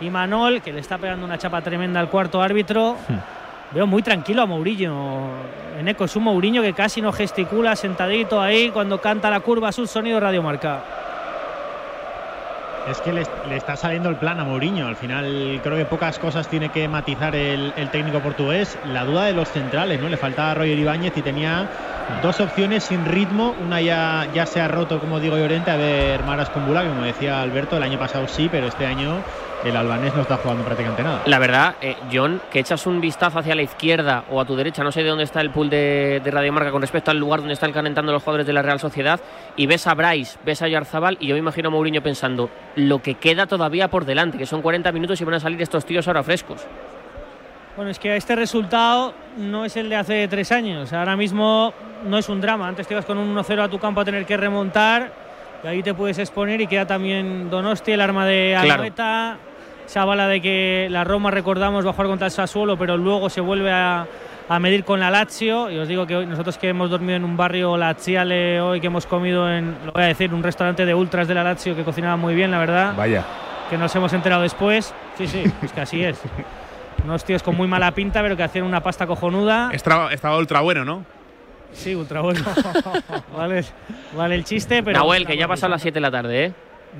y 0.00 0.08
Manol, 0.08 0.62
que 0.62 0.72
le 0.72 0.80
está 0.80 0.96
pegando 0.96 1.26
una 1.26 1.36
chapa 1.36 1.60
tremenda 1.60 2.00
al 2.00 2.08
cuarto 2.08 2.40
árbitro. 2.40 2.96
Veo 3.72 3.86
muy 3.86 4.02
tranquilo 4.02 4.40
a 4.40 4.46
Mourinho. 4.46 5.28
En 5.78 5.86
eco, 5.86 6.06
es 6.06 6.16
un 6.16 6.24
Mourinho 6.24 6.62
que 6.62 6.72
casi 6.72 7.02
no 7.02 7.12
gesticula, 7.12 7.76
sentadito 7.76 8.40
ahí 8.40 8.70
cuando 8.70 9.02
canta 9.02 9.28
la 9.28 9.40
curva, 9.40 9.70
su 9.70 9.86
sonido 9.86 10.18
radiomarca. 10.18 10.82
Es 12.88 13.00
que 13.00 13.12
le, 13.12 13.26
está 13.56 13.76
saliendo 13.76 14.08
el 14.08 14.16
plan 14.16 14.38
a 14.38 14.44
Mourinho. 14.44 14.86
Al 14.86 14.94
final 14.94 15.60
creo 15.62 15.76
que 15.76 15.84
pocas 15.86 16.18
cosas 16.20 16.46
tiene 16.48 16.68
que 16.68 16.86
matizar 16.86 17.34
el, 17.34 17.72
técnico 17.90 18.20
portugués. 18.20 18.78
La 18.92 19.04
duda 19.04 19.24
de 19.24 19.32
los 19.32 19.48
centrales, 19.48 20.00
¿no? 20.00 20.08
Le 20.08 20.16
faltaba 20.16 20.52
a 20.52 20.54
Roger 20.54 20.78
Ibáñez 20.78 21.16
y 21.16 21.22
tenía 21.22 21.68
dos 22.22 22.40
opciones 22.40 22.84
sin 22.84 23.04
ritmo. 23.04 23.56
Una 23.64 23.80
ya, 23.80 24.28
ya 24.32 24.46
se 24.46 24.60
ha 24.60 24.68
roto, 24.68 25.00
como 25.00 25.18
digo 25.18 25.36
Llorente, 25.36 25.72
a 25.72 25.76
ver 25.76 26.22
Maras 26.22 26.48
Kumbula, 26.50 26.82
que 26.82 26.88
como 26.88 27.02
decía 27.02 27.42
Alberto, 27.42 27.76
el 27.76 27.82
año 27.82 27.98
pasado 27.98 28.28
sí, 28.28 28.48
pero 28.50 28.68
este 28.68 28.86
año 28.86 29.20
el 29.64 29.76
albanés 29.76 30.14
no 30.14 30.22
está 30.22 30.36
jugando 30.36 30.64
prácticamente 30.64 31.02
nada. 31.02 31.22
La 31.26 31.38
verdad, 31.38 31.76
eh, 31.80 31.96
John, 32.12 32.40
que 32.50 32.60
echas 32.60 32.86
un 32.86 33.00
vistazo 33.00 33.38
hacia 33.38 33.54
la 33.54 33.62
izquierda 33.62 34.24
o 34.30 34.40
a 34.40 34.44
tu 34.44 34.56
derecha, 34.56 34.84
no 34.84 34.92
sé 34.92 35.02
de 35.02 35.08
dónde 35.08 35.24
está 35.24 35.40
el 35.40 35.50
pool 35.50 35.70
de, 35.70 36.20
de 36.22 36.30
Radiomarca 36.30 36.70
con 36.70 36.82
respecto 36.82 37.10
al 37.10 37.18
lugar 37.18 37.40
donde 37.40 37.54
están 37.54 37.72
calentando 37.72 38.12
los 38.12 38.22
jugadores 38.22 38.46
de 38.46 38.52
la 38.52 38.62
Real 38.62 38.80
Sociedad, 38.80 39.20
y 39.56 39.66
ves 39.66 39.86
a 39.86 39.94
Bryce, 39.94 40.38
ves 40.44 40.62
a 40.62 40.68
Yarzabal, 40.68 41.16
y 41.20 41.26
yo 41.26 41.34
me 41.34 41.40
imagino 41.40 41.68
a 41.68 41.70
Mourinho 41.70 42.02
pensando 42.02 42.50
lo 42.76 43.00
que 43.00 43.14
queda 43.14 43.46
todavía 43.46 43.88
por 43.88 44.04
delante, 44.04 44.38
que 44.38 44.46
son 44.46 44.62
40 44.62 44.92
minutos 44.92 45.20
y 45.20 45.24
van 45.24 45.34
a 45.34 45.40
salir 45.40 45.60
estos 45.60 45.84
tíos 45.84 46.06
ahora 46.06 46.22
frescos. 46.22 46.66
Bueno, 47.76 47.90
es 47.90 47.98
que 47.98 48.16
este 48.16 48.34
resultado 48.34 49.12
no 49.36 49.66
es 49.66 49.76
el 49.76 49.90
de 49.90 49.96
hace 49.96 50.26
tres 50.28 50.50
años. 50.50 50.94
Ahora 50.94 51.14
mismo 51.14 51.74
no 52.06 52.16
es 52.16 52.26
un 52.30 52.40
drama. 52.40 52.66
Antes 52.66 52.86
te 52.86 52.94
ibas 52.94 53.04
con 53.04 53.18
un 53.18 53.36
1-0 53.36 53.60
a 53.62 53.68
tu 53.68 53.78
campo 53.78 54.00
a 54.00 54.04
tener 54.04 54.24
que 54.24 54.34
remontar. 54.34 55.25
Y 55.64 55.66
ahí 55.66 55.82
te 55.82 55.94
puedes 55.94 56.18
exponer 56.18 56.60
y 56.60 56.66
queda 56.66 56.86
también 56.86 57.50
Donosti, 57.50 57.92
el 57.92 58.00
arma 58.00 58.26
de 58.26 58.56
Claro. 58.60 58.74
Anoeta. 58.82 59.36
Esa 59.86 60.04
bala 60.04 60.26
de 60.26 60.40
que 60.40 60.88
la 60.90 61.04
Roma, 61.04 61.30
recordamos, 61.30 61.86
va 61.86 61.90
a 61.90 61.92
jugar 61.92 62.08
contra 62.08 62.26
el 62.26 62.32
Sassuolo, 62.32 62.76
pero 62.76 62.96
luego 62.96 63.30
se 63.30 63.40
vuelve 63.40 63.70
a, 63.70 64.04
a 64.48 64.58
medir 64.58 64.84
con 64.84 64.98
la 64.98 65.10
Lazio. 65.12 65.70
Y 65.70 65.78
os 65.78 65.86
digo 65.86 66.06
que 66.08 66.16
hoy, 66.16 66.26
nosotros 66.26 66.58
que 66.58 66.68
hemos 66.68 66.90
dormido 66.90 67.14
en 67.14 67.24
un 67.24 67.36
barrio 67.36 67.76
laziale 67.76 68.60
hoy, 68.60 68.80
que 68.80 68.88
hemos 68.88 69.06
comido 69.06 69.48
en, 69.48 69.76
lo 69.86 69.92
voy 69.92 70.02
a 70.02 70.06
decir, 70.06 70.34
un 70.34 70.42
restaurante 70.42 70.84
de 70.84 70.92
ultras 70.92 71.28
de 71.28 71.34
la 71.34 71.44
Lazio 71.44 71.76
que 71.76 71.84
cocinaba 71.84 72.16
muy 72.16 72.34
bien, 72.34 72.50
la 72.50 72.58
verdad 72.58 72.94
Vaya. 72.96 73.24
que 73.70 73.78
nos 73.78 73.94
hemos 73.94 74.12
enterado 74.12 74.42
después. 74.42 74.92
Sí, 75.16 75.28
sí, 75.28 75.44
es 75.62 75.72
que 75.72 75.80
así 75.80 76.02
es. 76.04 76.20
Unos 77.04 77.22
tíos 77.24 77.44
con 77.44 77.56
muy 77.56 77.68
mala 77.68 77.92
pinta, 77.92 78.22
pero 78.22 78.36
que 78.36 78.42
hacían 78.42 78.64
una 78.64 78.80
pasta 78.82 79.06
cojonuda. 79.06 79.70
Estaba, 79.72 80.12
estaba 80.12 80.36
ultra 80.36 80.60
bueno, 80.62 80.84
¿no? 80.84 81.04
Sí, 81.72 81.94
ultra 81.94 82.20
bueno. 82.20 82.40
vale, 83.36 83.64
vale 84.16 84.34
el 84.34 84.44
chiste, 84.44 84.82
pero. 84.82 84.98
Nahuel, 84.98 85.26
que 85.26 85.36
ya 85.36 85.44
ha 85.44 85.48
pasado 85.48 85.70
las 85.70 85.82
7 85.82 85.94
de 85.94 86.00
la 86.00 86.10
tarde, 86.10 86.44
¿eh? 86.46 86.52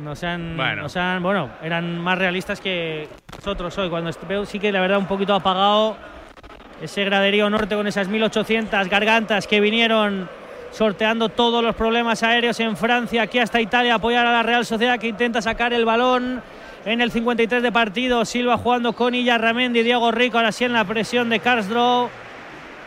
No 0.02 0.14
sean, 0.14 0.56
Bueno. 0.56 0.86
bueno, 1.22 1.50
eran 1.62 1.98
más 1.98 2.18
realistas 2.18 2.60
que 2.60 3.08
nosotros 3.36 3.76
hoy. 3.78 3.88
Cuando 3.88 4.10
veo, 4.28 4.44
sí 4.44 4.58
que 4.58 4.70
la 4.70 4.80
verdad 4.80 4.98
un 4.98 5.06
poquito 5.06 5.34
apagado 5.34 5.96
ese 6.82 7.04
graderío 7.04 7.48
norte 7.48 7.74
con 7.74 7.86
esas 7.86 8.08
1800 8.08 8.88
gargantas 8.88 9.46
que 9.46 9.60
vinieron 9.60 10.28
sorteando 10.70 11.30
todos 11.30 11.64
los 11.64 11.74
problemas 11.74 12.22
aéreos 12.22 12.60
en 12.60 12.76
Francia, 12.76 13.22
aquí 13.22 13.38
hasta 13.38 13.60
Italia, 13.62 13.94
apoyar 13.94 14.26
a 14.26 14.32
la 14.32 14.42
Real 14.42 14.66
Sociedad 14.66 14.98
que 14.98 15.08
intenta 15.08 15.40
sacar 15.40 15.72
el 15.72 15.86
balón 15.86 16.42
en 16.84 17.00
el 17.00 17.10
53 17.10 17.62
de 17.62 17.72
partido. 17.72 18.24
Silva 18.26 18.58
jugando 18.58 18.92
con 18.92 19.14
Illarramendi, 19.14 19.82
Diego 19.82 20.10
Rico, 20.10 20.36
ahora 20.36 20.52
sí 20.52 20.64
en 20.64 20.74
la 20.74 20.84
presión 20.84 21.30
de 21.30 21.40
Karsdorp. 21.40 22.10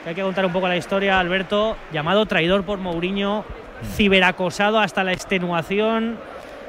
Que 0.04 0.10
hay 0.10 0.16
que 0.16 0.22
contar 0.22 0.46
un 0.46 0.54
poco 0.54 0.68
la 0.68 0.78
historia, 0.78 1.20
Alberto, 1.20 1.76
llamado 1.92 2.26
traidor 2.26 2.64
por 2.64 2.80
Mourinho, 2.80 3.44
ciberacosado 3.96 4.80
hasta 4.80 5.04
la 5.04 5.12
extenuación, 5.14 6.18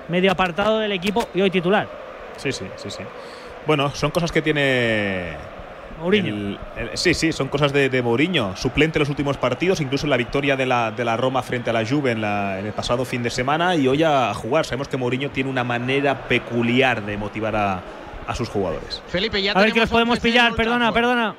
medio 0.08 0.32
apartado 0.32 0.78
del 0.78 0.92
equipo 0.92 1.28
y 1.34 1.40
hoy 1.40 1.50
titular. 1.50 1.88
Sí, 2.36 2.50
sí, 2.52 2.64
sí, 2.76 2.90
sí. 2.90 3.02
Bueno, 3.66 3.90
son 3.94 4.10
cosas 4.10 4.32
que 4.32 4.42
tiene. 4.42 5.36
Mourinho. 6.00 6.28
el- 6.34 6.58
el- 6.76 6.98
sí, 6.98 7.12
sí, 7.12 7.30
son 7.30 7.48
cosas 7.48 7.72
de, 7.74 7.90
de 7.90 8.00
Mourinho. 8.02 8.56
Suplente 8.56 8.98
en 8.98 9.00
los 9.00 9.10
últimos 9.10 9.36
partidos, 9.36 9.80
incluso 9.82 10.06
en 10.06 10.10
la 10.10 10.16
victoria 10.16 10.56
de 10.56 10.64
la, 10.64 10.90
de 10.90 11.04
la 11.04 11.16
Roma 11.16 11.42
frente 11.42 11.68
a 11.70 11.72
la 11.74 11.84
Juve 11.86 12.12
en, 12.12 12.22
la- 12.22 12.58
en 12.58 12.66
el 12.66 12.72
pasado 12.72 13.04
fin 13.04 13.22
de 13.22 13.28
semana 13.30 13.76
y 13.76 13.86
hoy 13.86 14.02
a 14.02 14.32
jugar. 14.34 14.64
Sabemos 14.64 14.88
que 14.88 14.96
Mourinho 14.96 15.30
tiene 15.30 15.50
una 15.50 15.62
manera 15.62 16.22
peculiar 16.26 17.02
de 17.02 17.18
motivar 17.18 17.54
a, 17.54 17.80
a 18.26 18.34
sus 18.34 18.48
jugadores. 18.48 19.02
Felipe, 19.08 19.42
ya 19.42 19.52
A 19.52 19.60
ver 19.60 19.72
que 19.72 19.80
los 19.80 19.90
podemos 19.90 20.18
pillar, 20.20 20.54
perdona, 20.54 20.90
perdona. 20.90 21.34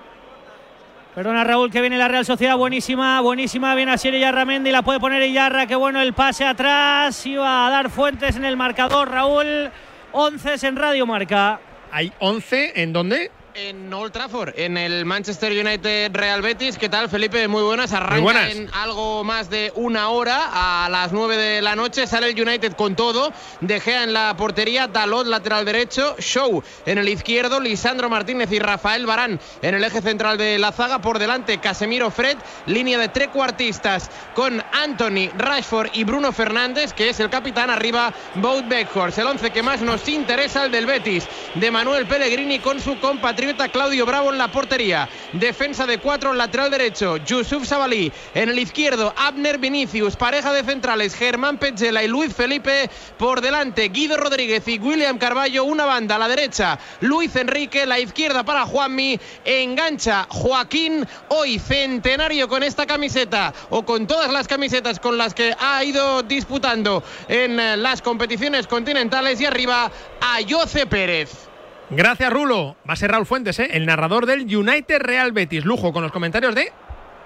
Perdona 1.14 1.44
Raúl, 1.44 1.70
que 1.70 1.82
viene 1.82 1.98
la 1.98 2.08
Real 2.08 2.26
Sociedad, 2.26 2.56
buenísima, 2.56 3.20
buenísima, 3.20 3.76
viene 3.76 3.92
así 3.92 4.10
Yarramendi, 4.18 4.72
la 4.72 4.82
puede 4.82 5.02
poner 5.02 5.22
Iyarra, 5.22 5.68
qué 5.68 5.76
bueno 5.76 6.02
el 6.02 6.14
pase 6.14 6.46
atrás, 6.46 7.26
iba 7.26 7.68
a 7.68 7.70
dar 7.70 7.90
Fuentes 7.90 8.38
en 8.38 8.46
el 8.46 8.56
marcador, 8.56 9.12
Raúl, 9.12 9.70
11 10.14 10.68
en 10.68 10.76
Radio 10.78 11.06
Marca. 11.06 11.60
Hay 11.92 12.14
11, 12.20 12.82
¿en 12.82 12.94
dónde? 12.94 13.30
En 13.54 13.94
Old 13.94 14.14
Trafford, 14.14 14.54
en 14.56 14.78
el 14.78 15.04
Manchester 15.04 15.52
United 15.52 16.12
Real 16.14 16.42
Betis. 16.42 16.78
¿Qué 16.78 16.88
tal, 16.88 17.10
Felipe? 17.10 17.50
Muy 17.50 17.64
buenas. 17.64 17.92
Arranca 17.92 18.22
buenas. 18.22 18.56
en 18.56 18.70
algo 18.74 19.26
más 19.26 19.50
de 19.50 19.74
una 19.76 20.08
hora. 20.08 20.86
A 20.86 20.90
las 20.90 21.12
9 21.12 21.36
de 21.36 21.62
la 21.62 21.76
noche 21.76 22.08
sale 22.08 22.30
el 22.30 22.42
United 22.42 22.74
con 22.74 22.96
todo. 22.96 23.34
De 23.60 23.82
Gea 23.82 24.04
en 24.04 24.14
la 24.14 24.38
portería, 24.38 24.88
Dalot 24.88 25.28
lateral 25.28 25.66
derecho, 25.66 26.16
Show 26.20 26.64
en 26.86 26.98
el 26.98 27.10
izquierdo, 27.10 27.60
Lisandro 27.60 28.10
Martínez 28.10 28.50
y 28.54 28.60
Rafael 28.60 29.06
Barán 29.06 29.38
en 29.62 29.76
el 29.76 29.84
eje 29.84 30.02
central 30.02 30.38
de 30.38 30.58
la 30.58 30.72
zaga. 30.72 31.02
Por 31.02 31.20
delante, 31.20 31.58
Casemiro 31.58 32.10
Fred, 32.10 32.38
línea 32.68 32.98
de 33.00 33.10
trecuartistas 33.10 34.10
con 34.34 34.64
Anthony, 34.72 35.30
Rashford 35.38 35.90
y 35.94 36.06
Bruno 36.06 36.32
Fernández, 36.32 36.94
que 36.94 37.10
es 37.10 37.20
el 37.20 37.30
capitán. 37.30 37.70
Arriba, 37.70 38.14
Bout 38.36 38.70
Beckhorst. 38.70 39.18
El 39.18 39.28
11 39.28 39.50
que 39.50 39.62
más 39.62 39.82
nos 39.82 40.08
interesa, 40.08 40.64
el 40.64 40.72
del 40.72 40.86
Betis, 40.86 41.28
de 41.56 41.70
Manuel 41.70 42.06
Pellegrini 42.06 42.60
con 42.60 42.80
su 42.80 42.98
compatriota 43.00 43.41
Claudio 43.72 44.06
Bravo 44.06 44.32
en 44.32 44.38
la 44.38 44.52
portería. 44.52 45.10
Defensa 45.34 45.88
de 45.88 45.98
cuatro, 45.98 46.32
lateral 46.32 46.70
derecho, 46.70 47.18
Yusuf 47.18 47.68
Sabalí. 47.68 48.12
En 48.36 48.50
el 48.50 48.60
izquierdo, 48.60 49.14
Abner 49.18 49.58
Vinicius. 49.58 50.16
Pareja 50.16 50.54
de 50.54 50.64
centrales, 50.64 51.16
Germán 51.16 51.58
Petzela 51.58 52.04
y 52.04 52.08
Luis 52.08 52.36
Felipe. 52.36 52.90
Por 53.18 53.42
delante, 53.42 53.90
Guido 53.90 54.18
Rodríguez 54.18 54.68
y 54.68 54.78
William 54.78 55.18
Carballo. 55.18 55.64
Una 55.64 55.86
banda 55.86 56.16
a 56.16 56.20
la 56.20 56.28
derecha, 56.28 56.78
Luis 57.00 57.36
Enrique. 57.36 57.88
La 57.88 58.00
izquierda 58.00 58.44
para 58.44 58.66
Juanmi. 58.66 59.20
Engancha 59.44 60.28
Joaquín. 60.30 61.08
Hoy 61.30 61.58
centenario 61.58 62.48
con 62.48 62.62
esta 62.62 62.86
camiseta 62.86 63.54
o 63.72 63.84
con 63.84 64.06
todas 64.06 64.32
las 64.32 64.48
camisetas 64.48 65.00
con 65.00 65.18
las 65.18 65.34
que 65.34 65.56
ha 65.60 65.84
ido 65.84 66.22
disputando 66.22 67.04
en 67.28 67.60
eh, 67.60 67.76
las 67.76 68.04
competiciones 68.04 68.68
continentales. 68.68 69.42
Y 69.42 69.46
arriba, 69.46 69.92
Ayoce 70.20 70.86
Pérez. 70.86 71.51
Gracias, 71.94 72.32
Rulo. 72.32 72.78
Va 72.90 72.94
a 72.94 72.96
ser 72.96 73.12
Raúl 73.12 73.26
Fuentes, 73.26 73.60
¿eh? 73.60 73.70
el 73.74 73.86
narrador 73.86 74.26
del 74.26 74.44
United 74.56 75.00
Real 75.00 75.34
Betis. 75.34 75.66
Lujo 75.66 75.92
con 75.92 76.04
los 76.04 76.12
comentarios 76.14 76.56
de 76.56 76.72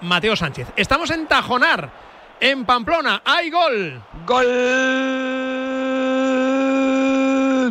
Mateo 0.00 0.34
Sánchez. 0.34 0.66
Estamos 0.74 1.10
en 1.10 1.28
Tajonar, 1.28 1.90
en 2.40 2.64
Pamplona. 2.64 3.22
¡Hay 3.24 3.50
gol! 3.50 4.02
Gol 4.26 5.75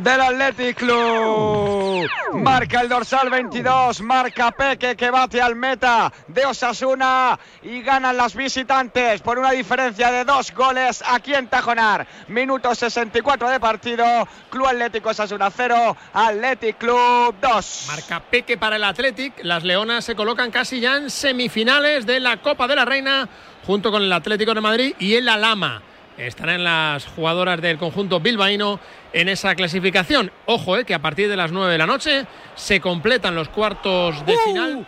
del 0.06 0.22
Athletic 0.22 0.78
Club. 0.78 2.08
Marca 2.36 2.82
el 2.82 2.90
dorsal 2.90 3.28
22, 3.32 4.02
marca 4.02 4.52
Peque 4.52 4.96
que 4.96 5.10
bate 5.10 5.42
al 5.42 5.56
meta 5.56 6.14
de 6.28 6.46
Osasuna 6.46 7.40
y 7.64 7.82
ganan 7.82 8.16
las 8.16 8.36
visitantes 8.36 9.22
por 9.22 9.40
una 9.40 9.50
diferencia 9.50 10.12
de 10.12 10.24
dos 10.24 10.54
goles 10.54 11.04
aquí 11.08 11.34
en 11.34 11.48
Tajonar. 11.48 12.06
Minuto 12.28 12.76
64 12.76 13.50
de 13.50 13.60
partido, 13.60 14.06
Club 14.52 14.68
Atlético 14.68 15.10
Osasuna 15.10 15.50
0, 15.50 15.98
Athletic 16.14 16.78
Club 16.78 17.34
2. 17.42 17.86
Marca 17.88 18.20
Peque 18.20 18.58
para 18.60 18.76
el 18.76 18.84
Athletic. 18.84 19.34
Las 19.42 19.64
Leonas 19.64 20.06
se 20.06 20.16
colocan 20.16 20.52
casi 20.52 20.80
ya 20.82 20.98
en 20.98 21.10
semifinales 21.10 22.06
de 22.06 22.20
la 22.20 22.38
Copa 22.38 22.68
de 22.68 22.76
la 22.76 22.86
Reina 22.86 23.28
junto 23.66 23.90
con 23.90 24.04
el 24.04 24.14
Atlético 24.14 24.54
de 24.54 24.62
Madrid 24.62 24.94
y 25.00 25.16
el 25.16 25.28
Alama. 25.28 25.82
Estarán 26.18 26.64
las 26.64 27.06
jugadoras 27.08 27.60
del 27.62 27.78
conjunto 27.78 28.20
bilbaíno 28.22 28.80
en 29.12 29.28
esa 29.28 29.54
clasificación. 29.54 30.32
Ojo, 30.46 30.78
eh, 30.78 30.86
que 30.86 30.94
a 30.94 31.00
partir 31.00 31.28
de 31.28 31.36
las 31.36 31.52
9 31.52 31.74
de 31.74 31.78
la 31.78 31.86
noche 31.86 32.26
se 32.56 32.80
completan 32.80 33.36
los 33.36 33.50
cuartos 33.50 34.26
de 34.26 34.34
Uh. 34.36 34.40
final. 34.46 34.88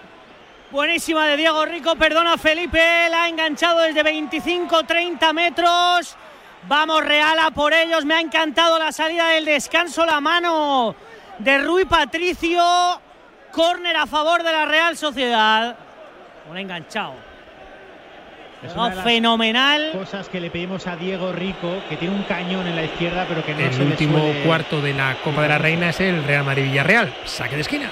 Buenísima 0.71 1.25
de 1.27 1.37
Diego 1.37 1.65
Rico, 1.65 1.95
perdona 1.95 2.37
Felipe, 2.37 2.77
la 3.09 3.23
ha 3.23 3.29
enganchado 3.29 3.79
desde 3.81 4.03
25-30 4.03 5.33
metros. 5.33 6.15
Vamos 6.67 7.05
Real 7.05 7.39
a 7.39 7.51
por 7.51 7.73
ellos, 7.73 8.03
me 8.03 8.15
ha 8.15 8.19
encantado 8.19 8.77
la 8.77 8.91
salida 8.91 9.29
del 9.29 9.45
descanso, 9.45 10.05
la 10.05 10.19
mano 10.19 10.95
de 11.39 11.57
Rui 11.59 11.85
Patricio. 11.85 12.61
Córner 13.51 13.95
a 13.95 14.05
favor 14.07 14.43
de 14.43 14.51
la 14.51 14.65
Real 14.65 14.97
Sociedad. 14.97 15.77
Un 16.49 16.57
enganchado. 16.57 17.26
Las 18.63 19.03
fenomenal. 19.03 19.91
Cosas 19.93 20.29
que 20.29 20.39
le 20.39 20.49
pedimos 20.49 20.87
a 20.87 20.95
Diego 20.95 21.31
Rico, 21.31 21.75
que 21.89 21.95
tiene 21.97 22.15
un 22.15 22.23
cañón 22.23 22.65
en 22.67 22.75
la 22.75 22.83
izquierda, 22.85 23.25
pero 23.29 23.45
que 23.45 23.53
no 23.53 23.59
se 23.59 23.65
El 23.67 23.77
le 23.79 23.85
último 23.85 24.17
suele- 24.17 24.43
cuarto 24.43 24.81
de 24.81 24.93
la 24.93 25.15
Copa 25.23 25.43
de 25.43 25.49
la 25.49 25.57
Reina 25.59 25.89
es 25.89 25.99
el 26.01 26.23
Real 26.23 26.43
Madrid 26.43 26.63
Villarreal. 26.63 27.13
Saque 27.25 27.55
de 27.55 27.61
esquina. 27.61 27.89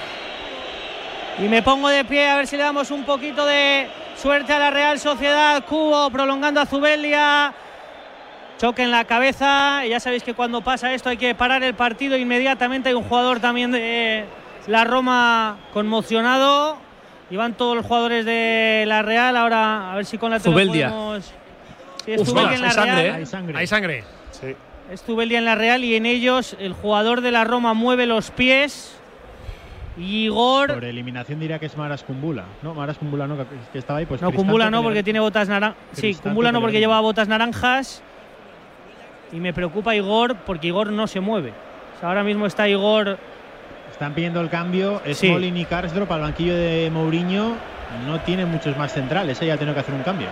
Y 1.38 1.42
me 1.48 1.62
pongo 1.62 1.88
de 1.88 2.04
pie 2.04 2.28
a 2.28 2.36
ver 2.36 2.46
si 2.46 2.56
le 2.56 2.62
damos 2.64 2.90
un 2.90 3.04
poquito 3.04 3.46
de 3.46 3.86
suerte 4.16 4.52
a 4.52 4.58
la 4.58 4.70
Real 4.70 4.98
Sociedad. 4.98 5.64
Cubo 5.64 6.10
prolongando 6.10 6.60
a 6.60 6.66
Zubelia. 6.66 7.52
Choque 8.58 8.82
en 8.82 8.90
la 8.90 9.04
cabeza. 9.04 9.84
Ya 9.86 10.00
sabéis 10.00 10.22
que 10.22 10.34
cuando 10.34 10.62
pasa 10.62 10.92
esto 10.94 11.10
hay 11.10 11.16
que 11.18 11.34
parar 11.34 11.62
el 11.62 11.74
partido 11.74 12.16
inmediatamente. 12.16 12.88
Hay 12.88 12.94
un 12.94 13.04
jugador 13.04 13.38
también 13.38 13.70
de 13.70 14.24
la 14.66 14.84
Roma 14.84 15.58
conmocionado. 15.74 16.78
Y 17.30 17.36
van 17.36 17.54
todos 17.54 17.74
los 17.76 17.84
jugadores 17.84 18.24
de 18.24 18.84
la 18.86 19.02
Real. 19.02 19.36
Ahora 19.36 19.92
a 19.92 19.96
ver 19.96 20.04
si 20.06 20.18
con 20.18 20.30
la 20.30 20.38
Zubeldia. 20.40 20.88
podemos. 20.90 21.32
Sí, 22.04 22.12
es 22.12 22.20
Uf, 22.20 22.28
Zubeldia 22.28 22.50
más, 22.50 22.56
en 22.56 22.62
la 22.62 22.68
hay 22.68 22.74
sangre. 22.74 23.06
¿eh? 23.06 23.12
Hay 23.12 23.26
sangre. 23.26 23.58
Hay 23.58 23.66
sangre. 23.66 24.04
Zubeldia 25.04 25.38
en 25.38 25.44
la 25.44 25.54
Real 25.56 25.82
y 25.82 25.96
en 25.96 26.06
ellos 26.06 26.56
el 26.60 26.72
jugador 26.72 27.20
de 27.20 27.32
la 27.32 27.44
Roma 27.44 27.74
mueve 27.74 28.06
los 28.06 28.30
pies. 28.30 28.92
Igor. 29.98 30.74
Por 30.74 30.84
eliminación 30.84 31.40
diría 31.40 31.58
que 31.58 31.66
es 31.66 31.76
Maras 31.76 32.02
Kumbula. 32.04 32.44
No, 32.62 32.74
Maras 32.74 32.98
Kumbula 32.98 33.26
no, 33.26 33.36
que, 33.38 33.44
que 33.72 33.78
estaba 33.78 33.98
ahí. 33.98 34.06
Pues 34.06 34.20
No, 34.20 34.30
Kumbula 34.30 34.70
no, 34.70 34.82
porque 34.82 35.02
tiene 35.02 35.20
botas 35.20 35.48
naranjas. 35.48 35.78
Sí, 35.92 36.14
Kumbula 36.14 36.52
no, 36.52 36.60
porque 36.60 36.74
Pellegrini. 36.74 36.80
lleva 36.92 37.00
botas 37.00 37.28
naranjas. 37.28 38.02
Y 39.32 39.36
me 39.36 39.52
preocupa 39.52 39.96
Igor, 39.96 40.36
porque 40.46 40.68
Igor 40.68 40.92
no 40.92 41.06
se 41.06 41.20
mueve. 41.20 41.52
O 41.96 42.00
sea, 42.00 42.10
ahora 42.10 42.22
mismo 42.22 42.46
está 42.46 42.68
Igor. 42.68 43.18
Están 43.96 44.12
pidiendo 44.12 44.42
el 44.42 44.50
cambio. 44.50 45.00
Sí. 45.06 45.28
Smolin 45.28 45.56
y 45.56 45.64
Karsdorp 45.64 46.12
al 46.12 46.20
banquillo 46.20 46.54
de 46.54 46.90
Mourinho. 46.92 47.56
No 48.06 48.20
tiene 48.20 48.44
muchos 48.44 48.76
más 48.76 48.92
centrales. 48.92 49.40
Ella 49.40 49.54
ha 49.54 49.56
tenido 49.56 49.72
que 49.72 49.80
hacer 49.80 49.94
un 49.94 50.02
cambio. 50.02 50.28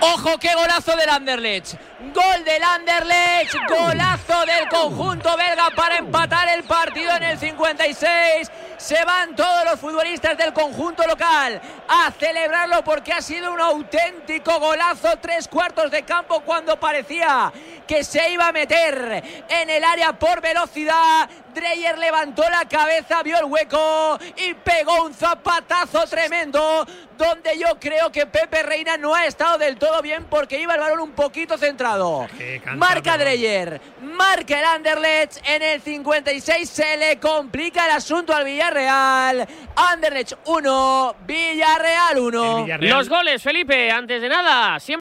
¡Ojo, 0.00 0.38
qué 0.38 0.54
golazo 0.54 0.96
del 0.96 1.10
Anderlecht! 1.10 1.74
Gol 2.00 2.44
del 2.44 2.62
Anderlecht, 2.62 3.56
golazo 3.68 4.46
del 4.46 4.68
conjunto 4.68 5.36
belga 5.36 5.68
para 5.74 5.96
empatar 5.96 6.48
el 6.50 6.62
partido 6.62 7.10
en 7.16 7.24
el 7.24 7.38
56. 7.38 8.48
Se 8.76 9.04
van 9.04 9.34
todos 9.34 9.64
los 9.64 9.80
futbolistas 9.80 10.38
del 10.38 10.52
conjunto 10.52 11.04
local 11.08 11.60
a 11.88 12.12
celebrarlo 12.12 12.84
porque 12.84 13.12
ha 13.12 13.20
sido 13.20 13.52
un 13.52 13.60
auténtico 13.60 14.60
golazo. 14.60 15.16
Tres 15.20 15.48
cuartos 15.48 15.90
de 15.90 16.04
campo 16.04 16.40
cuando 16.42 16.78
parecía 16.78 17.52
que 17.88 18.04
se 18.04 18.30
iba 18.30 18.46
a 18.46 18.52
meter 18.52 19.44
en 19.48 19.70
el 19.70 19.82
área 19.82 20.12
por 20.12 20.40
velocidad. 20.40 21.28
Dreyer 21.52 21.98
levantó 21.98 22.48
la 22.48 22.68
cabeza, 22.68 23.22
vio 23.24 23.38
el 23.38 23.46
hueco 23.46 24.18
y 24.36 24.54
pegó 24.54 25.02
un 25.02 25.14
zapatazo 25.14 26.06
tremendo 26.06 26.86
donde 27.16 27.58
yo 27.58 27.80
creo 27.80 28.12
que 28.12 28.26
Pepe 28.26 28.62
Reina 28.62 28.96
no 28.96 29.14
ha 29.14 29.26
estado 29.26 29.58
del 29.58 29.76
todo 29.76 30.00
bien 30.02 30.26
porque 30.30 30.60
iba 30.60 30.74
el 30.74 30.80
balón 30.80 31.00
un 31.00 31.12
poquito 31.12 31.58
Marca 32.76 33.16
Dreyer, 33.16 33.80
marca 34.02 34.58
el 34.58 34.64
Anderlecht 34.64 35.38
en 35.44 35.62
el 35.62 35.80
56, 35.80 36.68
se 36.68 36.96
le 36.96 37.18
complica 37.18 37.86
el 37.86 37.92
asunto 37.92 38.34
al 38.34 38.44
Villarreal. 38.44 39.46
Anderlecht 39.76 40.34
1, 40.44 41.16
Villarreal 41.26 42.18
1. 42.18 42.66
Los 42.80 43.08
goles, 43.08 43.42
Felipe, 43.42 43.90
antes 43.90 44.20
de 44.20 44.28
nada, 44.28 44.78
siempre. 44.80 44.96